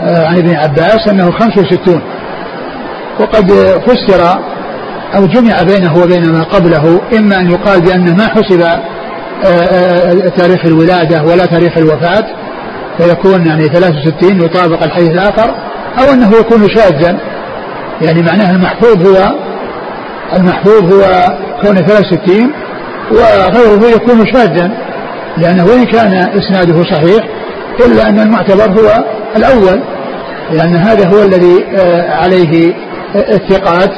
آه، 0.00 0.26
عن 0.26 0.38
ابن 0.38 0.54
عباس 0.54 1.08
أنه 1.08 1.30
خمس 1.30 1.58
وستون. 1.58 2.02
وقد 3.20 3.50
فسر 3.86 4.38
أو 5.14 5.26
جمع 5.26 5.62
بينه 5.62 6.02
وبين 6.02 6.32
ما 6.32 6.42
قبله 6.42 7.00
إما 7.18 7.40
أن 7.40 7.50
يقال 7.50 7.80
بأنه 7.80 8.14
ما 8.14 8.26
حسب 8.26 8.62
آه، 9.44 10.28
تاريخ 10.28 10.64
الولادة 10.64 11.22
ولا 11.22 11.46
تاريخ 11.46 11.78
الوفاة 11.78 12.24
فيكون 12.98 13.46
يعني 13.46 13.64
63 13.64 14.40
يطابق 14.40 14.82
الحديث 14.82 15.10
الآخر 15.10 15.54
أو 15.98 16.12
أنه 16.12 16.36
يكون 16.36 16.68
شاذا 16.68 17.18
يعني 18.02 18.22
معناه 18.22 18.50
المحفوظ 18.50 19.06
هو 19.06 19.45
المحفوظ 20.36 20.92
هو 20.92 21.28
كون 21.62 21.76
63 21.76 22.52
وغيره 23.10 23.94
يكون 23.96 24.26
شاذا 24.32 24.70
لأنه 25.36 25.64
وإن 25.64 25.84
كان 25.84 26.12
إسناده 26.14 26.82
صحيح 26.82 27.24
إلا 27.86 28.08
أن 28.08 28.18
المعتبر 28.20 28.80
هو 28.80 29.04
الأول 29.36 29.82
لأن 30.52 30.76
هذا 30.76 31.08
هو 31.08 31.22
الذي 31.22 31.64
آه، 31.76 32.10
عليه 32.10 32.74
الثقات 33.14 33.90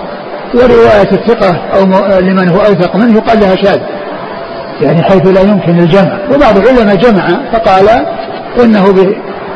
ورواية 0.55 1.11
الثقة 1.12 1.61
أو 1.74 1.85
لمن 2.20 2.49
هو 2.49 2.59
أوثق 2.59 2.97
منه 2.97 3.18
يقال 3.18 3.41
لها 3.41 3.57
شاذ 3.57 3.79
يعني 4.83 5.03
حيث 5.03 5.26
لا 5.26 5.41
يمكن 5.41 5.79
الجمع. 5.79 6.18
وبعض 6.35 6.59
العلماء 6.59 6.97
جمع 6.97 7.26
فقال 7.53 7.89
إنه 8.64 8.93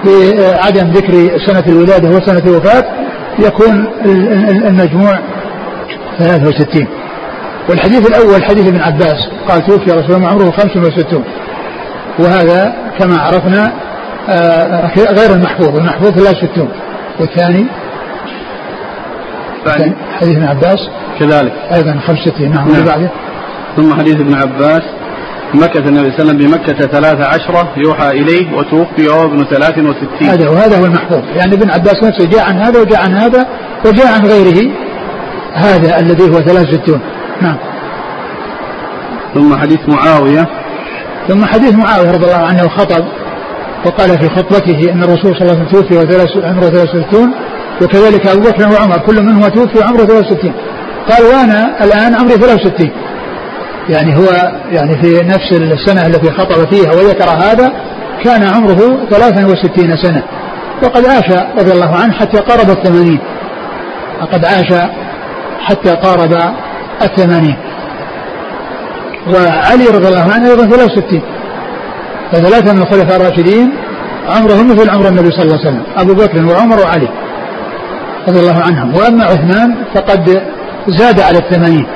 بعدم 0.04 0.90
ذكر 0.90 1.38
سنة 1.46 1.64
الولادة 1.68 2.08
وسنة 2.08 2.42
الوفاة 2.46 2.84
يكون 3.38 3.86
المجموع 4.66 5.18
63 6.18 6.86
والحديث 7.68 8.08
الأول 8.08 8.44
حديث 8.44 8.66
ابن 8.66 8.80
عباس 8.80 9.28
قال 9.48 9.66
توفي 9.66 9.90
رسول 9.90 10.16
الله 10.16 10.28
عمره 10.28 10.50
65 10.50 11.24
وهذا 12.18 12.74
كما 12.98 13.18
عرفنا 13.18 13.72
آه، 14.28 14.90
غير 14.96 15.32
المحفوظ 15.32 15.76
المحفوظ 15.76 16.10
63 16.10 16.68
والثاني؟ 17.20 17.66
حديث 20.20 20.36
ابن 20.36 20.44
عباس؟ 20.44 20.78
كذلك. 21.20 21.52
أيضا 21.72 22.00
65 22.06 22.50
نعم, 22.50 22.68
نعم. 22.68 22.84
بعده. 22.84 23.10
ثم 23.76 23.94
حديث 23.94 24.14
ابن 24.14 24.34
عباس 24.34 24.82
مكث 25.54 25.76
النبي 25.76 25.98
صلى 25.98 25.98
الله 25.98 26.12
عليه 26.12 26.14
وسلم 26.14 26.36
بمكة 26.36 26.86
ثلاث 26.86 27.20
عشرة 27.20 27.72
يوحى 27.76 28.10
إليه 28.10 28.56
وتوفي 28.56 29.08
وهو 29.08 29.26
ابن 29.26 29.44
ثلاث 29.44 29.78
وستين. 29.78 30.28
هذا 30.28 30.48
وهذا 30.48 30.80
هو 30.80 30.84
المحفوظ. 30.84 31.22
يعني 31.36 31.54
ابن 31.54 31.70
عباس 31.70 31.94
نفسه 32.02 32.28
جاء 32.28 32.48
عن 32.48 32.58
هذا 32.58 32.80
وجاء 32.80 33.00
عن 33.00 33.14
هذا 33.14 33.46
وجاء 33.86 34.06
عن 34.06 34.26
غيره. 34.26 34.72
هذا 35.54 36.00
الذي 36.00 36.24
هو 36.24 36.40
ثلاث 36.40 36.66
وستون. 36.68 37.00
نعم. 37.42 37.56
ثم 39.34 39.56
حديث 39.56 39.80
معاوية. 39.88 40.48
ثم 41.28 41.44
حديث 41.44 41.74
معاوية 41.74 42.10
رضي 42.10 42.24
الله 42.24 42.46
عنه 42.46 42.68
خطب 42.68 43.04
وقال 43.86 44.18
في 44.18 44.28
خطبته 44.28 44.92
أن 44.92 45.02
الرسول 45.02 45.36
صلى 45.36 45.42
الله 45.42 45.52
عليه 45.52 45.64
وسلم 45.64 45.82
توفي 45.82 45.94
وعمره 45.96 46.68
63 46.68 47.34
وكذلك 47.82 48.26
أبو 48.26 48.40
بكر 48.40 48.68
وعمر 48.72 48.98
كل 48.98 49.22
منهما 49.22 49.48
توفي 49.48 49.78
وعمره 49.78 50.04
63 50.04 50.52
قال 51.08 51.24
وأنا 51.24 51.84
الآن 51.84 52.14
عمري 52.14 52.34
63 52.34 52.90
يعني 53.88 54.16
هو 54.16 54.52
يعني 54.70 55.02
في 55.02 55.24
نفس 55.24 55.52
السنة 55.52 56.06
التي 56.06 56.30
خطب 56.30 56.74
فيها 56.74 56.92
وذكر 56.92 57.30
هذا 57.30 57.72
كان 58.24 58.42
عمره 58.42 59.06
63 59.10 59.96
سنة. 59.96 60.22
وقد 60.82 61.06
عاش 61.06 61.30
رضي 61.58 61.72
الله 61.72 61.96
عنه 61.96 62.12
حتى 62.12 62.38
قارب 62.38 62.70
الثمانين. 62.70 63.18
وقد 64.22 64.44
عاش 64.44 64.72
حتى 65.62 65.90
قارب 65.90 66.32
الثمانين. 67.02 67.56
وعلي 69.26 69.86
رضي 69.86 70.08
الله 70.08 70.32
عنه 70.32 70.50
أيضا 70.50 70.66
63 70.66 71.22
فثلاثة 72.32 72.72
من 72.72 72.82
الخلفاء 72.82 73.16
الراشدين 73.16 73.72
عمرهم 74.28 74.70
مثل 74.70 74.90
عمر 74.90 75.08
النبي 75.08 75.30
صلى 75.30 75.42
الله 75.42 75.58
عليه 75.58 75.68
وسلم 75.68 75.82
أبو 75.96 76.14
بكر 76.14 76.44
وعمر 76.46 76.80
وعلي 76.80 77.08
رضي 78.28 78.40
الله 78.40 78.62
عنهم. 78.62 78.96
وأما 78.96 79.24
عثمان 79.24 79.74
فقد 79.94 80.42
زاد 80.88 81.20
على 81.20 81.38
الثمانين 81.38 81.86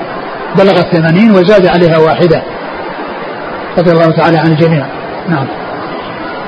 بلغ 0.58 0.78
الثمانين 0.78 1.30
وزاد 1.30 1.66
عليها 1.66 1.98
واحدة. 1.98 2.42
رضي 3.78 3.92
الله 3.92 4.10
تعالى 4.10 4.38
عن 4.38 4.46
الجميع. 4.46 4.86
نعم. 5.28 5.46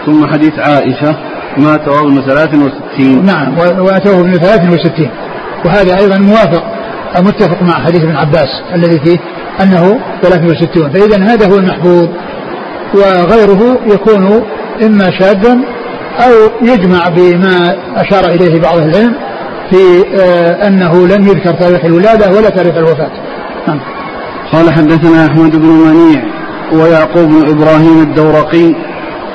ثم 0.07 0.27
حديث 0.27 0.59
عائشة 0.59 1.16
مات 1.57 1.89
وهو 1.89 2.09
ابن 2.09 2.23
63 2.27 3.25
نعم 3.25 3.59
وأتوه 3.59 4.21
ابن 4.21 4.33
63 4.33 5.11
وهذا 5.64 5.99
أيضا 5.99 6.19
موافق. 6.19 6.78
متفق 7.21 7.63
مع 7.63 7.85
حديث 7.85 8.03
ابن 8.03 8.17
عباس 8.17 8.49
الذي 8.75 9.01
فيه 9.01 9.19
أنه 9.63 10.01
63 10.23 10.91
فإذا 10.91 11.25
هذا 11.25 11.47
هو 11.51 11.57
المحفوظ 11.57 12.09
وغيره 12.95 13.79
يكون 13.87 14.43
إما 14.83 15.11
شاذا 15.19 15.59
أو 16.19 16.33
يجمع 16.63 17.09
بما 17.09 17.77
أشار 17.97 18.25
إليه 18.25 18.61
بعض 18.61 18.79
العلم 18.79 19.15
في 19.71 20.05
آه، 20.21 20.67
أنه 20.67 21.07
لم 21.07 21.27
يذكر 21.27 21.53
تاريخ 21.53 21.85
الولادة 21.85 22.31
ولا 22.31 22.49
تاريخ 22.49 22.77
الوفاة. 22.77 23.11
نعم. 23.69 23.81
قال 24.53 24.73
حدثنا 24.73 25.27
أحمد 25.27 25.57
بن 25.57 25.67
منيع 25.67 26.23
ويعقوب 26.73 27.29
بن 27.29 27.51
إبراهيم 27.51 28.03
الدورقي. 28.03 28.75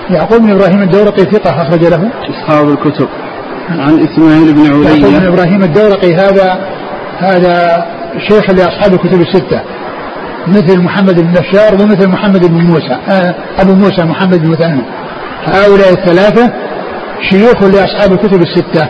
يعقوب 0.10 0.42
بن 0.42 0.52
إبراهيم 0.52 0.82
الدورقي 0.82 1.24
ثقة 1.24 1.62
أخرج 1.62 1.86
له. 1.86 2.12
أصحاب 2.30 2.70
الكتب. 2.70 3.08
عن 3.70 4.00
إسماعيل 4.00 4.54
بن 4.54 4.62
عليا 4.62 4.96
يعقوب 4.96 5.20
بن 5.20 5.28
إبراهيم 5.28 5.64
الدورقي 5.64 6.16
هذا 6.16 6.60
هذا 7.20 7.86
شيخ 8.30 8.50
لأصحاب 8.50 8.94
الكتب 8.94 9.22
الستة 9.22 9.62
مثل 10.48 10.82
محمد 10.82 11.20
بن 11.22 11.32
بشار 11.32 11.74
ومثل 11.74 12.08
محمد 12.08 12.46
بن 12.46 12.58
موسى 12.62 12.98
آه 13.10 13.36
أبو 13.60 13.74
موسى 13.74 14.04
محمد 14.04 14.42
بن 14.42 14.50
مثنى. 14.50 14.82
هؤلاء 15.46 15.90
الثلاثة 15.94 16.54
شيوخ 17.30 17.64
لأصحاب 17.64 18.12
الكتب 18.12 18.42
الستة 18.42 18.88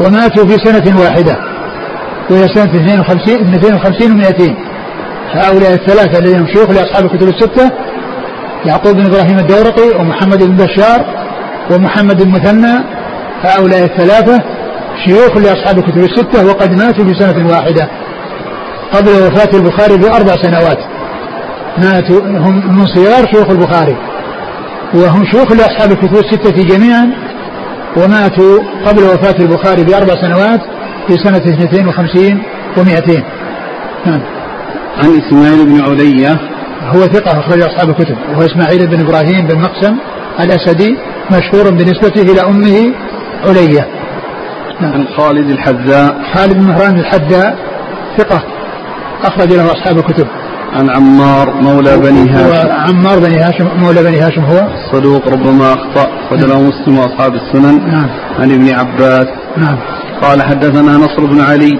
وماتوا 0.00 0.46
في 0.46 0.64
سنة 0.64 1.00
واحدة 1.00 1.36
وهي 2.30 2.48
سنة 2.48 2.64
52 2.64 3.54
52 3.54 4.22
و200 4.22 4.50
هؤلاء 5.32 5.74
الثلاثة 5.74 6.18
الذين 6.18 6.46
شيوخ 6.54 6.70
لأصحاب 6.70 7.04
الكتب 7.04 7.28
الستة 7.28 7.70
يعقوب 8.66 8.96
بن 8.96 9.06
إبراهيم 9.06 9.38
الدورقي 9.38 10.00
ومحمد 10.00 10.42
بن 10.42 10.56
بشار 10.56 11.04
ومحمد 11.70 12.20
المثنى 12.20 12.84
هؤلاء 13.42 13.84
الثلاثة 13.84 14.42
شيوخ 15.04 15.36
لأصحاب 15.36 15.78
الكتب 15.78 15.98
الستة 15.98 16.46
وقد 16.46 16.74
ماتوا 16.74 17.04
في 17.04 17.14
سنة 17.14 17.48
واحدة 17.48 17.88
قبل 18.92 19.10
وفاة 19.10 19.58
البخاري 19.58 19.96
بأربع 19.96 20.34
سنوات. 20.42 20.78
ماتوا 21.78 22.20
هم 22.20 22.76
من 22.76 22.86
صغار 22.86 23.26
شيوخ 23.32 23.50
البخاري. 23.50 23.96
وهم 24.94 25.24
شيوخ 25.24 25.52
لأصحاب 25.52 25.92
الكتب 25.92 26.16
الستة 26.16 26.62
جميعا 26.62 27.10
وماتوا 27.96 28.58
قبل 28.86 29.02
وفاة 29.02 29.36
البخاري 29.40 29.84
بأربع 29.84 30.14
سنوات 30.22 30.60
في 31.08 31.14
سنة 31.24 31.36
52 31.36 32.42
و200 32.76 33.22
نعم. 34.06 34.20
عن 34.96 35.20
إسماعيل 35.20 35.66
بن 35.66 35.80
علية 35.82 36.40
هو 36.82 37.00
ثقة 37.00 37.40
أخرج 37.40 37.62
أصحاب 37.62 37.90
الكتب 37.90 38.16
وهو 38.28 38.42
إسماعيل 38.42 38.86
بن 38.86 39.00
إبراهيم 39.00 39.46
بن 39.46 39.58
مقسم 39.58 39.96
الأسدي 40.40 40.96
مشهور 41.30 41.70
بنسبته 41.70 42.22
إلى 42.22 42.40
أمه 42.40 42.94
علية 43.46 43.88
نعم. 44.80 44.92
عن 44.92 45.06
خالد 45.16 45.50
الحذاء. 45.50 46.16
خالد 46.34 46.54
بن 46.54 46.62
مهران 46.62 46.98
الحذاء 46.98 47.58
ثقة. 48.18 48.42
أخرج 49.24 49.52
له 49.52 49.72
أصحاب 49.72 49.98
الكتب. 49.98 50.26
عن 50.72 50.90
عمار 50.90 51.54
مولى 51.62 51.96
بني 51.96 52.30
هاشم. 52.30 52.68
عمار 52.72 53.18
بني 53.18 53.40
هاشم 53.40 53.68
مولى 53.76 54.02
بني 54.02 54.18
هاشم 54.20 54.42
هو؟ 54.44 54.68
صدوق 54.92 55.28
ربما 55.28 55.72
أخطأ. 55.72 56.10
خرج 56.30 56.44
له 56.44 56.60
مسلم 56.60 56.98
وأصحاب 56.98 57.34
السنن. 57.34 57.88
نعم. 57.88 58.08
عن 58.38 58.50
ابن 58.50 58.74
عباس. 58.74 59.26
نعم. 59.56 59.78
قال 60.22 60.42
حدثنا 60.42 60.96
نصر 60.96 61.24
بن 61.24 61.40
علي. 61.40 61.78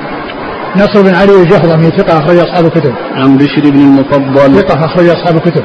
نصر 0.76 1.02
بن 1.02 1.14
علي 1.14 1.42
الجهضمي 1.42 1.90
ثقة 1.90 2.18
أخرج 2.18 2.38
أصحاب 2.38 2.64
الكتب. 2.64 2.94
عن 3.14 3.36
بشر 3.36 3.70
بن 3.70 3.80
المفضل. 3.80 4.58
ثقة 4.58 4.84
أخرج 4.84 5.08
أصحاب 5.08 5.36
الكتب. 5.36 5.64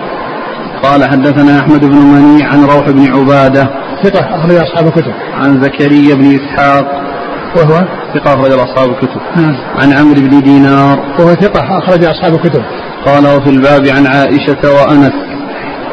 قال 0.84 1.10
حدثنا 1.10 1.60
أحمد 1.60 1.86
بن 1.86 1.98
منيع 1.98 2.48
عن 2.48 2.64
روح 2.64 2.90
بن 2.90 3.14
عبادة. 3.14 3.70
ثقة 4.04 4.20
أخرج 4.20 4.56
أصحاب 4.56 4.88
الكتب. 4.88 5.14
عن 5.34 5.64
زكريا 5.64 6.16
بن 6.16 6.40
إسحاق. 6.40 7.09
وهو 7.56 7.88
ثقة 8.14 8.34
أخرج 8.34 8.52
أصحاب 8.52 8.90
الكتب. 8.90 9.22
نعم. 9.36 9.56
عن 9.82 9.94
عمرو 9.94 10.22
بن 10.22 10.42
دينار. 10.42 11.00
وهو 11.20 11.34
ثقة 11.34 11.78
أخرج 11.78 12.06
أصحاب 12.06 12.34
الكتب. 12.34 12.64
قال 13.06 13.28
وفي 13.38 13.50
الباب 13.50 13.88
عن 13.88 14.08
عائشة 14.08 14.62
وأنس. 14.64 15.14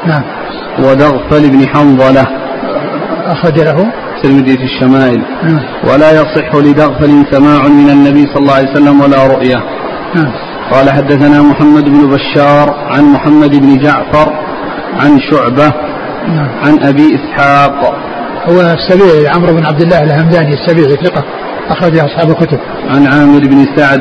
نعم. 0.06 0.22
ودغفل 0.78 1.50
بن 1.50 1.68
حنظلة. 1.68 2.26
أخرج 3.26 3.60
له. 3.60 3.92
الترمذي 4.16 4.56
في 4.56 4.64
الشمائل. 4.64 5.22
نعم. 5.42 5.60
ولا 5.92 6.10
يصح 6.10 6.54
لدغفل 6.54 7.24
سماع 7.30 7.68
من 7.68 7.90
النبي 7.90 8.22
صلى 8.22 8.36
الله 8.36 8.54
عليه 8.54 8.70
وسلم 8.70 9.00
ولا 9.00 9.26
رؤية. 9.26 9.56
نعم. 10.14 10.32
قال 10.72 10.90
حدثنا 10.90 11.42
محمد 11.42 11.84
بن 11.84 12.10
بشار 12.10 12.74
عن 12.90 13.04
محمد 13.04 13.56
بن 13.56 13.78
جعفر 13.78 14.32
عن 15.00 15.18
شعبة 15.30 15.72
نعم. 16.28 16.48
عن 16.64 16.78
أبي 16.82 17.14
إسحاق. 17.14 18.05
هو 18.48 18.60
السبيعي 18.60 19.28
عمرو 19.28 19.52
بن 19.52 19.64
عبد 19.64 19.82
الله 19.82 20.02
الهمداني 20.02 20.54
السبيعي 20.54 20.96
ثقة 20.96 21.24
أخرج 21.68 21.98
أصحاب 21.98 22.30
الكتب. 22.30 22.58
عن 22.88 23.06
عامر 23.06 23.40
بن 23.40 23.66
سعد. 23.76 24.00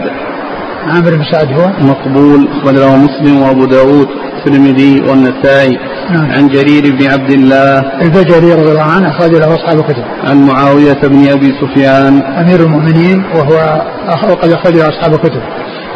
عامر 0.87 1.15
بن 1.15 1.23
سعد 1.31 1.47
هو؟ 1.53 1.67
مقبول 1.79 2.47
أخرج 2.51 2.75
له 2.75 2.95
مسلم 2.97 3.41
وأبو 3.41 3.65
داود 3.65 4.07
الترمذي 4.37 5.01
والنسائي. 5.01 5.77
نعم. 6.09 6.31
عن 6.31 6.47
جرير 6.47 6.95
بن 6.95 7.11
عبد 7.11 7.31
الله. 7.31 7.79
البجلي 8.01 8.53
رضي 8.53 8.71
الله 8.71 8.81
عنه 8.81 9.09
أخرج 9.09 9.31
له 9.31 9.55
أصحاب 9.55 9.79
الكتب. 9.79 10.03
عن 10.23 10.45
معاوية 10.45 11.01
بن 11.03 11.29
أبي 11.29 11.53
سفيان. 11.61 12.21
أمير 12.21 12.59
المؤمنين 12.59 13.23
وهو 13.35 13.81
وقد 14.29 14.51
أخرج 14.51 14.75
له 14.75 14.89
أصحاب 14.89 15.13
الكتب. 15.13 15.41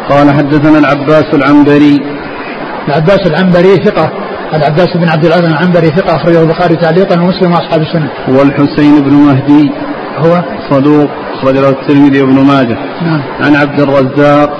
قال 0.08 0.30
حدثنا 0.30 0.78
العباس 0.78 1.34
العنبري. 1.34 2.00
العباس 2.88 3.26
العنبري 3.26 3.76
ثقة 3.76 4.12
العباس 4.54 4.96
بن 4.96 5.08
عبد 5.08 5.24
العزيز 5.24 5.44
العنبري 5.48 5.86
ثقة 5.86 6.16
أخرجه 6.16 6.42
البخاري 6.42 6.76
تعليقا 6.76 7.20
ومسلم 7.20 7.52
وأصحاب 7.52 7.80
السنة. 7.82 8.10
والحسين 8.28 9.00
بن 9.02 9.12
مهدي 9.12 9.70
هو؟ 10.18 10.42
صدوق 10.70 11.10
أخرج 11.34 11.54
له 11.58 11.68
الترمذي 11.68 12.22
وابن 12.22 12.44
ماجه. 12.46 12.78
نعم. 13.02 13.22
عن 13.40 13.56
عبد 13.56 13.80
الرزاق. 13.80 14.50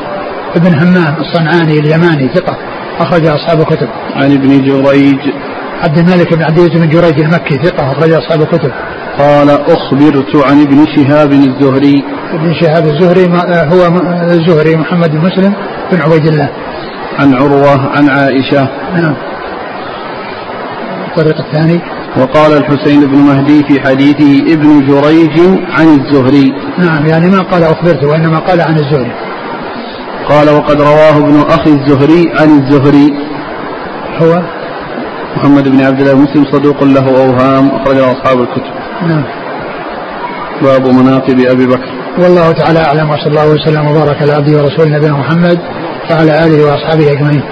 ابن 0.57 0.74
همام 0.74 1.14
الصنعاني 1.20 1.78
اليماني 1.78 2.28
ثقة 2.34 2.57
أخرج 3.01 3.26
أصحاب 3.26 3.61
الكتب. 3.61 3.88
عن 4.16 4.32
ابن 4.32 4.49
جريج. 4.49 5.18
عبد 5.82 5.99
الملك 5.99 6.34
بن 6.34 6.43
عبد 6.43 6.59
العزيز 6.59 6.80
بن 6.80 6.88
جريج 6.88 7.20
المكي 7.20 7.55
ثقة 7.62 7.93
أخرج 7.93 8.12
أصحاب 8.12 8.41
الكتب. 8.43 8.70
قال 9.18 9.51
أخبرت 9.51 10.36
عن 10.36 10.62
ابن 10.62 10.86
شهاب 10.97 11.32
الزهري. 11.32 12.05
ابن 12.32 12.55
شهاب 12.61 12.86
الزهري 12.86 13.28
ما- 13.28 13.64
هو 13.72 13.91
م- 13.91 14.12
الزهري 14.30 14.76
محمد 14.76 15.11
بن 15.11 15.18
مسلم 15.18 15.55
بن 15.93 16.01
عبيد 16.01 16.26
الله. 16.26 16.49
عن 17.18 17.34
عروة 17.34 17.97
عن 17.97 18.09
عائشة. 18.09 18.68
نعم. 18.95 19.14
الطريق 21.11 21.37
الثاني. 21.47 21.81
وقال 22.17 22.53
الحسين 22.53 23.01
بن 23.01 23.17
مهدي 23.17 23.63
في 23.63 23.81
حديثه 23.81 24.55
ابن 24.55 24.87
جريج 24.87 25.41
عن 25.79 25.87
الزهري. 25.99 26.53
نعم 26.79 27.07
يعني 27.07 27.31
ما 27.31 27.43
قال 27.43 27.65
أخبرته 27.65 28.09
وإنما 28.09 28.39
قال 28.39 28.61
عن 28.61 28.75
الزهري. 28.75 29.13
قال 30.29 30.51
وقد 30.51 30.81
رواه 30.81 31.17
ابن 31.17 31.41
أخي 31.49 31.71
الزهري 31.71 32.33
عن 32.39 32.49
الزهري. 32.59 33.15
هو؟ 34.23 34.43
محمد 35.37 35.69
بن 35.69 35.81
عبد 35.81 36.01
الله 36.01 36.15
مسلم 36.15 36.45
صدوق 36.53 36.85
له 36.85 37.09
أوهام 37.09 37.69
أخرجه 37.69 38.13
أصحاب 38.13 38.41
الكتب. 38.41 38.75
نعم. 39.09 39.25
باب 40.63 40.87
مناقب 40.87 41.41
أبي 41.41 41.67
بكر. 41.67 41.91
والله 42.19 42.53
تعالى 42.53 42.79
أعلم 42.79 43.11
وصلى 43.11 43.27
الله 43.27 43.49
وسلم 43.49 43.87
وبارك 43.87 44.23
على 44.23 44.33
عبده 44.33 44.59
ورسوله 44.59 44.97
نبينا 44.97 45.13
محمد 45.13 45.59
وعلى 46.11 46.47
آله 46.47 46.67
وأصحابه 46.67 47.13
أجمعين. 47.13 47.43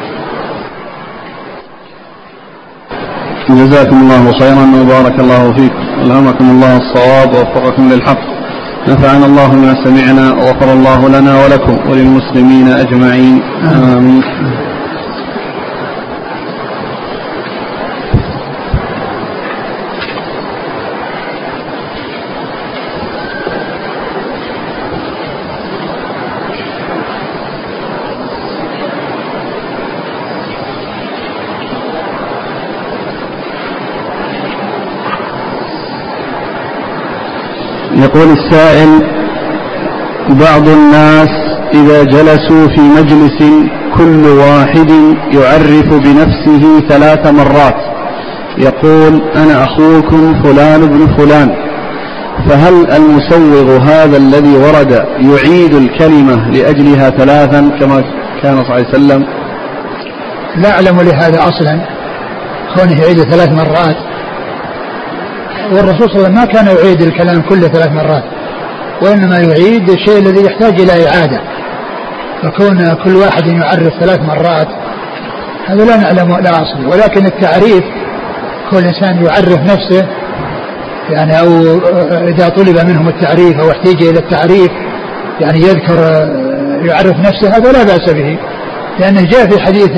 جزاكم 3.56 3.96
الله 3.96 4.32
خيرا 4.32 4.82
وبارك 4.82 5.20
الله 5.20 5.52
فيكم. 5.52 5.78
ألهمكم 6.02 6.50
الله 6.50 6.76
الصواب 6.76 7.34
ووفقكم 7.34 7.88
للحق. 7.88 8.18
نفعنا 8.88 9.26
الله 9.26 9.48
بما 9.48 9.74
سمعنا 9.84 10.32
وغفر 10.32 10.72
الله 10.72 11.08
لنا 11.08 11.44
ولكم 11.44 11.90
وللمسلمين 11.90 12.68
أجمعين. 12.68 13.42
آمين. 13.96 14.22
يقول 37.98 38.28
السائل 38.32 38.88
بعض 40.28 40.68
الناس 40.68 41.28
إذا 41.74 42.02
جلسوا 42.02 42.68
في 42.68 42.80
مجلس 42.80 43.42
كل 43.96 44.26
واحد 44.26 44.90
يعرف 45.32 45.88
بنفسه 45.94 46.88
ثلاث 46.88 47.26
مرات. 47.26 47.76
يقول 48.58 49.22
أنا 49.36 49.64
أخوكم 49.64 50.42
فلان 50.42 50.86
بن 50.86 51.06
فلان. 51.16 51.50
فهل 52.48 52.90
المسوغ 52.90 53.76
هذا 53.76 54.16
الذي 54.16 54.56
ورد 54.56 55.04
يعيد 55.18 55.74
الكلمة 55.74 56.50
لأجلها 56.50 57.10
ثلاثا 57.10 57.60
كما 57.80 58.04
كان 58.42 58.56
صلى 58.56 58.60
الله 58.62 58.74
عليه 58.74 58.88
وسلم؟ 58.88 59.26
لا 60.56 60.70
أعلم 60.70 61.00
لهذا 61.00 61.48
أصلا. 61.48 61.80
كونه 62.76 63.00
يعيد 63.02 63.22
ثلاث 63.22 63.48
مرات. 63.48 64.07
والرسول 65.72 66.10
صلى 66.10 66.16
الله 66.16 66.24
عليه 66.24 66.28
وسلم 66.28 66.34
ما 66.34 66.44
كان 66.44 66.66
يعيد 66.66 67.02
الكلام 67.02 67.40
كل 67.40 67.60
ثلاث 67.60 67.92
مرات 67.92 68.24
وإنما 69.02 69.38
يعيد 69.38 69.90
الشيء 69.90 70.18
الذي 70.18 70.44
يحتاج 70.44 70.80
إلى 70.80 71.08
إعادة. 71.08 71.40
فكون 72.42 72.94
كل 73.04 73.16
واحد 73.16 73.46
يعرف 73.46 73.92
ثلاث 74.00 74.20
مرات 74.20 74.68
هذا 75.66 75.84
لا 75.84 75.96
نعلم 75.96 76.36
لا 76.36 76.50
أصل. 76.50 76.86
ولكن 76.86 77.26
التعريف 77.26 77.84
كل 78.70 78.76
إنسان 78.76 79.24
يعرف 79.24 79.58
نفسه 79.58 80.06
يعني 81.10 81.40
أو 81.40 81.62
إذا 82.28 82.48
طلب 82.48 82.78
منهم 82.86 83.08
التعريف 83.08 83.60
أو 83.60 83.70
احتيج 83.70 84.02
إلى 84.02 84.18
التعريف 84.18 84.70
يعني 85.40 85.60
يذكر 85.60 85.98
يعرف 86.84 87.16
نفسه 87.18 87.56
هذا 87.56 87.72
لا 87.72 87.82
بأس 87.82 88.10
به. 88.12 88.38
لأنه 88.98 89.22
جاء 89.22 89.50
في 89.50 89.60
حديث 89.60 89.90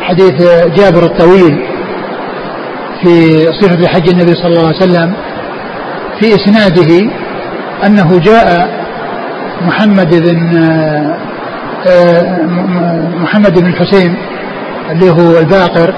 حديث 0.00 0.42
جابر 0.76 1.02
الطويل. 1.02 1.75
في 3.02 3.36
صفة 3.60 3.86
حج 3.86 4.08
النبي 4.08 4.34
صلى 4.34 4.46
الله 4.46 4.66
عليه 4.66 4.76
وسلم 4.76 5.12
في 6.20 6.34
إسناده 6.34 7.10
أنه 7.86 8.18
جاء 8.18 8.68
محمد 9.66 10.14
بن 10.14 10.56
آه، 11.88 12.42
م- 12.42 13.22
محمد 13.22 13.58
بن 13.60 13.66
الحسين 13.66 14.14
اللي 14.90 15.10
هو 15.10 15.38
الباقر. 15.38 15.94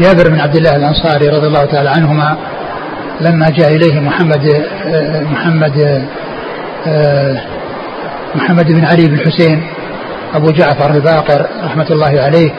جابر 0.00 0.28
بن 0.28 0.40
عبد 0.40 0.56
الله 0.56 0.76
الأنصاري 0.76 1.28
رضي 1.28 1.46
الله 1.46 1.64
تعالى 1.64 1.90
عنهما 1.90 2.36
لما 3.20 3.50
جاء 3.50 3.76
إليه 3.76 4.00
محمد 4.00 4.64
محمد 5.32 6.04
محمد 8.34 8.72
بن 8.72 8.84
علي 8.84 9.06
بن 9.06 9.18
حسين 9.18 9.66
أبو 10.34 10.50
جعفر 10.50 10.90
الباقر 10.90 11.46
رحمة 11.64 11.86
الله 11.90 12.20
عليه 12.20 12.50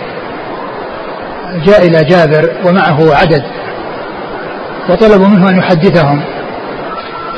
جاء 1.66 1.88
إلى 1.88 2.04
جابر 2.04 2.50
ومعه 2.66 3.16
عدد 3.16 3.44
وطلبوا 4.90 5.28
منه 5.28 5.50
أن 5.50 5.58
يحدثهم 5.58 6.22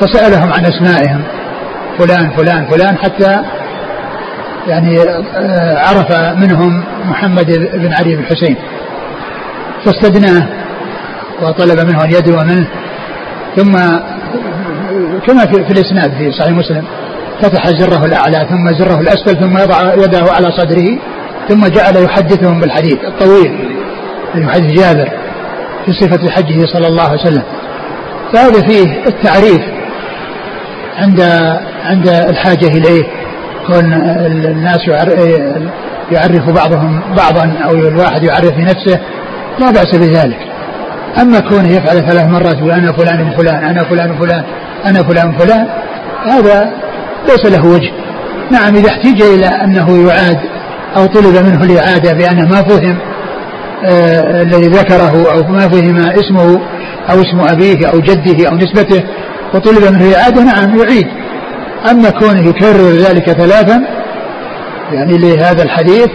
فسألهم 0.00 0.52
عن 0.52 0.64
أسمائهم 0.64 1.22
فلان 1.98 2.30
فلان 2.30 2.66
فلان 2.66 2.96
حتى 2.96 3.42
يعني 4.68 5.00
آه، 5.36 5.78
عرف 5.78 6.36
منهم 6.38 6.84
محمد 7.04 7.70
بن 7.74 7.92
علي 7.92 8.16
بن 8.16 8.22
الحسين 8.22 8.56
فاستدناه 9.84 10.48
وطلب 11.42 11.86
منه 11.86 12.04
أن 12.04 12.10
يدعو 12.10 12.44
منه. 12.44 12.68
ثم 13.56 13.72
كما 15.26 15.46
في, 15.46 15.64
في 15.64 15.70
الإسناد 15.70 16.12
في 16.18 16.30
صحيح 16.32 16.52
مسلم 16.52 16.84
فتح 17.42 17.68
زره 17.68 18.04
الأعلى 18.04 18.46
ثم 18.50 18.74
زره 18.78 19.00
الأسفل 19.00 19.40
ثم 19.40 19.58
يضع 19.58 19.94
يده 19.94 20.32
على 20.32 20.50
صدره 20.50 20.98
ثم 21.48 21.66
جعل 21.66 21.96
يحدثهم 22.04 22.60
بالحديث 22.60 22.98
الطويل 23.04 23.52
من 24.34 24.50
حديث 24.50 24.80
جابر 24.80 25.08
في 25.86 25.92
صفة 25.92 26.30
حجه 26.30 26.66
صلى 26.66 26.86
الله 26.86 27.02
عليه 27.02 27.20
وسلم. 27.20 27.42
فهذا 28.32 28.60
فيه 28.68 29.06
التعريف 29.06 29.60
عند 30.98 31.20
عند 31.84 32.08
الحاجة 32.08 32.66
إليه 32.66 33.04
كون 33.66 33.92
الناس 33.92 34.88
يعرف 36.12 36.50
بعضهم 36.50 37.00
بعضا 37.16 37.58
أو 37.64 37.74
الواحد 37.74 38.22
يعرف 38.22 38.50
بنفسه 38.50 39.00
لا 39.58 39.70
بأس 39.70 39.94
بذلك. 39.94 40.38
أما 41.20 41.40
كونه 41.40 41.68
يفعل 41.68 42.10
ثلاث 42.10 42.26
مرات 42.26 42.56
أنا 42.56 42.92
فلان 42.92 43.30
فلان 43.36 43.64
أنا 43.64 43.84
فلان 43.84 44.18
فلان 44.18 44.44
أنا 44.84 45.02
فلان 45.02 45.32
فلان 45.38 45.66
هذا 46.26 46.72
ليس 47.28 47.46
له 47.46 47.66
وجه. 47.66 47.92
نعم 48.50 48.74
إذا 48.74 48.88
احتج 48.88 49.22
إلى 49.22 49.46
أنه 49.46 50.08
يعاد 50.08 50.38
أو 50.96 51.06
طلب 51.06 51.46
منه 51.46 51.64
الإعادة 51.64 52.12
بأنه 52.12 52.48
ما 52.48 52.62
فهم 52.62 52.98
آه 53.84 54.42
الذي 54.42 54.68
ذكره 54.68 55.32
أو 55.32 55.52
ما 55.52 55.68
فهم 55.68 55.96
اسمه 55.96 56.60
أو 57.10 57.20
اسم 57.20 57.40
أبيه 57.40 57.86
أو 57.86 58.00
جده 58.00 58.48
أو 58.48 58.56
نسبته 58.56 59.04
وطلب 59.54 59.92
منه 59.92 60.08
الإعادة 60.08 60.42
نعم 60.42 60.78
يعيد. 60.78 61.06
أما 61.90 62.10
كونه 62.10 62.48
يكرر 62.48 62.90
ذلك 62.90 63.30
ثلاثا 63.30 63.84
يعني 64.92 65.18
لهذا 65.18 65.62
الحديث 65.62 66.08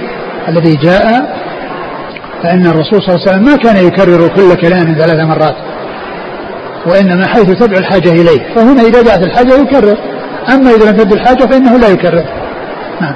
الذي 0.48 0.76
جاء 0.76 1.39
فإن 2.44 2.66
الرسول 2.66 3.02
صلى 3.02 3.16
الله 3.16 3.22
عليه 3.28 3.32
وسلم 3.32 3.46
ما 3.46 3.56
كان 3.56 3.86
يكرر 3.88 4.28
كل 4.28 4.54
كلام 4.54 4.96
ثلاث 5.00 5.28
مرات 5.28 5.56
وإنما 6.86 7.28
حيث 7.28 7.50
تدعو 7.50 7.80
الحاجة 7.80 8.12
إليه 8.12 8.56
فهنا 8.56 8.82
إذا 8.82 9.04
جاءت 9.04 9.24
الحاجة 9.24 9.54
يكرر 9.54 9.98
أما 10.54 10.70
إذا 10.72 10.92
لم 10.92 10.98
تدعو 10.98 11.14
الحاجة 11.14 11.44
فإنه 11.44 11.78
لا 11.78 11.88
يكرر. 11.88 12.24
نعم. 13.02 13.16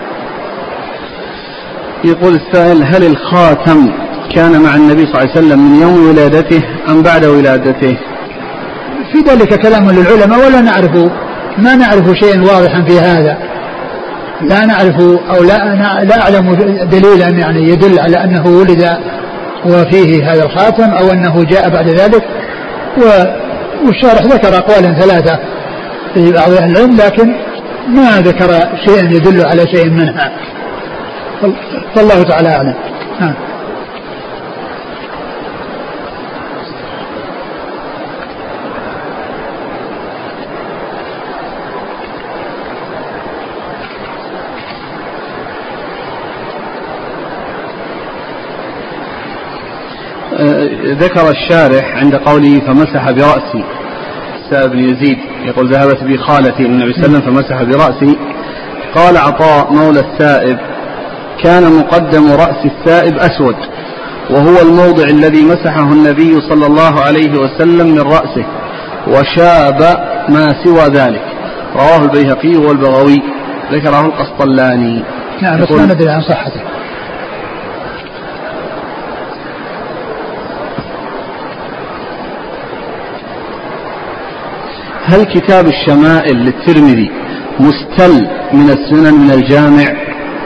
يقول 2.04 2.36
السائل 2.36 2.84
هل 2.84 3.04
الخاتم 3.04 3.90
كان 4.36 4.62
مع 4.62 4.76
النبي 4.76 5.06
صلى 5.06 5.22
الله 5.22 5.30
عليه 5.30 5.32
وسلم 5.32 5.60
من 5.60 5.82
يوم 5.82 6.10
ولادته 6.10 6.64
أم 6.90 7.04
بعد 7.04 7.26
ولادته؟ 7.26 7.98
في 9.12 9.20
ذلك 9.30 9.60
كلام 9.62 9.92
للعلماء 9.92 10.46
ولا 10.46 10.62
نعرف 10.62 11.12
ما 11.58 11.76
نعرف 11.76 12.18
شيئا 12.20 12.42
واضحا 12.42 12.86
في 12.88 13.00
هذا. 13.00 13.38
لا 14.50 14.66
نعرف 14.66 15.00
أو 15.30 15.44
لا 15.44 15.76
لا 16.04 16.22
أعلم 16.22 16.54
دليلا 16.92 17.30
يعني 17.30 17.70
يدل 17.70 18.00
على 18.00 18.24
أنه 18.24 18.48
ولد 18.48 18.90
وفيه 19.66 20.32
هذا 20.34 20.44
الخاتم 20.46 20.84
أو 20.84 21.12
أنه 21.12 21.44
جاء 21.44 21.70
بعد 21.70 21.90
ذلك. 21.90 22.24
والشارح 23.88 24.22
ذكر 24.22 24.58
اقوالا 24.58 24.94
ثلاثة 24.94 25.40
في 26.14 26.32
بعض 26.32 26.52
أهل 26.52 26.72
العلم 26.72 26.98
لكن 26.98 27.36
ما 27.88 28.22
ذكر 28.22 28.78
شيئا 28.86 29.04
يدل 29.04 29.46
على 29.46 29.68
شيء 29.68 29.90
منها. 29.90 30.32
فالله 31.96 32.24
تعالى 32.24 32.50
أعلم. 32.50 32.76
نعم. 33.20 33.34
ذكر 50.94 51.30
الشارح 51.30 51.98
عند 51.98 52.16
قوله 52.16 52.60
فمسح 52.60 53.12
برأسي. 53.12 53.64
السائب 54.44 54.72
بن 54.72 54.80
يزيد 54.80 55.18
يقول 55.46 55.74
ذهبت 55.74 56.04
بي 56.04 56.18
خالتي 56.18 56.66
النبي 56.66 56.94
صلى 56.94 57.06
الله 57.06 57.18
عليه 57.18 57.28
وسلم 57.28 57.36
فمسح 57.36 57.64
برأسي. 57.64 58.18
قال 58.96 59.18
عطاء 59.18 59.74
مولى 59.74 60.00
السائب 60.00 60.58
كان 61.44 61.64
مقدم 61.80 62.32
رأس 62.32 62.66
السائب 62.66 63.18
أسود 63.18 63.56
وهو 64.30 64.62
الموضع 64.62 65.04
الذي 65.04 65.46
مسحه 65.46 65.84
النبي 65.84 66.42
صلى 66.50 66.66
الله 66.66 67.02
عليه 67.02 67.32
وسلم 67.40 67.88
من 67.88 68.02
رأسه 68.02 68.46
وشاب 69.08 69.82
ما 70.30 70.48
سوى 70.64 70.84
ذلك. 70.84 71.22
رواه 71.76 72.04
البيهقي 72.04 72.56
والبغوي 72.56 73.22
ذكره 73.72 74.06
القسطلاني. 74.06 75.04
نعم 75.42 75.62
بس 75.62 75.72
ما 75.72 75.86
ندري 75.86 76.10
عن 76.10 76.22
صحته. 76.22 76.62
هل 85.14 85.24
كتاب 85.24 85.68
الشمائل 85.68 86.38
للترمذي 86.38 87.12
مستل 87.60 88.28
من 88.54 88.70
السنن 88.70 89.14
من 89.14 89.32
الجامع 89.32 89.94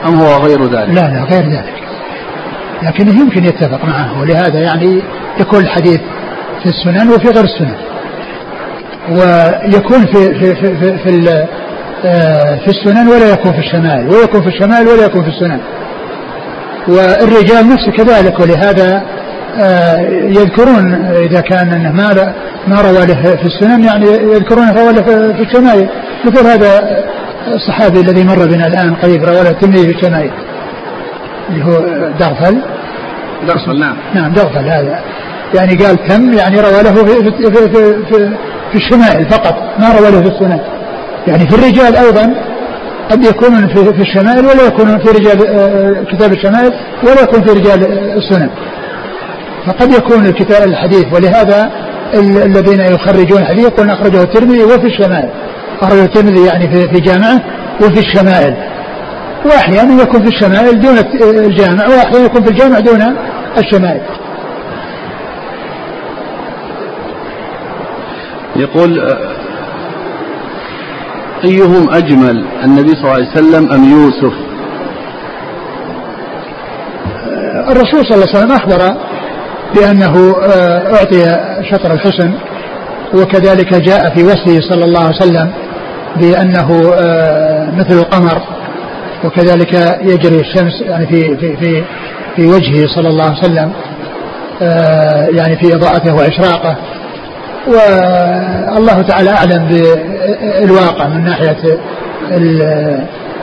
أم 0.04 0.14
هو 0.14 0.46
غير 0.46 0.64
ذلك؟ 0.64 0.88
لا 0.88 1.00
لا 1.00 1.26
غير 1.30 1.42
ذلك. 1.42 1.74
لكنه 2.82 3.20
يمكن 3.20 3.44
يتفق 3.44 3.84
معه 3.84 4.20
ولهذا 4.20 4.60
يعني 4.60 5.02
يكون 5.40 5.60
الحديث 5.60 6.00
في 6.62 6.66
السنن 6.66 7.08
وفي 7.08 7.28
غير 7.28 7.44
السنن. 7.44 7.76
ويكون 9.10 10.06
في 10.06 10.34
في 10.34 10.54
في 10.54 10.76
في, 10.76 10.98
في, 10.98 11.46
آه، 12.04 12.56
في 12.56 12.68
السنن 12.68 13.08
ولا 13.08 13.32
يكون 13.32 13.52
في 13.52 13.58
الشمائل 13.58 14.08
ويكون 14.08 14.42
في 14.42 14.48
الشمائل 14.48 14.88
ولا 14.88 15.04
يكون 15.04 15.22
في 15.22 15.28
السنن. 15.28 15.60
والرجال 16.88 17.68
نفسه 17.68 17.90
كذلك 17.92 18.40
ولهذا 18.40 18.96
آه، 18.96 19.02
يذكرون 20.38 20.94
إذا 20.94 21.40
كان 21.40 21.68
أنه 21.68 21.92
ما 21.92 22.34
ما 22.68 22.80
روى 22.80 23.06
له 23.06 23.22
في 23.22 23.46
السنن 23.46 23.84
يعني 23.84 24.06
يذكرون 24.06 24.68
روى 24.68 24.92
له 24.92 25.02
في 25.32 25.42
الشمائل 25.42 25.88
مثل 26.24 26.46
هذا 26.46 26.98
الصحابي 27.54 28.00
الذي 28.00 28.24
مر 28.24 28.46
بنا 28.46 28.66
الآن 28.66 28.94
قريب 28.94 29.24
روى 29.24 29.42
له 29.42 29.50
الترمذي 29.50 29.82
في 29.82 29.96
الشمائل 29.96 30.30
اللي 31.50 31.64
هو 31.64 31.78
دغفل. 32.20 32.58
دغفل 33.46 33.78
نعم. 33.80 33.96
نعم 34.14 34.32
دغفل 34.32 34.68
هذا. 34.68 35.00
يعني 35.54 35.74
قال 35.76 36.06
تم 36.08 36.32
يعني 36.32 36.60
روى 36.60 36.82
له 36.82 36.94
في 36.94 37.04
في 37.04 37.30
في, 37.30 37.68
في, 37.68 38.04
في, 38.04 38.30
في 38.72 38.74
الشمائل 38.74 39.30
فقط 39.30 39.54
ما 39.78 39.92
روى 39.98 40.10
له 40.10 40.20
في 40.22 40.28
السنن. 40.28 40.60
يعني 41.26 41.48
في 41.48 41.54
الرجال 41.54 41.96
أيضا 41.96 42.34
قد 43.10 43.24
يكونون 43.24 43.68
في, 43.68 43.84
في 43.84 44.02
الشمائل 44.02 44.46
ولا 44.46 44.66
يكونون 44.66 44.98
في 44.98 45.08
رجال 45.08 45.46
آه، 45.46 46.04
كتاب 46.12 46.32
الشمائل 46.32 46.72
ولا 47.02 47.22
يكون 47.22 47.42
في 47.42 47.52
رجال 47.52 47.98
السنن. 48.16 48.50
فقد 49.68 49.92
يكون 49.92 50.26
الكتاب 50.26 50.68
الحديث 50.68 51.04
ولهذا 51.14 51.70
الذين 52.14 52.80
يخرجون 52.80 53.38
الحديث 53.38 53.64
يقولون 53.64 53.90
أخرجه 53.90 54.22
الترمذي 54.22 54.64
وفي 54.64 54.86
الشمائل. 54.86 55.30
أخرجه 55.82 56.04
الترمذي 56.04 56.46
يعني 56.46 56.74
في 56.74 56.88
في 56.88 57.00
جامعة 57.00 57.40
وفي 57.82 57.98
الشمائل. 57.98 58.54
وأحيانا 59.44 60.02
يكون 60.02 60.22
في 60.22 60.28
الشمائل 60.28 60.80
دون 60.80 60.98
الجامع 61.22 61.86
وأحيانا 61.86 62.24
يكون 62.24 62.44
في 62.44 62.50
الجامع 62.50 62.78
دون 62.78 63.16
الشمائل. 63.58 64.00
يقول 68.56 69.18
أيهم 71.44 71.90
أجمل 71.90 72.44
النبي 72.64 72.88
صلى 72.88 73.00
الله 73.00 73.12
عليه 73.12 73.28
وسلم 73.28 73.72
أم 73.72 73.84
يوسف؟ 73.90 74.32
الرسول 77.68 78.06
صلى 78.06 78.14
الله 78.14 78.26
عليه 78.28 78.38
وسلم 78.38 78.52
أخبر 78.52 79.07
بأنه 79.74 80.36
آه، 80.42 80.94
أعطي 80.94 81.24
شطر 81.70 81.92
الحسن 81.92 82.32
وكذلك 83.14 83.74
جاء 83.74 84.14
في 84.14 84.22
وصفه 84.24 84.60
صلى 84.60 84.84
الله 84.84 85.00
عليه 85.00 85.16
وسلم 85.16 85.50
بأنه 86.16 86.94
آه، 87.00 87.70
مثل 87.76 87.98
القمر 87.98 88.42
وكذلك 89.24 89.72
يجري 90.02 90.40
الشمس 90.40 90.80
يعني 90.80 91.06
في 91.06 91.36
في 91.36 91.56
في 91.56 91.84
في 92.36 92.46
وجهه 92.46 92.86
صلى 92.86 93.08
الله 93.08 93.24
عليه 93.24 93.38
وسلم 93.38 93.72
آه، 94.62 95.26
يعني 95.26 95.56
في 95.56 95.74
إضاءته 95.74 96.14
وإشراقه. 96.14 96.76
والله 98.76 99.02
تعالى 99.02 99.30
أعلم 99.30 99.68
بالواقع 99.68 101.08
من 101.08 101.24
ناحية 101.24 101.56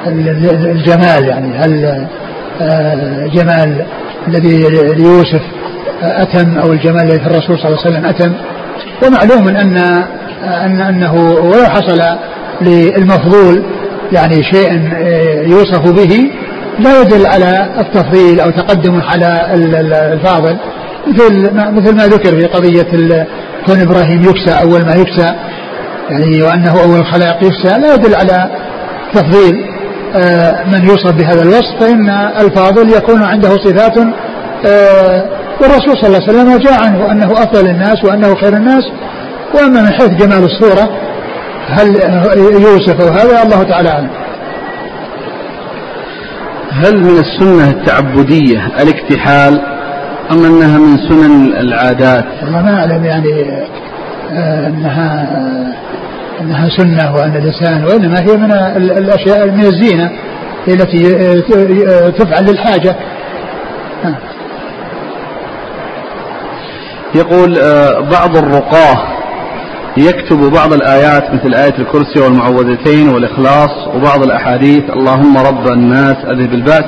الجمال 0.08 1.28
يعني 1.28 1.58
هل 1.58 2.08
جمال 3.34 3.86
الذي 4.28 4.58
ليوسف 4.94 5.42
أتم 6.02 6.58
أو 6.58 6.74
الجمال 6.74 7.02
الذي 7.02 7.20
في 7.20 7.28
الرسول 7.28 7.60
صلى 7.60 7.68
الله 7.68 7.80
عليه 7.86 7.90
وسلم 7.90 8.06
أتم. 8.06 8.34
ومعلوم 9.04 9.48
أن 9.48 9.78
أن 10.44 10.82
أنه 10.82 11.14
ولو 11.24 11.66
حصل 11.66 12.02
للمفضول 12.62 13.64
يعني 14.12 14.44
شيء 14.44 14.90
يوصف 15.48 15.92
به 15.92 16.32
لا 16.80 17.02
يدل 17.02 17.26
على 17.28 17.70
التفضيل 17.80 18.40
أو 18.40 18.50
تقدم 18.50 19.02
على 19.02 19.54
الفاضل. 20.14 20.58
مثل 21.08 21.56
ما 21.56 21.72
مثل 21.72 21.96
ما 21.96 22.08
ذكر 22.08 22.40
في 22.40 22.46
قضية 22.46 22.88
كون 23.66 23.82
إبراهيم 23.82 24.22
يكسى 24.24 24.52
أول 24.52 24.86
ما 24.86 24.96
يكسى 24.96 25.36
يعني 26.10 26.44
وأنه 26.44 26.84
أول 26.84 27.00
الخلائق 27.00 27.44
يكسى 27.44 27.80
لا 27.80 27.94
يدل 27.94 28.16
على 28.16 28.50
تفضيل 29.14 29.66
آه، 30.16 30.64
من 30.64 30.90
يوصف 30.90 31.12
بهذا 31.12 31.42
الوصف 31.42 31.80
فإن 31.80 32.10
الفاضل 32.40 32.90
يكون 32.90 33.24
عنده 33.24 33.50
صفات 33.50 33.98
آه، 34.68 35.26
والرسول 35.62 35.98
صلى 35.98 36.08
الله 36.08 36.22
عليه 36.28 36.34
وسلم 36.40 36.58
جاء 36.58 36.84
عنه 36.84 37.12
أنه 37.12 37.32
أفضل 37.34 37.68
الناس 37.68 38.04
وأنه 38.06 38.36
خير 38.36 38.54
الناس. 38.54 38.84
وأما 39.56 39.82
من 39.82 39.94
حيث 39.94 40.10
جمال 40.10 40.44
الصورة 40.44 40.90
هل 41.70 41.88
يوصف 42.62 43.02
هذا؟ 43.02 43.44
الله 43.44 43.64
تعالى 43.64 43.90
أعلم. 43.90 44.10
هل 46.72 46.98
من 46.98 47.20
السنة 47.20 47.70
التعبدية 47.70 48.68
الاكتحال 48.82 49.62
أم 50.32 50.46
أنها 50.46 50.78
من 50.78 50.98
سنن 51.10 51.54
العادات؟ 51.60 52.26
والله 52.44 52.62
ما 52.62 52.80
أعلم 52.80 53.06
يعني 53.06 53.52
آه، 54.32 54.68
أنها 54.68 55.28
أنها 56.42 56.70
سنة 56.78 57.14
وأن 57.16 57.36
الإنسان 57.36 57.84
وإنما 57.86 58.20
هي 58.20 58.38
من 58.38 58.52
الأشياء 58.98 59.52
من 59.52 59.60
الزينة 59.66 60.12
التي 60.68 61.16
آه، 61.88 62.10
تفعل 62.10 62.46
للحاجة. 62.46 62.96
يقول 67.16 67.58
آه، 67.60 68.00
بعض 68.00 68.38
الرقاة 68.38 69.16
يكتب 69.98 70.52
بعض 70.52 70.74
الآيات 70.74 71.24
مثل 71.34 71.54
آية 71.54 71.74
الكرسي 71.80 72.20
والمعوذتين 72.20 73.10
والإخلاص 73.10 73.88
وبعض 73.96 74.24
الأحاديث 74.24 74.84
اللهم 74.90 75.38
رب 75.38 75.68
الناس 75.68 76.16
أذهب 76.26 76.54
البأس. 76.54 76.86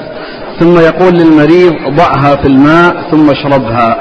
ثم 0.60 0.80
يقول 0.80 1.14
للمريض 1.14 1.74
ضعها 1.90 2.36
في 2.36 2.48
الماء 2.48 3.12
ثم 3.12 3.30
اشربها. 3.30 3.98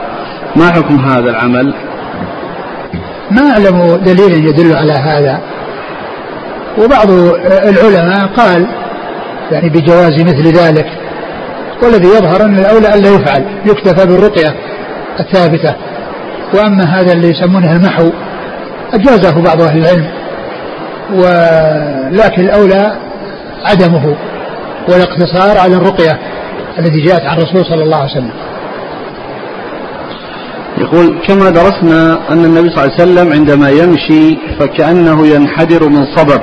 ما 0.56 0.72
حكم 0.72 0.98
هذا 1.00 1.30
العمل؟ 1.30 1.74
ما 3.30 3.50
أعلم 3.50 4.00
دليل 4.04 4.46
يدل 4.46 4.76
على 4.76 4.92
هذا. 4.92 5.40
وبعض 6.78 7.10
العلماء 7.46 8.26
قال 8.36 8.66
يعني 9.52 9.68
بجواز 9.68 10.20
مثل 10.20 10.52
ذلك 10.52 10.86
والذي 11.82 12.08
يظهر 12.08 12.44
أن 12.44 12.58
الأولى 12.58 12.94
ألا 12.94 13.08
يفعل 13.14 13.44
يكتفى 13.66 14.06
بالرقية 14.06 14.54
الثابتة. 15.20 15.74
وأما 16.54 17.00
هذا 17.00 17.12
اللي 17.12 17.28
يسمونه 17.28 17.72
المحو 17.72 18.10
أجازه 18.92 19.42
بعض 19.42 19.62
أهل 19.62 19.78
العلم 19.78 20.06
ولكن 21.12 22.42
الأولى 22.42 22.96
عدمه 23.64 24.16
والاقتصار 24.88 25.58
على 25.58 25.74
الرقية 25.76 26.18
التي 26.78 27.00
جاءت 27.00 27.22
عن 27.22 27.38
الرسول 27.38 27.64
صلى 27.64 27.82
الله 27.82 27.96
عليه 27.96 28.10
وسلم. 28.10 28.32
يقول 30.78 31.18
كما 31.26 31.50
درسنا 31.50 32.18
أن 32.30 32.44
النبي 32.44 32.70
صلى 32.70 32.84
الله 32.84 32.92
عليه 32.92 33.02
وسلم 33.02 33.32
عندما 33.32 33.70
يمشي 33.70 34.38
فكأنه 34.60 35.26
ينحدر 35.26 35.88
من 35.88 36.06
صبب. 36.16 36.40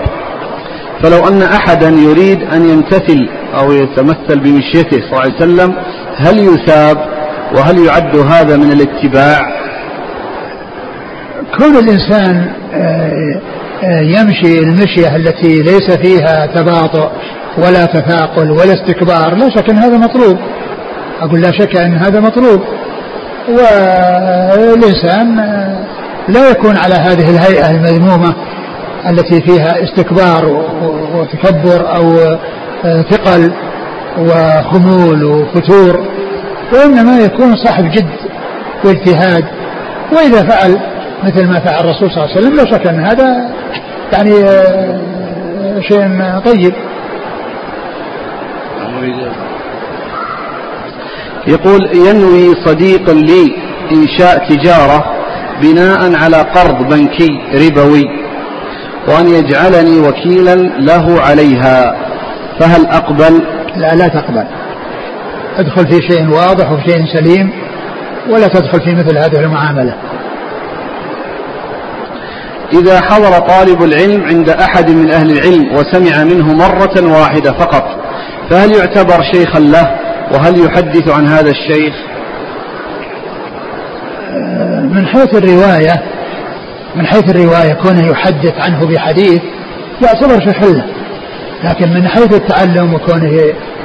فلو 1.03 1.27
أن 1.27 1.41
أحدا 1.41 1.89
يريد 1.89 2.43
أن 2.43 2.69
يمتثل 2.69 3.29
أو 3.59 3.71
يتمثل 3.71 4.39
بمشيته 4.39 4.97
صلى 4.97 5.11
الله 5.11 5.21
عليه 5.21 5.35
وسلم 5.35 5.73
هل 6.17 6.39
يثاب 6.39 6.97
وهل 7.55 7.79
يعد 7.79 8.15
هذا 8.15 8.57
من 8.57 8.71
الاتباع؟ 8.71 9.63
كون 11.57 11.77
الإنسان 11.77 12.51
آه، 12.73 13.41
آه، 13.83 14.01
يمشي 14.01 14.59
المشية 14.59 15.15
التي 15.15 15.61
ليس 15.61 15.91
فيها 15.91 16.45
تباطؤ 16.45 17.09
ولا 17.57 17.85
تثاقل 17.85 18.51
ولا 18.51 18.73
استكبار 18.73 19.35
لا 19.35 19.49
شك 19.49 19.69
أن 19.69 19.77
هذا 19.77 19.97
مطلوب. 19.97 20.37
أقول 21.21 21.41
لا 21.41 21.51
شك 21.51 21.75
أن 21.75 21.97
هذا 21.97 22.19
مطلوب. 22.19 22.61
والإنسان 24.57 25.39
آه، 25.39 25.85
لا 26.27 26.49
يكون 26.49 26.77
على 26.77 26.95
هذه 26.95 27.29
الهيئة 27.29 27.71
المذمومة 27.71 28.35
التي 29.09 29.41
فيها 29.41 29.83
استكبار 29.83 30.45
وتكبر 31.15 31.95
أو 31.95 32.37
ثقل 33.11 33.53
وخمول 34.17 35.23
وفتور 35.23 36.07
وإنما 36.73 37.19
يكون 37.19 37.55
صاحب 37.55 37.91
جد 37.91 38.09
واجتهاد. 38.85 39.45
وإذا 40.11 40.43
فعل 40.49 40.92
مثل 41.23 41.47
ما 41.47 41.59
فعل 41.59 41.79
الرسول 41.79 42.11
صلى 42.11 42.23
الله 42.23 42.35
عليه 42.35 42.37
وسلم. 42.37 42.55
لا 42.55 42.65
شك 42.65 42.87
أن 42.87 42.99
هذا 42.99 43.49
يعني 44.13 44.43
آه، 44.43 45.79
شيء 45.79 46.39
طيب. 46.45 46.73
يقول 51.47 51.89
ينوي 51.95 52.55
صديق 52.65 53.09
لي 53.09 53.55
إنشاء 53.91 54.47
تجارة 54.49 55.05
بناء 55.61 56.15
على 56.15 56.37
قرض 56.37 56.89
بنكي 56.89 57.41
ربوي 57.53 58.03
وأن 59.07 59.27
يجعلني 59.27 59.99
وكيلا 59.99 60.55
له 60.79 61.21
عليها. 61.21 61.95
فهل 62.59 62.85
أقبل؟ 62.85 63.41
لا 63.75 63.95
لا 63.95 64.07
تقبل. 64.07 64.45
ادخل 65.57 65.87
في 65.87 66.01
شيء 66.09 66.29
واضح 66.29 66.71
وفي 66.71 66.91
شيء 66.91 67.05
سليم 67.05 67.51
ولا 68.29 68.47
تدخل 68.47 68.81
في 68.81 68.95
مثل 68.95 69.17
هذه 69.17 69.39
المعاملة. 69.39 69.95
إذا 72.73 73.01
حضر 73.01 73.39
طالب 73.39 73.83
العلم 73.83 74.23
عند 74.23 74.49
أحد 74.49 74.89
من 74.89 75.11
أهل 75.11 75.31
العلم 75.31 75.75
وسمع 75.75 76.23
منه 76.23 76.53
مرة 76.53 77.19
واحدة 77.19 77.51
فقط 77.51 77.83
فهل 78.49 78.75
يعتبر 78.75 79.23
شيخا 79.33 79.59
له؟ 79.59 79.95
وهل 80.33 80.65
يحدث 80.65 81.09
عن 81.09 81.27
هذا 81.27 81.51
الشيخ؟ 81.51 81.95
من 84.91 85.07
حيث 85.07 85.35
الرواية 85.35 86.03
من 86.95 87.05
حيث 87.05 87.29
الرواية 87.29 87.73
كونه 87.73 88.07
يحدث 88.07 88.53
عنه 88.57 88.85
بحديث 88.85 89.41
يعتبر 90.03 90.39
شيخا 90.39 90.65
له. 90.65 90.85
لكن 91.63 91.93
من 91.93 92.07
حيث 92.07 92.33
التعلم 92.33 92.93
وكونه 92.93 93.31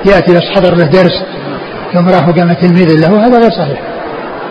يأتي 0.06 0.34
يحضر 0.34 0.74
له 0.74 0.84
درس 0.84 1.22
ثم 1.92 2.08
راح 2.08 2.30
قام 2.30 2.52
تلميذ 2.52 3.00
له 3.00 3.26
هذا 3.26 3.38
غير 3.38 3.50
صحيح. 3.50 3.78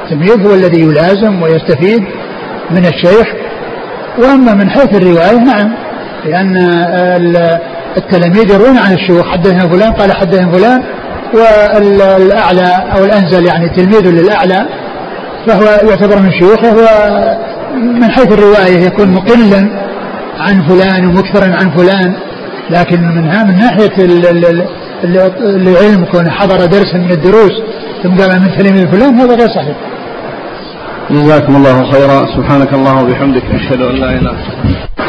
التلميذ 0.04 0.48
هو 0.48 0.54
الذي 0.54 0.82
يلازم 0.82 1.42
ويستفيد 1.42 2.04
من 2.72 2.86
الشيخ 2.86 3.47
وأما 4.18 4.54
من 4.54 4.70
حيث 4.70 4.96
الرواية 4.96 5.38
نعم. 5.38 5.74
لأن 6.26 6.58
التلاميذ 7.98 8.52
يروون 8.52 8.78
عن 8.78 8.94
الشيوخ 8.94 9.28
حدثنا 9.28 9.70
فلان 9.70 9.94
قال 9.94 10.16
حدثنا 10.16 10.52
فلان 10.52 10.84
والأعلى 11.34 12.84
أو 12.98 13.06
الأنزل 13.06 13.46
يعني 13.46 13.70
تلميذ 13.70 14.10
للأعلى 14.10 14.66
فهو 15.48 15.90
يعتبر 15.90 16.20
من 16.22 16.32
شيوخه 16.32 16.76
ومن 17.74 18.12
حيث 18.12 18.32
الرواية 18.32 18.86
يكون 18.86 19.12
مقلا 19.12 19.70
عن 20.40 20.68
فلان 20.68 21.08
ومكثرا 21.08 21.46
عن 21.46 21.78
فلان 21.78 22.14
لكن 22.70 23.02
من 23.02 23.58
ناحية 23.58 24.06
العلم 25.40 26.06
كونه 26.12 26.30
حضر 26.30 26.66
درس 26.66 26.96
من 26.96 27.12
الدروس 27.12 27.52
ثم 28.04 28.16
قال 28.16 28.42
من 28.42 28.58
تلميذ 28.58 28.88
فلان 28.92 29.20
هذا 29.20 29.36
غير 29.36 29.48
صحيح. 29.48 29.76
جزاكم 31.12 31.56
الله 31.56 31.92
خيرا. 31.92 32.26
سبحانك 32.36 32.74
اللهم 32.74 32.98
وبحمدك 33.04 33.44
أشهد 33.44 33.82
أن 33.82 33.96
لا 33.96 34.10
إله 34.10 34.20
إلا 34.20 34.32
أنت. 34.32 35.07